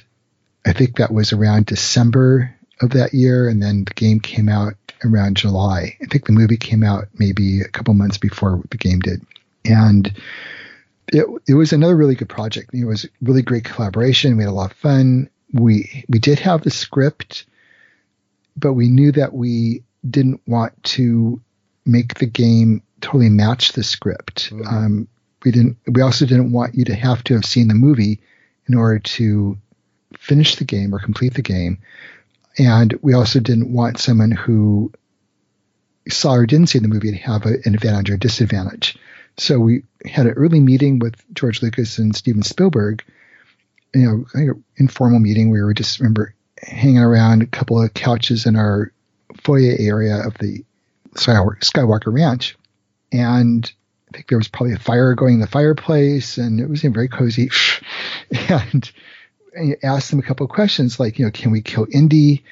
I 0.65 0.73
think 0.73 0.97
that 0.97 1.13
was 1.13 1.33
around 1.33 1.65
December 1.65 2.55
of 2.81 2.91
that 2.91 3.13
year. 3.13 3.47
And 3.47 3.61
then 3.61 3.85
the 3.85 3.93
game 3.93 4.19
came 4.19 4.49
out 4.49 4.73
around 5.03 5.37
July. 5.37 5.97
I 6.01 6.05
think 6.05 6.25
the 6.25 6.33
movie 6.33 6.57
came 6.57 6.83
out 6.83 7.07
maybe 7.15 7.61
a 7.61 7.67
couple 7.67 7.93
months 7.93 8.17
before 8.17 8.61
the 8.69 8.77
game 8.77 8.99
did. 8.99 9.25
And 9.65 10.13
it, 11.07 11.25
it 11.47 11.53
was 11.53 11.73
another 11.73 11.95
really 11.95 12.15
good 12.15 12.29
project. 12.29 12.73
It 12.73 12.85
was 12.85 13.05
really 13.21 13.41
great 13.41 13.65
collaboration. 13.65 14.37
We 14.37 14.43
had 14.43 14.49
a 14.49 14.53
lot 14.53 14.71
of 14.71 14.77
fun. 14.77 15.29
We 15.53 16.05
we 16.07 16.19
did 16.19 16.39
have 16.39 16.61
the 16.61 16.69
script, 16.69 17.45
but 18.55 18.73
we 18.73 18.87
knew 18.87 19.11
that 19.11 19.33
we 19.33 19.83
didn't 20.09 20.41
want 20.47 20.81
to 20.83 21.41
make 21.85 22.15
the 22.15 22.25
game 22.25 22.81
totally 23.01 23.29
match 23.29 23.73
the 23.73 23.83
script. 23.83 24.51
Mm-hmm. 24.51 24.67
Um, 24.67 25.07
we 25.43 25.51
didn't. 25.51 25.77
We 25.87 26.01
also 26.01 26.25
didn't 26.25 26.53
want 26.53 26.75
you 26.75 26.85
to 26.85 26.95
have 26.95 27.23
to 27.25 27.33
have 27.33 27.45
seen 27.45 27.67
the 27.67 27.73
movie 27.73 28.21
in 28.67 28.75
order 28.75 28.99
to 28.99 29.57
finish 30.17 30.55
the 30.55 30.65
game 30.65 30.93
or 30.93 30.99
complete 30.99 31.33
the 31.33 31.41
game. 31.41 31.79
And 32.57 32.97
we 33.01 33.13
also 33.13 33.39
didn't 33.39 33.73
want 33.73 33.99
someone 33.99 34.31
who 34.31 34.91
saw 36.09 36.33
or 36.33 36.45
didn't 36.45 36.67
see 36.67 36.79
the 36.79 36.87
movie 36.87 37.11
to 37.11 37.17
have 37.17 37.45
a, 37.45 37.55
an 37.65 37.75
advantage 37.75 38.09
or 38.09 38.17
disadvantage. 38.17 38.97
So 39.37 39.59
we 39.59 39.83
had 40.05 40.25
an 40.25 40.33
early 40.33 40.59
meeting 40.59 40.99
with 40.99 41.15
George 41.33 41.61
Lucas 41.61 41.97
and 41.97 42.15
Steven 42.15 42.43
Spielberg. 42.43 43.03
You 43.93 44.25
know, 44.35 44.63
informal 44.77 45.19
meeting. 45.19 45.49
We 45.49 45.61
were 45.61 45.73
just 45.73 45.99
remember 45.99 46.33
hanging 46.61 46.99
around 46.99 47.41
a 47.41 47.47
couple 47.47 47.81
of 47.81 47.93
couches 47.93 48.45
in 48.45 48.55
our 48.55 48.91
foyer 49.43 49.75
area 49.77 50.25
of 50.25 50.37
the 50.37 50.63
Skywalker 51.15 52.13
Ranch, 52.13 52.57
and 53.11 53.69
I 54.07 54.17
think 54.17 54.27
there 54.27 54.37
was 54.37 54.47
probably 54.47 54.73
a 54.73 54.79
fire 54.79 55.13
going 55.15 55.35
in 55.35 55.39
the 55.41 55.47
fireplace, 55.47 56.37
and 56.37 56.59
it 56.59 56.69
was 56.69 56.81
very 56.81 57.09
cozy. 57.09 57.49
and, 58.49 58.91
and 59.53 59.77
asked 59.83 60.11
them 60.11 60.19
a 60.19 60.23
couple 60.23 60.45
of 60.45 60.51
questions 60.51 60.99
like, 60.99 61.19
you 61.19 61.25
know, 61.25 61.31
can 61.31 61.51
we 61.51 61.61
kill 61.61 61.87
Indy? 61.91 62.43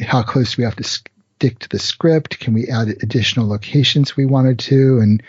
How 0.00 0.22
close 0.22 0.54
do 0.54 0.62
we 0.62 0.64
have 0.64 0.76
to 0.76 0.84
stick 0.84 1.58
to 1.60 1.68
the 1.68 1.78
script? 1.78 2.38
Can 2.38 2.54
we 2.54 2.68
add 2.68 2.88
additional 2.88 3.48
locations 3.48 4.16
we 4.16 4.26
wanted 4.26 4.58
to? 4.60 4.98
And 5.00 5.22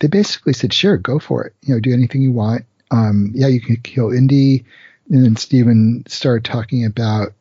they 0.00 0.08
basically 0.08 0.52
said, 0.52 0.72
sure, 0.72 0.96
go 0.96 1.18
for 1.18 1.44
it. 1.44 1.54
You 1.62 1.74
know, 1.74 1.80
do 1.80 1.92
anything 1.92 2.22
you 2.22 2.32
want. 2.32 2.64
Um, 2.90 3.32
yeah, 3.34 3.48
you 3.48 3.60
can 3.60 3.76
kill 3.76 4.12
Indy. 4.12 4.64
And 5.10 5.24
then 5.24 5.36
Steven 5.36 6.04
started 6.06 6.44
talking 6.44 6.84
about 6.84 7.32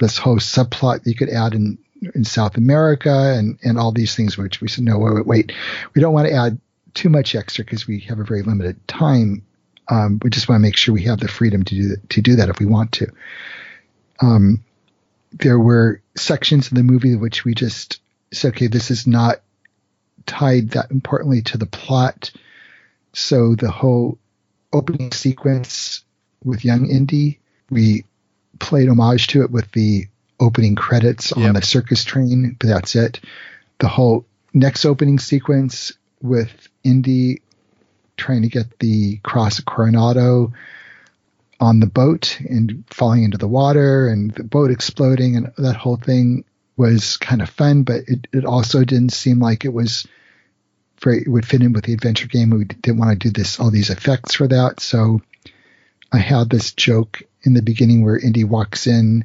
this 0.00 0.18
whole 0.18 0.38
subplot 0.38 1.06
you 1.06 1.14
could 1.14 1.30
add 1.30 1.54
in 1.54 1.78
in 2.14 2.24
South 2.24 2.56
America 2.56 3.34
and, 3.36 3.58
and 3.62 3.78
all 3.78 3.92
these 3.92 4.14
things, 4.14 4.36
which 4.36 4.60
we 4.60 4.68
said, 4.68 4.84
no, 4.84 4.98
wait, 4.98 5.14
wait, 5.14 5.26
wait. 5.26 5.52
We 5.94 6.02
don't 6.02 6.12
want 6.12 6.28
to 6.28 6.34
add 6.34 6.60
too 6.92 7.08
much 7.08 7.34
extra 7.34 7.64
because 7.64 7.86
we 7.86 8.00
have 8.00 8.18
a 8.18 8.24
very 8.24 8.42
limited 8.42 8.86
time. 8.88 9.42
Um, 9.88 10.18
we 10.22 10.30
just 10.30 10.48
want 10.48 10.60
to 10.60 10.62
make 10.62 10.76
sure 10.76 10.94
we 10.94 11.04
have 11.04 11.20
the 11.20 11.28
freedom 11.28 11.62
to 11.64 11.74
do 11.74 11.88
that, 11.88 12.10
to 12.10 12.22
do 12.22 12.36
that 12.36 12.48
if 12.48 12.58
we 12.58 12.66
want 12.66 12.92
to. 12.92 13.12
Um, 14.20 14.64
there 15.32 15.58
were 15.58 16.00
sections 16.16 16.70
in 16.70 16.76
the 16.76 16.82
movie 16.82 17.16
which 17.16 17.44
we 17.44 17.54
just 17.54 18.00
said, 18.32 18.54
okay, 18.54 18.68
this 18.68 18.90
is 18.90 19.06
not 19.06 19.40
tied 20.26 20.70
that 20.70 20.90
importantly 20.90 21.42
to 21.42 21.58
the 21.58 21.66
plot. 21.66 22.30
So 23.12 23.54
the 23.54 23.70
whole 23.70 24.18
opening 24.72 25.12
sequence 25.12 26.04
with 26.42 26.64
young 26.64 26.88
Indy, 26.88 27.40
we 27.70 28.04
played 28.58 28.88
homage 28.88 29.28
to 29.28 29.42
it 29.42 29.50
with 29.50 29.70
the 29.72 30.06
opening 30.40 30.74
credits 30.74 31.32
yep. 31.36 31.48
on 31.48 31.54
the 31.54 31.62
circus 31.62 32.04
train, 32.04 32.56
but 32.58 32.68
that's 32.68 32.96
it. 32.96 33.20
The 33.78 33.88
whole 33.88 34.24
next 34.52 34.84
opening 34.84 35.18
sequence 35.18 35.92
with 36.22 36.68
Indy 36.82 37.42
trying 38.16 38.42
to 38.42 38.48
get 38.48 38.78
the 38.78 39.18
cross 39.18 39.60
Coronado 39.60 40.52
on 41.60 41.80
the 41.80 41.86
boat 41.86 42.38
and 42.40 42.84
falling 42.88 43.22
into 43.24 43.38
the 43.38 43.48
water 43.48 44.08
and 44.08 44.32
the 44.32 44.44
boat 44.44 44.70
exploding 44.70 45.36
and 45.36 45.52
that 45.56 45.76
whole 45.76 45.96
thing 45.96 46.44
was 46.76 47.16
kind 47.16 47.40
of 47.40 47.48
fun, 47.48 47.84
but 47.84 48.02
it, 48.08 48.26
it 48.32 48.44
also 48.44 48.84
didn't 48.84 49.12
seem 49.12 49.38
like 49.38 49.64
it 49.64 49.72
was 49.72 50.06
very 51.02 51.22
it 51.22 51.28
would 51.28 51.46
fit 51.46 51.62
in 51.62 51.72
with 51.72 51.84
the 51.84 51.92
adventure 51.92 52.26
game. 52.26 52.50
We 52.50 52.64
didn't 52.64 52.98
want 52.98 53.20
to 53.20 53.28
do 53.28 53.32
this 53.32 53.60
all 53.60 53.70
these 53.70 53.90
effects 53.90 54.34
for 54.34 54.48
that, 54.48 54.80
so 54.80 55.20
I 56.12 56.18
had 56.18 56.50
this 56.50 56.72
joke 56.72 57.22
in 57.42 57.54
the 57.54 57.62
beginning 57.62 58.04
where 58.04 58.18
Indy 58.18 58.44
walks 58.44 58.86
in 58.86 59.24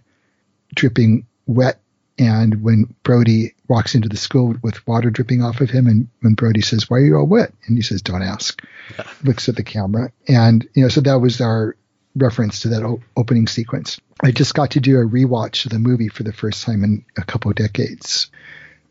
dripping 0.75 1.25
wet, 1.47 1.79
and 2.17 2.61
when 2.61 2.93
Brody 3.03 3.53
walks 3.69 3.95
into 3.95 4.09
the 4.09 4.17
school 4.17 4.55
with 4.61 4.85
water 4.87 5.09
dripping 5.09 5.41
off 5.41 5.61
of 5.61 5.69
him, 5.69 5.87
and 5.87 6.07
when 6.21 6.33
Brody 6.33 6.61
says, 6.61 6.89
"Why 6.89 6.97
are 6.97 7.05
you 7.05 7.15
all 7.15 7.27
wet?" 7.27 7.53
and 7.67 7.77
he 7.77 7.83
says, 7.83 8.01
"Don't 8.01 8.23
ask," 8.23 8.61
yeah. 8.97 9.05
looks 9.23 9.47
at 9.47 9.55
the 9.55 9.63
camera, 9.63 10.11
and 10.27 10.67
you 10.73 10.83
know, 10.83 10.89
so 10.89 11.01
that 11.01 11.21
was 11.21 11.39
our 11.39 11.75
reference 12.15 12.61
to 12.61 12.69
that 12.69 12.83
o- 12.83 13.01
opening 13.15 13.47
sequence. 13.47 13.99
I 14.21 14.31
just 14.31 14.53
got 14.53 14.71
to 14.71 14.79
do 14.79 14.99
a 14.99 15.05
rewatch 15.05 15.65
of 15.65 15.71
the 15.71 15.79
movie 15.79 16.09
for 16.09 16.23
the 16.23 16.33
first 16.33 16.63
time 16.63 16.83
in 16.83 17.05
a 17.17 17.23
couple 17.23 17.53
decades. 17.53 18.27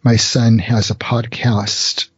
My 0.02 0.16
son 0.16 0.58
has 0.58 0.90
a 0.90 0.94
podcast 0.94 2.08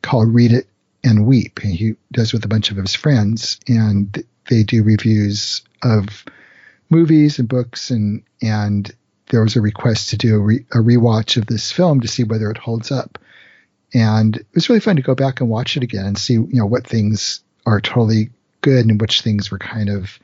called 0.00 0.34
Read 0.34 0.52
It 0.52 0.66
and 1.04 1.26
Weep, 1.26 1.60
and 1.62 1.72
he 1.72 1.94
does 2.10 2.32
with 2.32 2.44
a 2.44 2.48
bunch 2.48 2.70
of 2.70 2.78
his 2.78 2.94
friends, 2.94 3.60
and 3.68 4.24
they 4.48 4.62
do 4.62 4.82
reviews 4.82 5.62
of 5.82 6.24
movies 6.90 7.38
and 7.38 7.48
books, 7.48 7.90
and 7.90 8.22
and 8.40 8.90
there 9.32 9.42
was 9.42 9.56
a 9.56 9.62
request 9.62 10.10
to 10.10 10.18
do 10.18 10.36
a, 10.36 10.38
re, 10.38 10.66
a 10.72 10.76
rewatch 10.76 11.38
of 11.38 11.46
this 11.46 11.72
film 11.72 12.02
to 12.02 12.08
see 12.08 12.22
whether 12.22 12.50
it 12.50 12.58
holds 12.58 12.92
up, 12.92 13.18
and 13.94 14.36
it 14.36 14.46
was 14.54 14.68
really 14.68 14.80
fun 14.80 14.96
to 14.96 15.02
go 15.02 15.14
back 15.14 15.40
and 15.40 15.48
watch 15.48 15.76
it 15.76 15.82
again 15.82 16.04
and 16.04 16.18
see 16.18 16.34
you 16.34 16.48
know 16.52 16.66
what 16.66 16.86
things 16.86 17.42
are 17.64 17.80
totally 17.80 18.30
good 18.60 18.84
and 18.86 19.00
which 19.00 19.22
things 19.22 19.50
were 19.50 19.58
kind 19.58 19.88
of 19.88 20.20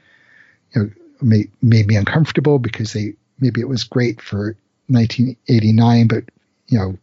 you 0.75 0.83
know 0.83 0.91
made, 1.23 1.51
made 1.63 1.87
me 1.87 1.97
uncomfortable 1.97 2.59
because 2.59 2.93
they 2.93 3.15
maybe 3.41 3.63
it 3.63 3.69
was 3.69 3.85
great 3.85 4.21
for 4.21 4.57
1989, 4.89 6.07
but 6.07 6.25
you 6.69 6.79
know 6.79 6.99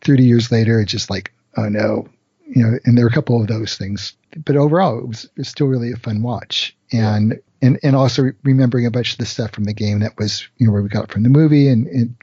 30 0.00 0.24
years 0.24 0.50
later 0.50 0.80
it's 0.80 0.92
just 0.92 1.10
like 1.10 1.32
oh 1.56 1.68
no 1.68 2.08
you 2.46 2.62
know 2.62 2.78
and 2.84 2.96
there 2.96 3.04
are 3.04 3.08
a 3.08 3.12
couple 3.12 3.40
of 3.40 3.48
those 3.48 3.76
things. 3.76 4.14
But 4.44 4.56
overall 4.56 4.98
it 4.98 5.06
was, 5.06 5.24
it 5.24 5.30
was 5.36 5.48
still 5.48 5.66
really 5.66 5.92
a 5.92 5.96
fun 5.96 6.22
watch. 6.22 6.74
And. 6.90 7.40
And 7.64 7.78
and 7.82 7.96
also 7.96 8.30
remembering 8.42 8.86
a 8.86 8.90
bunch 8.90 9.12
of 9.12 9.18
the 9.18 9.26
stuff 9.26 9.52
from 9.52 9.64
the 9.64 9.72
game 9.72 10.00
that 10.00 10.18
was 10.18 10.46
you 10.58 10.66
know 10.66 10.72
where 10.72 10.82
we 10.82 10.88
got 10.88 11.10
from 11.10 11.22
the 11.22 11.28
movie 11.28 11.68
and, 11.68 11.86
and 11.86 12.14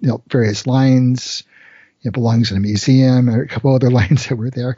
you 0.00 0.08
know 0.08 0.22
various 0.28 0.66
lines 0.66 1.44
it 2.02 2.12
belongs 2.12 2.50
in 2.50 2.56
a 2.56 2.60
museum 2.60 3.28
or 3.28 3.42
a 3.42 3.48
couple 3.48 3.74
other 3.74 3.90
lines 4.00 4.26
that 4.26 4.36
were 4.36 4.50
there 4.50 4.76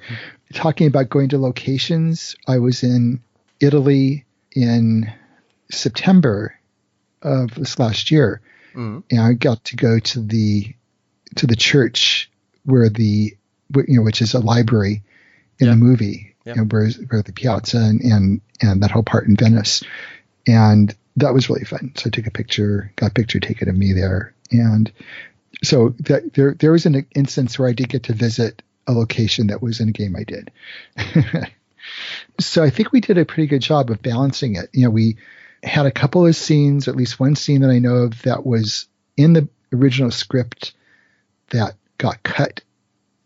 talking 0.52 0.86
about 0.86 1.08
going 1.08 1.28
to 1.28 1.38
locations 1.38 2.34
i 2.46 2.58
was 2.58 2.82
in 2.82 3.22
italy 3.60 4.24
in 4.52 5.10
september 5.70 6.54
of 7.22 7.54
this 7.54 7.78
last 7.78 8.10
year 8.10 8.40
mm-hmm. 8.74 9.00
and 9.10 9.20
i 9.20 9.32
got 9.32 9.62
to 9.64 9.76
go 9.76 9.98
to 9.98 10.20
the 10.20 10.74
to 11.36 11.46
the 11.46 11.56
church 11.56 12.30
where 12.64 12.88
the 12.88 13.36
you 13.86 13.96
know 13.96 14.02
which 14.02 14.20
is 14.20 14.34
a 14.34 14.40
library 14.40 15.02
in 15.60 15.66
yeah. 15.66 15.72
the 15.72 15.76
movie 15.76 16.34
yeah. 16.48 16.54
you 16.54 16.60
know, 16.62 16.66
where, 16.68 16.90
where 17.08 17.22
the 17.22 17.32
piazza 17.32 17.78
and, 17.78 18.00
and 18.00 18.40
and 18.60 18.82
that 18.82 18.90
whole 18.90 19.02
part 19.02 19.26
in 19.26 19.36
Venice, 19.36 19.82
and 20.46 20.94
that 21.16 21.34
was 21.34 21.48
really 21.48 21.64
fun. 21.64 21.92
So 21.96 22.04
I 22.06 22.10
took 22.10 22.26
a 22.26 22.30
picture, 22.30 22.92
got 22.96 23.10
a 23.10 23.14
picture 23.14 23.40
taken 23.40 23.68
of 23.68 23.76
me 23.76 23.92
there, 23.92 24.34
and 24.50 24.90
so 25.62 25.94
that, 26.00 26.34
there 26.34 26.54
there 26.54 26.72
was 26.72 26.86
an 26.86 27.06
instance 27.14 27.58
where 27.58 27.68
I 27.68 27.72
did 27.72 27.88
get 27.88 28.04
to 28.04 28.12
visit 28.14 28.62
a 28.86 28.92
location 28.92 29.48
that 29.48 29.62
was 29.62 29.80
in 29.80 29.90
a 29.90 29.92
game 29.92 30.16
I 30.16 30.24
did. 30.24 30.50
so 32.40 32.62
I 32.62 32.70
think 32.70 32.92
we 32.92 33.00
did 33.00 33.18
a 33.18 33.26
pretty 33.26 33.46
good 33.46 33.60
job 33.60 33.90
of 33.90 34.00
balancing 34.00 34.56
it. 34.56 34.70
You 34.72 34.84
know, 34.84 34.90
we 34.90 35.18
had 35.62 35.86
a 35.86 35.90
couple 35.90 36.26
of 36.26 36.34
scenes, 36.34 36.88
at 36.88 36.96
least 36.96 37.20
one 37.20 37.36
scene 37.36 37.60
that 37.60 37.70
I 37.70 37.80
know 37.80 37.96
of 37.96 38.22
that 38.22 38.46
was 38.46 38.86
in 39.16 39.34
the 39.34 39.48
original 39.72 40.10
script 40.10 40.72
that 41.50 41.74
got 41.98 42.22
cut 42.22 42.62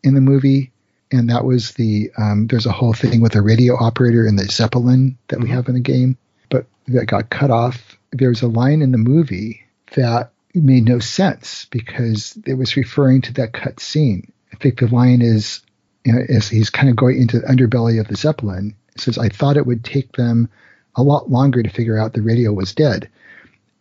in 0.02 0.14
the 0.14 0.20
movie, 0.20 0.71
and 1.12 1.28
that 1.28 1.44
was 1.44 1.72
the 1.72 2.10
um, 2.16 2.46
there's 2.48 2.66
a 2.66 2.72
whole 2.72 2.94
thing 2.94 3.20
with 3.20 3.36
a 3.36 3.42
radio 3.42 3.76
operator 3.76 4.26
in 4.26 4.36
the 4.36 4.46
Zeppelin 4.46 5.18
that 5.28 5.38
we 5.38 5.44
mm-hmm. 5.46 5.54
have 5.54 5.68
in 5.68 5.74
the 5.74 5.80
game, 5.80 6.16
but 6.48 6.66
that 6.88 7.06
got 7.06 7.30
cut 7.30 7.50
off. 7.50 7.98
There's 8.10 8.42
a 8.42 8.48
line 8.48 8.82
in 8.82 8.92
the 8.92 8.98
movie 8.98 9.62
that 9.94 10.32
made 10.54 10.84
no 10.84 10.98
sense 10.98 11.66
because 11.66 12.38
it 12.46 12.54
was 12.54 12.76
referring 12.76 13.22
to 13.22 13.32
that 13.34 13.52
cut 13.52 13.78
scene. 13.80 14.32
I 14.52 14.56
think 14.56 14.80
the 14.80 14.88
line 14.88 15.22
is, 15.22 15.62
you 16.04 16.12
know, 16.12 16.22
as 16.28 16.48
he's 16.48 16.70
kind 16.70 16.88
of 16.88 16.96
going 16.96 17.20
into 17.20 17.40
the 17.40 17.46
underbelly 17.46 18.00
of 18.00 18.08
the 18.08 18.16
Zeppelin, 18.16 18.74
it 18.94 19.00
says, 19.00 19.18
"I 19.18 19.28
thought 19.28 19.56
it 19.56 19.66
would 19.66 19.84
take 19.84 20.12
them 20.12 20.48
a 20.96 21.02
lot 21.02 21.30
longer 21.30 21.62
to 21.62 21.70
figure 21.70 21.98
out 21.98 22.14
the 22.14 22.22
radio 22.22 22.52
was 22.52 22.74
dead," 22.74 23.08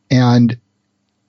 and 0.09 0.57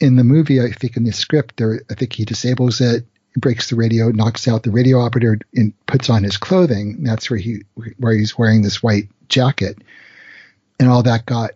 in 0.00 0.16
the 0.16 0.24
movie, 0.24 0.60
I 0.60 0.72
think 0.72 0.96
in 0.96 1.04
the 1.04 1.12
script, 1.12 1.58
there, 1.58 1.80
I 1.88 1.94
think 1.94 2.12
he 2.12 2.24
disables 2.24 2.80
it 2.80 3.06
breaks 3.36 3.70
the 3.70 3.76
radio, 3.76 4.10
knocks 4.10 4.46
out 4.46 4.62
the 4.62 4.70
radio 4.70 5.00
operator, 5.00 5.38
and 5.54 5.72
puts 5.86 6.10
on 6.10 6.22
his 6.22 6.36
clothing. 6.36 7.02
That's 7.02 7.30
where 7.30 7.38
he 7.38 7.62
where 7.98 8.14
he's 8.14 8.36
wearing 8.36 8.62
this 8.62 8.82
white 8.82 9.08
jacket, 9.28 9.78
and 10.78 10.88
all 10.88 11.02
that 11.02 11.26
got 11.26 11.52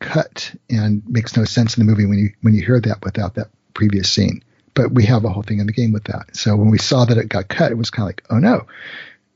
cut 0.00 0.54
and 0.70 1.02
makes 1.06 1.36
no 1.36 1.44
sense 1.44 1.76
in 1.76 1.84
the 1.84 1.90
movie 1.90 2.06
when 2.06 2.18
you 2.18 2.32
when 2.40 2.54
you 2.54 2.64
hear 2.64 2.80
that 2.80 3.04
without 3.04 3.34
that 3.34 3.48
previous 3.74 4.10
scene. 4.10 4.42
But 4.74 4.92
we 4.92 5.04
have 5.06 5.24
a 5.24 5.28
whole 5.28 5.42
thing 5.42 5.58
in 5.58 5.66
the 5.66 5.72
game 5.72 5.92
with 5.92 6.04
that. 6.04 6.36
So 6.36 6.56
when 6.56 6.70
we 6.70 6.78
saw 6.78 7.04
that 7.04 7.18
it 7.18 7.28
got 7.28 7.48
cut, 7.48 7.72
it 7.72 7.78
was 7.78 7.90
kind 7.90 8.04
of 8.04 8.08
like, 8.08 8.24
oh 8.30 8.38
no. 8.38 8.66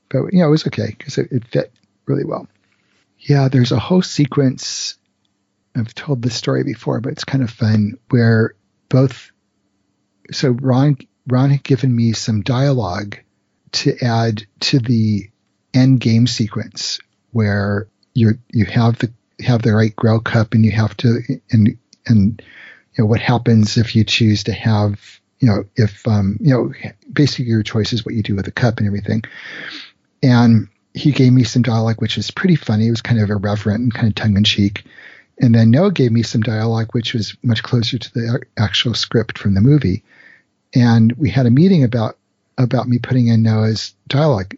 But 0.09 0.33
you 0.33 0.41
know, 0.41 0.47
it 0.47 0.51
was 0.51 0.67
okay 0.67 0.95
because 0.97 1.19
it, 1.19 1.31
it 1.33 1.47
fit 1.49 1.73
really 2.07 2.25
well. 2.25 2.49
Yeah, 3.19 3.49
there's 3.49 3.73
a 3.73 3.79
whole 3.79 4.03
sequence. 4.03 4.97
I've 5.77 5.95
told 5.95 6.23
this 6.23 6.37
story 6.37 6.63
before, 6.63 7.01
but 7.01 7.13
it's 7.13 7.25
kind 7.25 7.43
of 7.43 7.51
fun 7.51 7.99
where 8.11 8.55
both. 8.89 9.33
So 10.31 10.51
Ron 10.51 10.97
Ron 11.27 11.51
had 11.51 11.63
given 11.63 11.95
me 11.95 12.13
some 12.13 12.43
dialogue 12.43 13.17
to 13.73 13.97
add 14.03 14.45
to 14.61 14.79
the 14.79 15.31
end 15.73 16.01
game 16.01 16.27
sequence 16.27 16.99
where 17.33 17.89
you 18.15 18.39
you 18.53 18.65
have 18.65 18.99
the 18.99 19.13
have 19.41 19.63
the 19.63 19.75
right 19.75 19.95
Grail 19.97 20.21
cup 20.21 20.55
and 20.55 20.65
you 20.65 20.71
have 20.71 20.97
to 20.99 21.21
and 21.51 21.77
and 22.07 22.43
you 22.95 23.03
know 23.03 23.07
what 23.07 23.21
happens 23.21 23.77
if 23.77 23.97
you 23.97 24.05
choose 24.05 24.45
to 24.45 24.53
have 24.53 25.21
you 25.41 25.49
know 25.49 25.65
if 25.77 26.07
um 26.07 26.39
you 26.41 26.51
know 26.51 26.73
basically 27.13 27.47
your 27.47 27.63
choice 27.63 27.93
is 27.93 28.05
what 28.05 28.15
you 28.15 28.23
do 28.23 28.37
with 28.37 28.45
the 28.45 28.53
cup 28.53 28.79
and 28.79 28.87
everything. 28.87 29.23
And 30.23 30.69
he 30.95 31.11
gave 31.11 31.33
me 31.33 31.43
some 31.43 31.63
dialogue 31.63 32.01
which 32.01 32.17
was 32.17 32.31
pretty 32.31 32.57
funny. 32.57 32.87
It 32.87 32.91
was 32.91 33.03
kind 33.03 33.21
of 33.21 33.29
irreverent 33.29 33.81
and 33.81 33.93
kind 33.93 34.09
of 34.09 34.15
tongue-in-cheek. 34.15 34.85
And 35.41 35.53
then 35.53 35.73
Noah 35.73 35.91
gave 35.91 36.13
me 36.13 36.23
some 36.23 36.43
dialogue 36.43 36.91
which 36.93 37.13
was 37.13 37.37
much 37.43 37.65
closer 37.65 37.99
to 37.99 38.13
the 38.15 38.41
actual 38.57 38.95
script 38.95 39.37
from 39.37 39.55
the 39.55 39.61
movie 39.61 40.05
and 40.75 41.13
we 41.13 41.31
had 41.31 41.47
a 41.47 41.51
meeting 41.51 41.85
about 41.85 42.19
about 42.59 42.89
me 42.89 42.99
putting 42.99 43.29
in 43.29 43.43
Noah's 43.43 43.95
dialogue, 44.09 44.55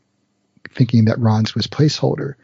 thinking 0.71 1.07
that 1.07 1.19
Ron's 1.19 1.55
was 1.55 1.67
placeholder. 1.67 2.35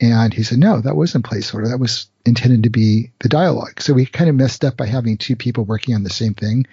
And 0.00 0.32
he 0.32 0.42
said, 0.42 0.58
no, 0.58 0.80
that 0.80 0.96
wasn't 0.96 1.26
placeholder. 1.26 1.68
That 1.68 1.78
was 1.78 2.08
intended 2.24 2.64
to 2.64 2.70
be 2.70 3.12
the 3.20 3.28
dialogue. 3.28 3.80
So 3.80 3.92
we 3.92 4.06
kind 4.06 4.30
of 4.30 4.36
messed 4.36 4.64
up 4.64 4.76
by 4.76 4.86
having 4.86 5.16
two 5.16 5.36
people 5.36 5.64
working 5.64 5.94
on 5.94 6.02
the 6.02 6.10
same 6.10 6.34
thing. 6.34 6.66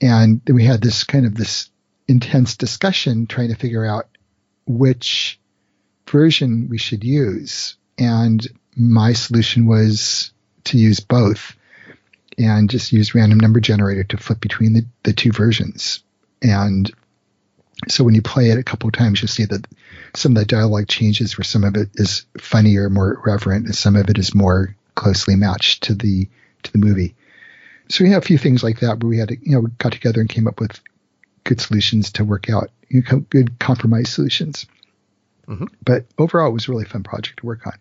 And 0.00 0.40
we 0.46 0.64
had 0.64 0.82
this 0.82 1.04
kind 1.04 1.26
of 1.26 1.34
this 1.34 1.70
intense 2.06 2.56
discussion 2.56 3.26
trying 3.26 3.48
to 3.48 3.56
figure 3.56 3.84
out 3.84 4.08
which 4.66 5.40
version 6.08 6.68
we 6.68 6.78
should 6.78 7.02
use. 7.02 7.76
And 7.98 8.46
my 8.76 9.14
solution 9.14 9.66
was 9.66 10.32
to 10.64 10.78
use 10.78 11.00
both 11.00 11.56
and 12.38 12.70
just 12.70 12.92
use 12.92 13.14
random 13.14 13.38
number 13.38 13.60
generator 13.60 14.04
to 14.04 14.16
flip 14.16 14.40
between 14.40 14.72
the, 14.72 14.84
the 15.02 15.12
two 15.12 15.32
versions. 15.32 16.02
And 16.42 16.90
so 17.88 18.04
when 18.04 18.14
you 18.14 18.22
play 18.22 18.50
it 18.50 18.58
a 18.58 18.64
couple 18.64 18.88
of 18.88 18.94
times, 18.94 19.20
you'll 19.20 19.28
see 19.28 19.44
that 19.44 19.66
some 20.14 20.32
of 20.32 20.38
the 20.38 20.44
dialogue 20.44 20.88
changes 20.88 21.36
where 21.36 21.44
some 21.44 21.64
of 21.64 21.76
it 21.76 21.90
is 21.94 22.24
funnier, 22.38 22.88
more 22.88 23.20
reverent, 23.24 23.66
and 23.66 23.74
some 23.74 23.96
of 23.96 24.08
it 24.08 24.18
is 24.18 24.34
more 24.34 24.74
closely 24.94 25.36
matched 25.36 25.84
to 25.84 25.94
the 25.94 26.28
to 26.62 26.72
the 26.72 26.78
movie. 26.78 27.14
So 27.88 28.04
we 28.04 28.10
have 28.10 28.22
a 28.22 28.26
few 28.26 28.38
things 28.38 28.62
like 28.62 28.80
that 28.80 29.02
where 29.02 29.10
we 29.10 29.18
had 29.18 29.28
to, 29.28 29.36
you 29.42 29.56
know, 29.56 29.66
got 29.78 29.92
together 29.92 30.20
and 30.20 30.30
came 30.30 30.48
up 30.48 30.60
with 30.60 30.80
good 31.44 31.60
solutions 31.60 32.12
to 32.12 32.24
work 32.24 32.48
out, 32.48 32.70
you 32.88 33.02
know, 33.10 33.18
good 33.28 33.58
compromise 33.58 34.08
solutions. 34.08 34.66
Mm-hmm. 35.46 35.66
But 35.84 36.06
overall, 36.18 36.48
it 36.48 36.54
was 36.54 36.68
a 36.68 36.70
really 36.70 36.86
fun 36.86 37.02
project 37.02 37.40
to 37.40 37.46
work 37.46 37.66
on. 37.66 37.74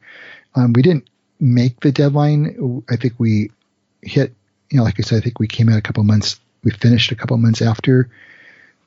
Um, 0.55 0.73
we 0.73 0.81
didn't 0.81 1.09
make 1.39 1.79
the 1.79 1.91
deadline. 1.91 2.83
I 2.89 2.97
think 2.97 3.13
we 3.17 3.51
hit 4.01 4.33
you 4.73 4.79
know, 4.79 4.83
like 4.83 4.99
I 4.99 5.03
said, 5.03 5.17
I 5.17 5.21
think 5.21 5.39
we 5.39 5.47
came 5.47 5.69
out 5.69 5.77
a 5.77 5.83
couple 5.83 6.03
months, 6.03 6.39
we 6.63 6.71
finished 6.71 7.11
a 7.11 7.15
couple 7.15 7.37
months 7.37 7.61
after 7.61 8.09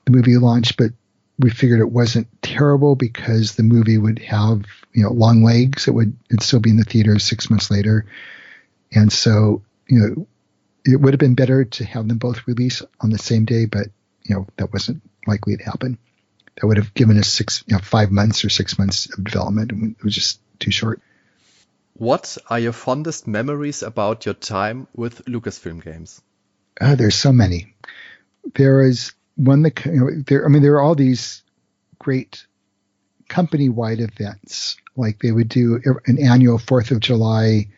the 0.05 0.11
movie 0.11 0.37
launched, 0.37 0.77
but 0.77 0.91
we 1.39 1.49
figured 1.49 1.79
it 1.79 1.91
wasn't 1.91 2.27
terrible 2.43 2.97
because 2.97 3.55
the 3.55 3.63
movie 3.63 3.97
would 3.97 4.19
have, 4.19 4.65
you 4.93 5.05
know, 5.05 5.13
long 5.13 5.45
legs. 5.45 5.87
It 5.87 5.93
would 5.93 6.17
it'd 6.29 6.43
still 6.43 6.59
be 6.59 6.71
in 6.71 6.77
the 6.77 6.85
theaters 6.85 7.23
six 7.23 7.49
months 7.49 7.71
later. 7.71 8.05
And 8.91 9.13
so, 9.13 9.63
you 9.87 10.01
know, 10.01 10.27
it 10.85 11.01
would 11.01 11.15
have 11.15 11.21
been 11.21 11.37
better 11.37 11.65
to 11.65 11.85
have 11.85 12.09
them 12.09 12.19
both 12.19 12.49
release 12.49 12.83
on 13.01 13.11
the 13.11 13.19
same 13.19 13.45
day, 13.45 13.67
but 13.67 13.87
you 14.25 14.35
know, 14.35 14.47
that 14.57 14.73
wasn't 14.73 15.03
likely 15.25 15.57
to 15.57 15.63
happen. 15.63 15.99
That 16.57 16.67
would 16.67 16.79
have 16.79 16.95
given 16.95 17.17
us 17.17 17.29
six, 17.29 17.63
you 17.69 17.77
know, 17.77 17.81
five 17.81 18.11
months 18.11 18.45
or 18.45 18.49
six 18.49 18.77
months 18.77 19.07
of 19.17 19.23
development. 19.23 19.71
It 19.71 20.03
was 20.03 20.17
just 20.17 20.41
too 20.59 20.73
short. 20.73 21.01
What 21.99 22.37
are 22.49 22.59
your 22.59 22.73
fondest 22.73 23.27
memories 23.27 23.83
about 23.83 24.27
your 24.27 24.35
time 24.35 24.87
with 24.95 25.25
Lucasfilm 25.25 25.83
games? 25.83 26.21
Uh, 26.79 26.95
there's 26.95 27.15
so 27.15 27.33
many. 27.33 27.75
There 28.55 28.83
is 28.83 29.13
one 29.37 29.63
that 29.63 29.83
you 29.87 29.93
know, 29.93 30.11
there. 30.27 30.45
I 30.45 30.49
mean, 30.49 30.63
there 30.63 30.75
are 30.75 30.83
all 30.83 30.95
these 30.95 31.43
great 31.99 32.47
company 33.29 33.71
wide 33.71 34.01
events. 34.01 34.77
Like 34.95 35.21
they 35.21 35.33
would 35.33 35.49
do 35.49 35.81
an 36.07 36.19
annual 36.19 36.59
Fourth 36.59 36.91
of 36.91 37.01
July 37.01 37.69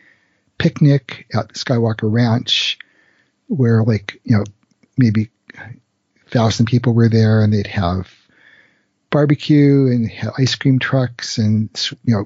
picnic 0.57 1.25
at 1.33 1.53
Skywalker 1.53 2.11
Ranch, 2.11 2.77
where 3.47 3.83
like 3.83 4.19
you 4.25 4.37
know 4.37 4.43
maybe 4.97 5.29
thousand 6.27 6.65
people 6.65 6.93
were 6.93 7.09
there, 7.09 7.41
and 7.41 7.53
they'd 7.53 7.67
have 7.67 8.11
barbecue 9.11 9.87
and 9.87 10.11
ice 10.37 10.55
cream 10.55 10.77
trucks 10.77 11.37
and 11.37 11.69
you 12.03 12.15
know 12.15 12.25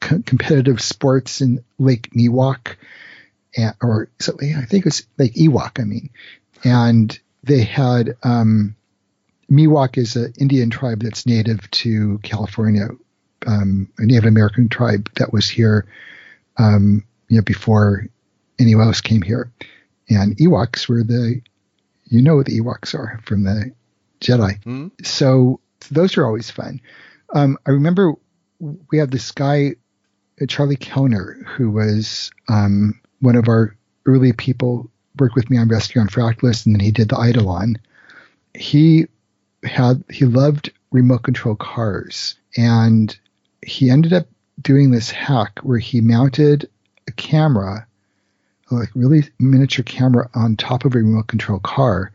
co- 0.00 0.22
competitive 0.24 0.80
sports 0.80 1.40
in 1.40 1.64
Lake 1.78 2.10
Miwok, 2.10 2.76
or 3.80 4.08
so, 4.18 4.36
I 4.40 4.64
think 4.66 4.84
it 4.84 4.86
was 4.86 5.06
Lake 5.18 5.34
Ewok. 5.34 5.80
I 5.80 5.84
mean, 5.84 6.10
and 6.64 7.18
they 7.42 7.62
had 7.62 8.16
um, 8.22 8.76
Miwok 9.50 9.98
is 9.98 10.16
an 10.16 10.32
Indian 10.38 10.70
tribe 10.70 11.02
that's 11.02 11.26
native 11.26 11.70
to 11.70 12.18
California, 12.22 12.88
um, 13.46 13.88
a 13.98 14.06
Native 14.06 14.24
American 14.24 14.68
tribe 14.68 15.10
that 15.16 15.32
was 15.32 15.48
here, 15.48 15.86
um, 16.56 17.04
you 17.28 17.36
know, 17.36 17.42
before 17.42 18.08
anyone 18.58 18.86
else 18.86 19.00
came 19.00 19.22
here. 19.22 19.52
And 20.08 20.36
Ewoks 20.36 20.88
were 20.88 21.02
the, 21.02 21.40
you 22.04 22.22
know, 22.22 22.36
what 22.36 22.46
the 22.46 22.60
Ewoks 22.60 22.94
are 22.94 23.20
from 23.24 23.44
the 23.44 23.72
Jedi. 24.20 24.58
Mm-hmm. 24.62 24.88
So 25.02 25.60
those 25.90 26.16
are 26.16 26.26
always 26.26 26.50
fun. 26.50 26.80
Um, 27.32 27.58
I 27.66 27.70
remember 27.70 28.14
we 28.58 28.98
had 28.98 29.10
this 29.10 29.32
guy, 29.32 29.74
Charlie 30.48 30.76
Kellner, 30.76 31.38
who 31.46 31.70
was 31.70 32.30
um, 32.48 33.00
one 33.20 33.36
of 33.36 33.48
our 33.48 33.74
early 34.04 34.32
people, 34.32 34.90
worked 35.18 35.34
with 35.34 35.48
me 35.48 35.56
on 35.56 35.68
Rescue 35.68 36.00
on 36.00 36.08
Fractalus, 36.08 36.66
and 36.66 36.74
then 36.74 36.80
he 36.80 36.90
did 36.90 37.08
the 37.08 37.16
Eidolon. 37.16 37.78
He 38.54 39.06
had 39.62 40.04
he 40.10 40.26
loved 40.26 40.72
remote 40.90 41.22
control 41.22 41.54
cars, 41.54 42.36
and 42.56 43.16
he 43.62 43.90
ended 43.90 44.12
up 44.12 44.26
doing 44.60 44.90
this 44.90 45.10
hack 45.10 45.58
where 45.62 45.78
he 45.78 46.00
mounted 46.00 46.68
a 47.08 47.12
camera, 47.12 47.86
like 48.70 48.90
really 48.94 49.24
miniature 49.38 49.84
camera, 49.84 50.28
on 50.34 50.56
top 50.56 50.84
of 50.84 50.94
a 50.94 50.98
remote 50.98 51.28
control 51.28 51.58
car, 51.60 52.12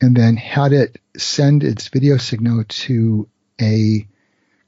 and 0.00 0.16
then 0.16 0.36
had 0.36 0.72
it 0.72 1.00
send 1.16 1.64
its 1.64 1.88
video 1.88 2.16
signal 2.16 2.64
to 2.68 3.28
a 3.60 4.06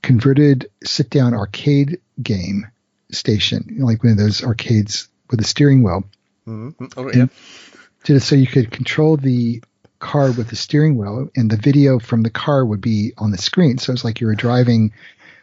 converted 0.05 0.71
sit 0.85 1.09
down 1.09 1.35
arcade 1.35 1.99
game 2.23 2.67
station, 3.11 3.77
like 3.81 4.05
one 4.05 4.13
of 4.13 4.19
those 4.19 4.45
arcades 4.45 5.09
with 5.31 5.41
a 5.41 5.45
steering 5.45 5.83
wheel. 5.83 6.05
Mm-hmm. 6.47 6.85
Oh, 6.97 7.11
yeah. 7.11 8.19
so 8.19 8.37
you 8.37 8.47
could 8.47 8.71
control 8.71 9.17
the 9.17 9.63
car 9.99 10.31
with 10.31 10.49
the 10.49 10.57
steering 10.57 10.99
wheel, 10.99 11.31
and 11.35 11.51
the 11.51 11.57
video 11.57 11.99
from 11.99 12.23
the 12.23 12.31
car 12.31 12.65
would 12.65 12.83
be 12.83 13.13
on 13.17 13.31
the 13.31 13.39
screen. 13.39 13.79
So 13.79 13.93
it's 13.93 14.05
like 14.05 14.21
you 14.21 14.27
were 14.27 14.35
driving 14.35 14.93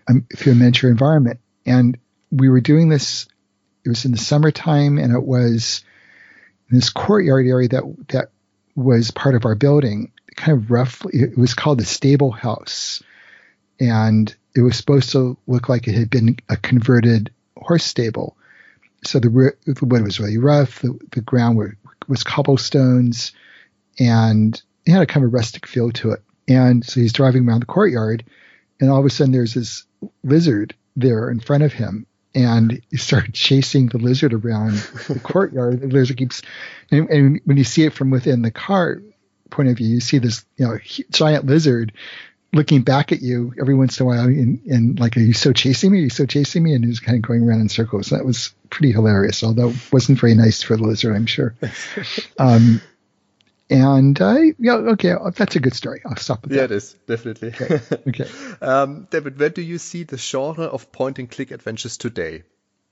um, 0.07 0.27
through 0.35 0.53
a 0.53 0.55
miniature 0.55 0.91
environment. 0.91 1.39
And 1.65 1.97
we 2.29 2.47
were 2.47 2.61
doing 2.61 2.87
this. 2.87 3.27
It 3.83 3.89
was 3.89 4.05
in 4.05 4.11
the 4.11 4.19
summertime, 4.19 4.99
and 4.99 5.11
it 5.11 5.23
was 5.23 5.83
in 6.69 6.77
this 6.77 6.91
courtyard 6.91 7.47
area 7.47 7.69
that 7.69 7.95
that 8.09 8.29
was 8.75 9.09
part 9.09 9.33
of 9.33 9.45
our 9.45 9.55
building. 9.55 10.11
Kind 10.35 10.57
of 10.59 10.69
roughly, 10.69 11.19
it 11.19 11.37
was 11.37 11.55
called 11.55 11.79
the 11.79 11.85
stable 11.85 12.31
house, 12.31 13.01
and 13.79 14.33
it 14.55 14.61
was 14.61 14.77
supposed 14.77 15.11
to 15.11 15.37
look 15.47 15.69
like 15.69 15.87
it 15.87 15.95
had 15.95 16.09
been 16.09 16.37
a 16.49 16.57
converted 16.57 17.31
horse 17.57 17.85
stable. 17.85 18.35
So 19.03 19.19
the, 19.19 19.53
the 19.65 19.85
wood 19.85 20.03
was 20.03 20.19
really 20.19 20.37
rough. 20.37 20.81
The, 20.81 20.97
the 21.11 21.21
ground 21.21 21.57
were, 21.57 21.75
was 22.07 22.23
cobblestones 22.23 23.31
and 23.99 24.61
it 24.85 24.91
had 24.91 25.01
a 25.01 25.05
kind 25.05 25.25
of 25.25 25.33
rustic 25.33 25.67
feel 25.67 25.91
to 25.91 26.11
it. 26.11 26.21
And 26.47 26.85
so 26.85 26.99
he's 26.99 27.13
driving 27.13 27.47
around 27.47 27.61
the 27.61 27.67
courtyard, 27.67 28.25
and 28.79 28.89
all 28.89 28.99
of 28.99 29.05
a 29.05 29.09
sudden 29.09 29.31
there's 29.31 29.53
this 29.53 29.85
lizard 30.23 30.75
there 30.95 31.29
in 31.29 31.39
front 31.39 31.63
of 31.63 31.71
him, 31.71 32.05
and 32.33 32.81
he 32.89 32.97
started 32.97 33.33
chasing 33.33 33.87
the 33.87 33.97
lizard 33.97 34.33
around 34.33 34.73
the 35.07 35.19
courtyard. 35.23 35.81
The 35.81 35.87
lizard 35.87 36.17
keeps, 36.17 36.41
and, 36.89 37.09
and, 37.09 37.41
when 37.45 37.57
you 37.57 37.63
see 37.63 37.83
it 37.83 37.93
from 37.93 38.09
within 38.09 38.41
the 38.41 38.51
car 38.51 39.01
point 39.49 39.69
of 39.69 39.77
view, 39.77 39.87
you 39.87 39.99
see 39.99 40.17
this 40.17 40.45
you 40.57 40.65
know 40.65 40.77
giant 41.11 41.45
lizard 41.45 41.93
looking 42.53 42.81
back 42.81 43.11
at 43.11 43.21
you 43.21 43.53
every 43.59 43.75
once 43.75 43.99
in 43.99 44.05
a 44.05 44.07
while, 44.07 44.25
and, 44.25 44.61
and 44.65 44.99
like, 44.99 45.15
are 45.17 45.21
you 45.21 45.33
so 45.33 45.53
chasing 45.53 45.91
me? 45.91 45.99
Are 45.99 46.03
you 46.03 46.09
so 46.09 46.25
chasing 46.25 46.63
me? 46.63 46.73
And 46.73 46.83
he's 46.83 46.99
kind 46.99 47.15
of 47.15 47.21
going 47.21 47.43
around 47.43 47.61
in 47.61 47.69
circles. 47.69 48.09
That 48.09 48.25
was 48.25 48.53
pretty 48.69 48.91
hilarious, 48.91 49.43
although 49.43 49.73
wasn't 49.91 50.19
very 50.19 50.35
nice 50.35 50.61
for 50.61 50.75
the 50.75 50.83
lizard, 50.83 51.15
I'm 51.15 51.25
sure. 51.25 51.55
Um, 52.37 52.81
and 53.69 54.21
I, 54.21 54.53
yeah, 54.59 54.73
okay, 54.73 55.15
that's 55.33 55.55
a 55.55 55.61
good 55.61 55.73
story. 55.73 56.01
I'll 56.05 56.17
stop 56.17 56.43
with 56.43 56.51
yeah, 56.51 56.67
that. 56.67 56.71
Yeah, 56.71 56.75
it 56.75 56.77
is 56.77 56.93
definitely. 57.07 57.49
Okay. 57.49 57.79
okay. 58.07 58.29
um, 58.61 59.07
David, 59.09 59.39
where 59.39 59.49
do 59.49 59.61
you 59.61 59.77
see 59.77 60.03
the 60.03 60.17
genre 60.17 60.65
of 60.65 60.91
point 60.91 61.19
and 61.19 61.31
click 61.31 61.51
adventures 61.51 61.95
today? 61.95 62.43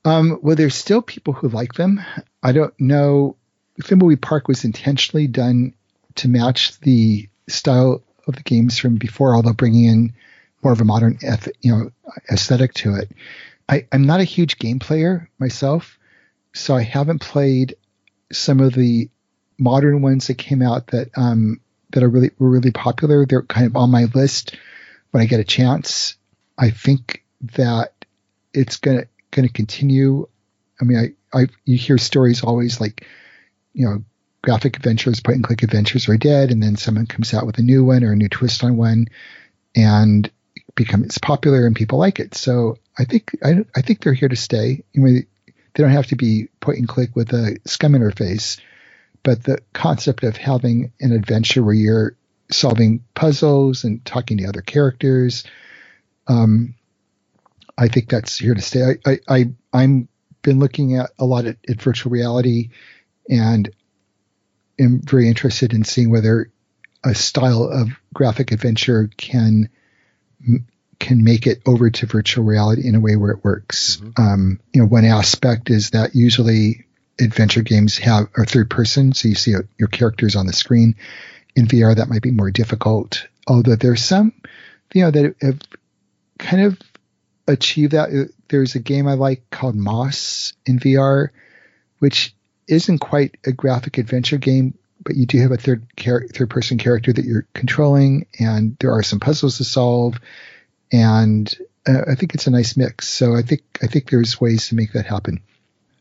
Um, 0.05 0.39
well, 0.41 0.55
there's 0.55 0.75
still 0.75 1.01
people 1.01 1.33
who 1.33 1.49
like 1.49 1.73
them. 1.73 1.99
I 2.41 2.53
don't 2.53 2.73
know. 2.79 3.35
Thimbleweed 3.81 4.21
Park 4.21 4.47
was 4.47 4.63
intentionally 4.63 5.27
done 5.27 5.73
to 6.15 6.29
match 6.29 6.79
the 6.79 7.27
style 7.49 8.01
of 8.29 8.35
the 8.35 8.43
games 8.43 8.77
from 8.77 8.95
before, 8.95 9.35
although 9.35 9.53
bringing 9.53 9.85
in 9.85 10.13
more 10.63 10.73
of 10.73 10.81
a 10.81 10.85
modern, 10.85 11.17
you 11.61 11.71
know, 11.71 11.91
aesthetic 12.31 12.73
to 12.75 12.95
it. 12.95 13.11
I, 13.67 13.85
I'm 13.91 14.03
not 14.03 14.19
a 14.19 14.25
huge 14.25 14.57
game 14.57 14.79
player 14.79 15.29
myself, 15.39 15.99
so 16.53 16.75
I 16.75 16.81
haven't 16.81 17.19
played 17.19 17.75
some 18.31 18.59
of 18.59 18.73
the 18.73 19.09
modern 19.57 20.01
ones 20.01 20.27
that 20.27 20.37
came 20.37 20.61
out 20.61 20.87
that 20.87 21.09
um, 21.15 21.59
that 21.91 22.03
are 22.03 22.09
really 22.09 22.31
were 22.39 22.49
really 22.49 22.71
popular. 22.71 23.25
They're 23.25 23.43
kind 23.43 23.67
of 23.67 23.75
on 23.75 23.91
my 23.91 24.05
list 24.05 24.57
when 25.11 25.21
I 25.21 25.27
get 25.27 25.39
a 25.39 25.45
chance. 25.45 26.15
I 26.57 26.71
think 26.71 27.23
that 27.55 27.93
it's 28.53 28.77
gonna 28.77 29.05
gonna 29.31 29.49
continue. 29.49 30.27
I 30.81 30.85
mean, 30.85 31.15
I, 31.33 31.39
I 31.39 31.47
you 31.65 31.77
hear 31.77 31.97
stories 31.97 32.43
always 32.43 32.81
like, 32.81 33.05
you 33.73 33.85
know, 33.85 34.03
graphic 34.41 34.77
adventures, 34.77 35.19
point 35.19 35.37
and 35.37 35.43
click 35.43 35.63
adventures 35.63 36.07
are 36.09 36.17
dead, 36.17 36.51
and 36.51 36.61
then 36.61 36.75
someone 36.75 37.07
comes 37.07 37.33
out 37.33 37.45
with 37.45 37.57
a 37.57 37.63
new 37.63 37.83
one 37.83 38.03
or 38.03 38.13
a 38.13 38.15
new 38.15 38.29
twist 38.29 38.63
on 38.63 38.77
one, 38.77 39.07
and 39.75 40.31
becomes 40.75 41.17
popular 41.17 41.67
and 41.67 41.75
people 41.75 41.99
like 41.99 42.19
it. 42.19 42.35
So 42.35 42.77
I 42.97 43.05
think 43.05 43.31
I, 43.43 43.65
I 43.75 43.81
think 43.81 44.01
they're 44.01 44.13
here 44.13 44.29
to 44.29 44.35
stay. 44.35 44.83
They 44.93 45.25
don't 45.75 45.89
have 45.89 46.07
to 46.07 46.15
be 46.15 46.47
point 46.61 46.79
and 46.79 46.87
click 46.87 47.15
with 47.15 47.33
a 47.33 47.57
SCUMM 47.65 47.97
interface 47.97 48.59
but 49.23 49.43
the 49.43 49.59
concept 49.73 50.23
of 50.23 50.37
having 50.37 50.91
an 50.99 51.11
adventure 51.11 51.63
where 51.63 51.73
you're 51.73 52.15
solving 52.51 53.03
puzzles 53.13 53.83
and 53.83 54.03
talking 54.05 54.37
to 54.37 54.45
other 54.45 54.61
characters, 54.61 55.43
um, 56.27 56.75
I 57.77 57.87
think 57.87 58.09
that's 58.09 58.37
here 58.37 58.53
to 58.53 58.61
stay. 58.61 58.95
I, 59.05 59.19
I, 59.27 59.45
I 59.73 59.83
am 59.83 60.07
been 60.41 60.59
looking 60.59 60.95
at 60.95 61.11
a 61.19 61.25
lot 61.25 61.45
at, 61.45 61.57
at 61.67 61.81
virtual 61.81 62.11
reality, 62.11 62.69
and 63.29 63.69
am 64.79 65.01
very 65.01 65.27
interested 65.27 65.73
in 65.73 65.83
seeing 65.83 66.09
whether 66.09 66.51
a 67.03 67.15
style 67.15 67.63
of 67.63 67.89
graphic 68.13 68.51
adventure 68.51 69.09
can 69.17 69.69
can 70.99 71.23
make 71.23 71.47
it 71.47 71.61
over 71.65 71.89
to 71.89 72.05
virtual 72.05 72.43
reality 72.43 72.85
in 72.85 72.95
a 72.95 72.99
way 72.99 73.15
where 73.15 73.31
it 73.31 73.43
works. 73.43 73.97
Mm-hmm. 73.97 74.21
Um, 74.21 74.59
you 74.73 74.81
know, 74.81 74.87
one 74.87 75.05
aspect 75.05 75.69
is 75.69 75.91
that 75.91 76.13
usually 76.13 76.85
adventure 77.19 77.61
games 77.61 77.97
have 77.99 78.27
are 78.37 78.45
third 78.45 78.69
person, 78.69 79.13
so 79.13 79.27
you 79.27 79.35
see 79.35 79.53
a, 79.53 79.61
your 79.77 79.87
characters 79.87 80.35
on 80.35 80.45
the 80.45 80.53
screen. 80.53 80.95
In 81.55 81.65
VR, 81.65 81.95
that 81.95 82.09
might 82.09 82.21
be 82.21 82.31
more 82.31 82.51
difficult. 82.51 83.27
Although 83.47 83.75
there's 83.75 84.03
some, 84.03 84.33
you 84.93 85.03
know, 85.03 85.11
that 85.11 85.35
have 85.41 85.59
kind 86.37 86.63
of 86.63 86.79
achieved 87.47 87.93
that. 87.93 88.29
There's 88.49 88.75
a 88.75 88.79
game 88.79 89.07
I 89.07 89.13
like 89.13 89.49
called 89.49 89.75
Moss 89.75 90.53
in 90.65 90.79
VR, 90.79 91.29
which 91.99 92.35
isn't 92.69 92.99
quite 92.99 93.37
a 93.45 93.51
graphic 93.51 93.97
adventure 93.97 94.37
game, 94.37 94.77
but 95.03 95.15
you 95.15 95.25
do 95.25 95.41
have 95.41 95.51
a 95.51 95.57
third 95.57 95.85
char- 95.97 96.27
third 96.27 96.49
person 96.49 96.77
character 96.77 97.11
that 97.11 97.25
you're 97.25 97.47
controlling, 97.53 98.27
and 98.39 98.77
there 98.79 98.93
are 98.93 99.03
some 99.03 99.19
puzzles 99.19 99.57
to 99.57 99.63
solve, 99.63 100.19
and 100.91 101.53
uh, 101.87 102.01
I 102.07 102.15
think 102.15 102.35
it's 102.35 102.47
a 102.47 102.51
nice 102.51 102.77
mix. 102.77 103.07
So 103.07 103.35
I 103.35 103.41
think 103.41 103.61
I 103.81 103.87
think 103.87 104.09
there's 104.09 104.39
ways 104.39 104.69
to 104.69 104.75
make 104.75 104.93
that 104.93 105.05
happen. 105.05 105.41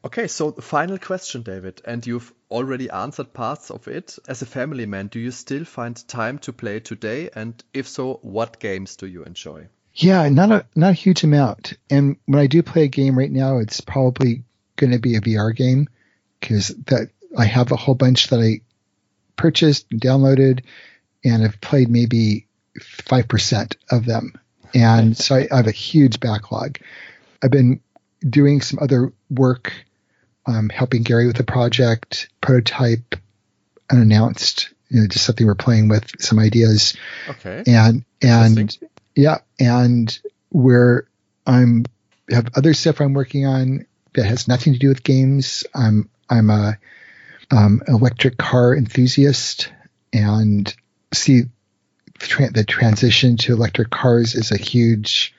Okay, 0.05 0.29
so 0.29 0.53
the 0.53 0.63
final 0.63 0.99
question, 0.99 1.43
David, 1.43 1.83
and 1.85 2.07
you've 2.07 2.33
already 2.51 2.89
answered 2.89 3.33
parts 3.33 3.71
of 3.71 3.89
it. 3.89 4.17
As 4.29 4.43
a 4.43 4.47
family 4.47 4.87
man, 4.87 5.09
do 5.09 5.19
you 5.19 5.33
still 5.33 5.65
find 5.65 5.97
time 6.09 6.39
to 6.41 6.53
play 6.53 6.81
today? 6.81 7.31
And 7.35 7.63
if 7.75 7.89
so, 7.89 8.21
what 8.23 8.61
games 8.61 8.97
do 8.97 9.07
you 9.07 9.25
enjoy? 9.25 9.67
Yeah, 9.95 10.29
not 10.29 10.53
a 10.53 10.67
not 10.77 10.91
a 10.91 11.03
huge 11.05 11.25
amount. 11.25 11.75
And 11.91 12.17
when 12.27 12.41
I 12.41 12.47
do 12.47 12.63
play 12.63 12.85
a 12.85 12.89
game 12.89 13.19
right 13.19 13.31
now, 13.31 13.59
it's 13.59 13.81
probably 13.81 14.45
going 14.77 14.93
to 14.93 15.01
be 15.01 15.17
a 15.17 15.21
VR 15.21 15.55
game 15.55 15.89
because 16.41 16.69
that 16.87 17.11
I 17.37 17.45
have 17.45 17.73
a 17.73 17.77
whole 17.77 17.95
bunch 17.95 18.29
that 18.29 18.41
I 18.41 18.61
purchased 19.37 19.87
and 19.91 20.01
downloaded, 20.01 20.65
and 21.25 21.45
I've 21.45 21.61
played 21.61 21.89
maybe 21.89 22.47
five 22.81 23.29
percent 23.29 23.77
of 23.91 24.07
them. 24.07 24.33
And 24.75 25.17
so 25.17 25.37
I, 25.37 25.49
I 25.51 25.57
have 25.57 25.67
a 25.67 25.73
huge 25.73 26.21
backlog. 26.21 26.79
I've 27.43 27.51
been 27.51 27.81
doing 28.29 28.61
some 28.61 28.79
other 28.81 29.13
work 29.31 29.73
um, 30.47 30.69
helping 30.71 31.03
Gary 31.03 31.27
with 31.27 31.37
the 31.37 31.45
project, 31.45 32.29
prototype, 32.41 33.15
unannounced, 33.91 34.71
you 34.89 35.01
know, 35.01 35.07
just 35.07 35.25
something 35.25 35.47
we're 35.47 35.55
playing 35.55 35.89
with, 35.89 36.11
some 36.21 36.39
ideas. 36.39 36.97
Okay. 37.29 37.63
And 37.67 38.05
and 38.23 38.79
yeah, 39.15 39.39
and 39.61 40.19
where 40.51 41.07
I'm 41.47 41.85
have 42.31 42.49
other 42.57 42.75
stuff 42.75 43.01
I'm 43.01 43.15
working 43.15 43.47
on 43.47 43.87
that 44.15 44.25
has 44.25 44.49
nothing 44.49 44.73
to 44.73 44.79
do 44.79 44.89
with 44.89 45.03
games. 45.03 45.65
I'm 45.75 46.09
I'm 46.31 46.51
a 46.51 46.79
um, 47.51 47.83
electric 47.89 48.37
car 48.37 48.77
enthusiast 48.77 49.73
and 50.13 50.75
see 51.13 51.45
tra- 52.19 52.51
the 52.51 52.65
transition 52.65 53.37
to 53.39 53.53
electric 53.53 53.91
cars 53.91 54.35
is 54.35 54.53
a 54.53 54.59
huge, 54.59 55.35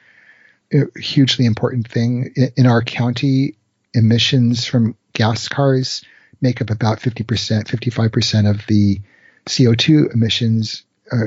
hugely 0.97 1.45
important 1.45 1.87
thing 1.87 2.33
in, 2.35 2.51
in 2.57 2.65
our 2.65 2.81
county. 2.81 3.55
Emissions 3.93 4.65
from 4.65 4.95
gas 5.13 5.47
cars 5.47 6.03
make 6.41 6.61
up 6.61 6.69
about 6.69 6.99
50%, 6.99 7.25
55% 7.25 8.49
of 8.49 8.65
the 8.67 9.01
CO2 9.45 10.13
emissions 10.13 10.83
uh, 11.11 11.25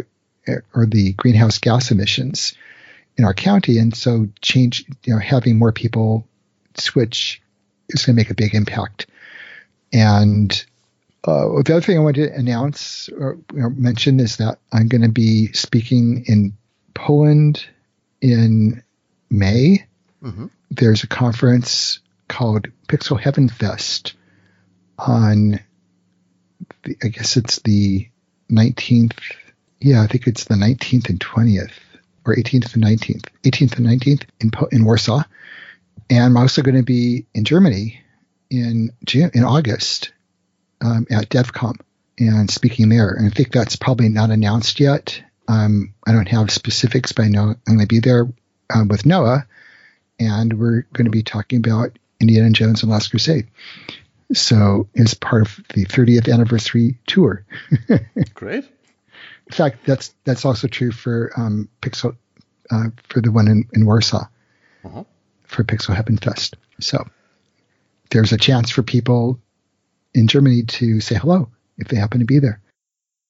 or 0.74 0.86
the 0.86 1.12
greenhouse 1.14 1.58
gas 1.58 1.90
emissions 1.90 2.54
in 3.16 3.24
our 3.24 3.34
county. 3.34 3.78
And 3.78 3.94
so 3.94 4.28
change, 4.40 4.84
you 5.04 5.12
know, 5.14 5.18
having 5.18 5.58
more 5.58 5.72
people 5.72 6.26
switch 6.76 7.42
is 7.88 8.06
going 8.06 8.16
to 8.16 8.20
make 8.20 8.30
a 8.30 8.34
big 8.34 8.54
impact. 8.54 9.06
And 9.92 10.64
uh, 11.24 11.62
the 11.62 11.72
other 11.74 11.80
thing 11.80 11.98
I 11.98 12.00
want 12.00 12.16
to 12.16 12.32
announce 12.32 13.08
or 13.08 13.38
you 13.52 13.60
know, 13.60 13.70
mention 13.70 14.18
is 14.18 14.38
that 14.38 14.58
I'm 14.72 14.88
going 14.88 15.02
to 15.02 15.08
be 15.08 15.52
speaking 15.52 16.24
in 16.26 16.54
Poland 16.94 17.64
in 18.20 18.82
May. 19.30 19.84
Mm-hmm. 20.22 20.46
There's 20.70 21.04
a 21.04 21.08
conference 21.08 22.00
called 22.28 22.68
Pixel 22.88 23.20
Heaven 23.20 23.48
Fest 23.48 24.14
on, 24.98 25.60
the, 26.84 26.96
I 27.02 27.08
guess 27.08 27.36
it's 27.36 27.60
the 27.60 28.08
19th. 28.50 29.18
Yeah, 29.80 30.02
I 30.02 30.06
think 30.06 30.26
it's 30.26 30.44
the 30.44 30.54
19th 30.54 31.08
and 31.08 31.20
20th, 31.20 31.72
or 32.24 32.34
18th 32.34 32.74
and 32.74 32.84
19th, 32.84 33.26
18th 33.42 33.76
and 33.76 33.86
19th 33.86 34.24
in 34.40 34.50
in 34.70 34.84
Warsaw. 34.84 35.22
And 36.10 36.24
I'm 36.24 36.36
also 36.36 36.62
going 36.62 36.76
to 36.76 36.82
be 36.82 37.26
in 37.34 37.44
Germany 37.44 38.00
in 38.52 38.92
June, 39.04 39.30
in 39.34 39.44
August 39.44 40.12
um, 40.82 41.06
at 41.10 41.30
DevCom 41.30 41.80
and 42.18 42.50
speaking 42.50 42.90
there. 42.90 43.10
And 43.10 43.26
I 43.26 43.30
think 43.30 43.50
that's 43.50 43.76
probably 43.76 44.08
not 44.08 44.30
announced 44.30 44.78
yet. 44.78 45.22
Um, 45.48 45.94
I 46.06 46.12
don't 46.12 46.28
have 46.28 46.50
specifics, 46.50 47.12
but 47.12 47.24
I 47.24 47.28
know 47.28 47.42
I'm 47.42 47.58
going 47.66 47.80
to 47.80 47.86
be 47.86 48.00
there 48.00 48.28
um, 48.72 48.88
with 48.88 49.06
Noah, 49.06 49.46
and 50.20 50.58
we're 50.58 50.82
going 50.92 51.06
to 51.06 51.10
be 51.10 51.22
talking 51.22 51.58
about 51.58 51.98
Indiana 52.20 52.50
Jones 52.50 52.82
and 52.82 52.92
Last 52.92 53.08
Crusade. 53.08 53.48
So 54.34 54.88
it's 54.94 55.14
part 55.14 55.42
of 55.42 55.56
the 55.74 55.84
30th 55.84 56.32
anniversary 56.32 56.98
tour. 57.06 57.44
Great. 58.34 58.64
In 59.46 59.52
fact, 59.52 59.84
that's 59.84 60.14
that's 60.24 60.44
also 60.44 60.68
true 60.68 60.92
for 60.92 61.32
um, 61.36 61.68
Pixel 61.82 62.16
uh, 62.70 62.84
for 63.08 63.20
the 63.20 63.30
one 63.30 63.48
in, 63.48 63.68
in 63.74 63.84
Warsaw 63.84 64.26
uh-huh. 64.84 65.04
for 65.44 65.64
Pixel 65.64 65.94
Heaven 65.94 66.16
Fest. 66.16 66.56
So 66.80 67.06
there's 68.12 68.32
a 68.32 68.38
chance 68.38 68.70
for 68.70 68.82
people 68.82 69.40
in 70.14 70.28
Germany 70.28 70.62
to 70.62 71.00
say 71.00 71.16
hello 71.16 71.48
if 71.78 71.88
they 71.88 71.96
happen 71.96 72.20
to 72.20 72.26
be 72.26 72.38
there. 72.38 72.60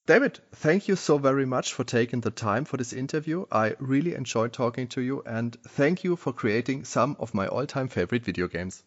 David, 0.07 0.41
thank 0.57 0.89
you 0.89 0.97
so 0.97 1.17
very 1.17 1.47
much 1.47 1.75
for 1.75 1.85
taking 1.85 2.21
the 2.21 2.33
time 2.33 2.65
for 2.65 2.77
this 2.77 2.93
interview. 2.93 3.47
I 3.53 3.77
really 3.79 4.15
enjoyed 4.15 4.53
talking 4.53 4.89
to 4.89 5.01
you 5.01 5.23
and 5.25 5.57
thank 5.69 6.03
you 6.03 6.17
for 6.17 6.33
creating 6.33 6.85
some 6.85 7.17
of 7.21 7.35
my 7.35 7.47
all 7.47 7.67
time 7.67 7.87
favorite 7.87 8.25
video 8.25 8.49
games. 8.49 8.83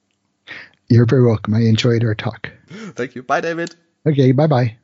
You're 0.90 1.06
very 1.06 1.24
welcome. 1.24 1.54
I 1.54 1.62
enjoyed 1.62 2.04
our 2.04 2.16
talk. 2.16 2.52
Thank 2.70 3.16
you. 3.16 3.24
Bye, 3.24 3.42
David. 3.42 3.76
Okay, 4.06 4.34
bye 4.34 4.48
bye. 4.48 4.78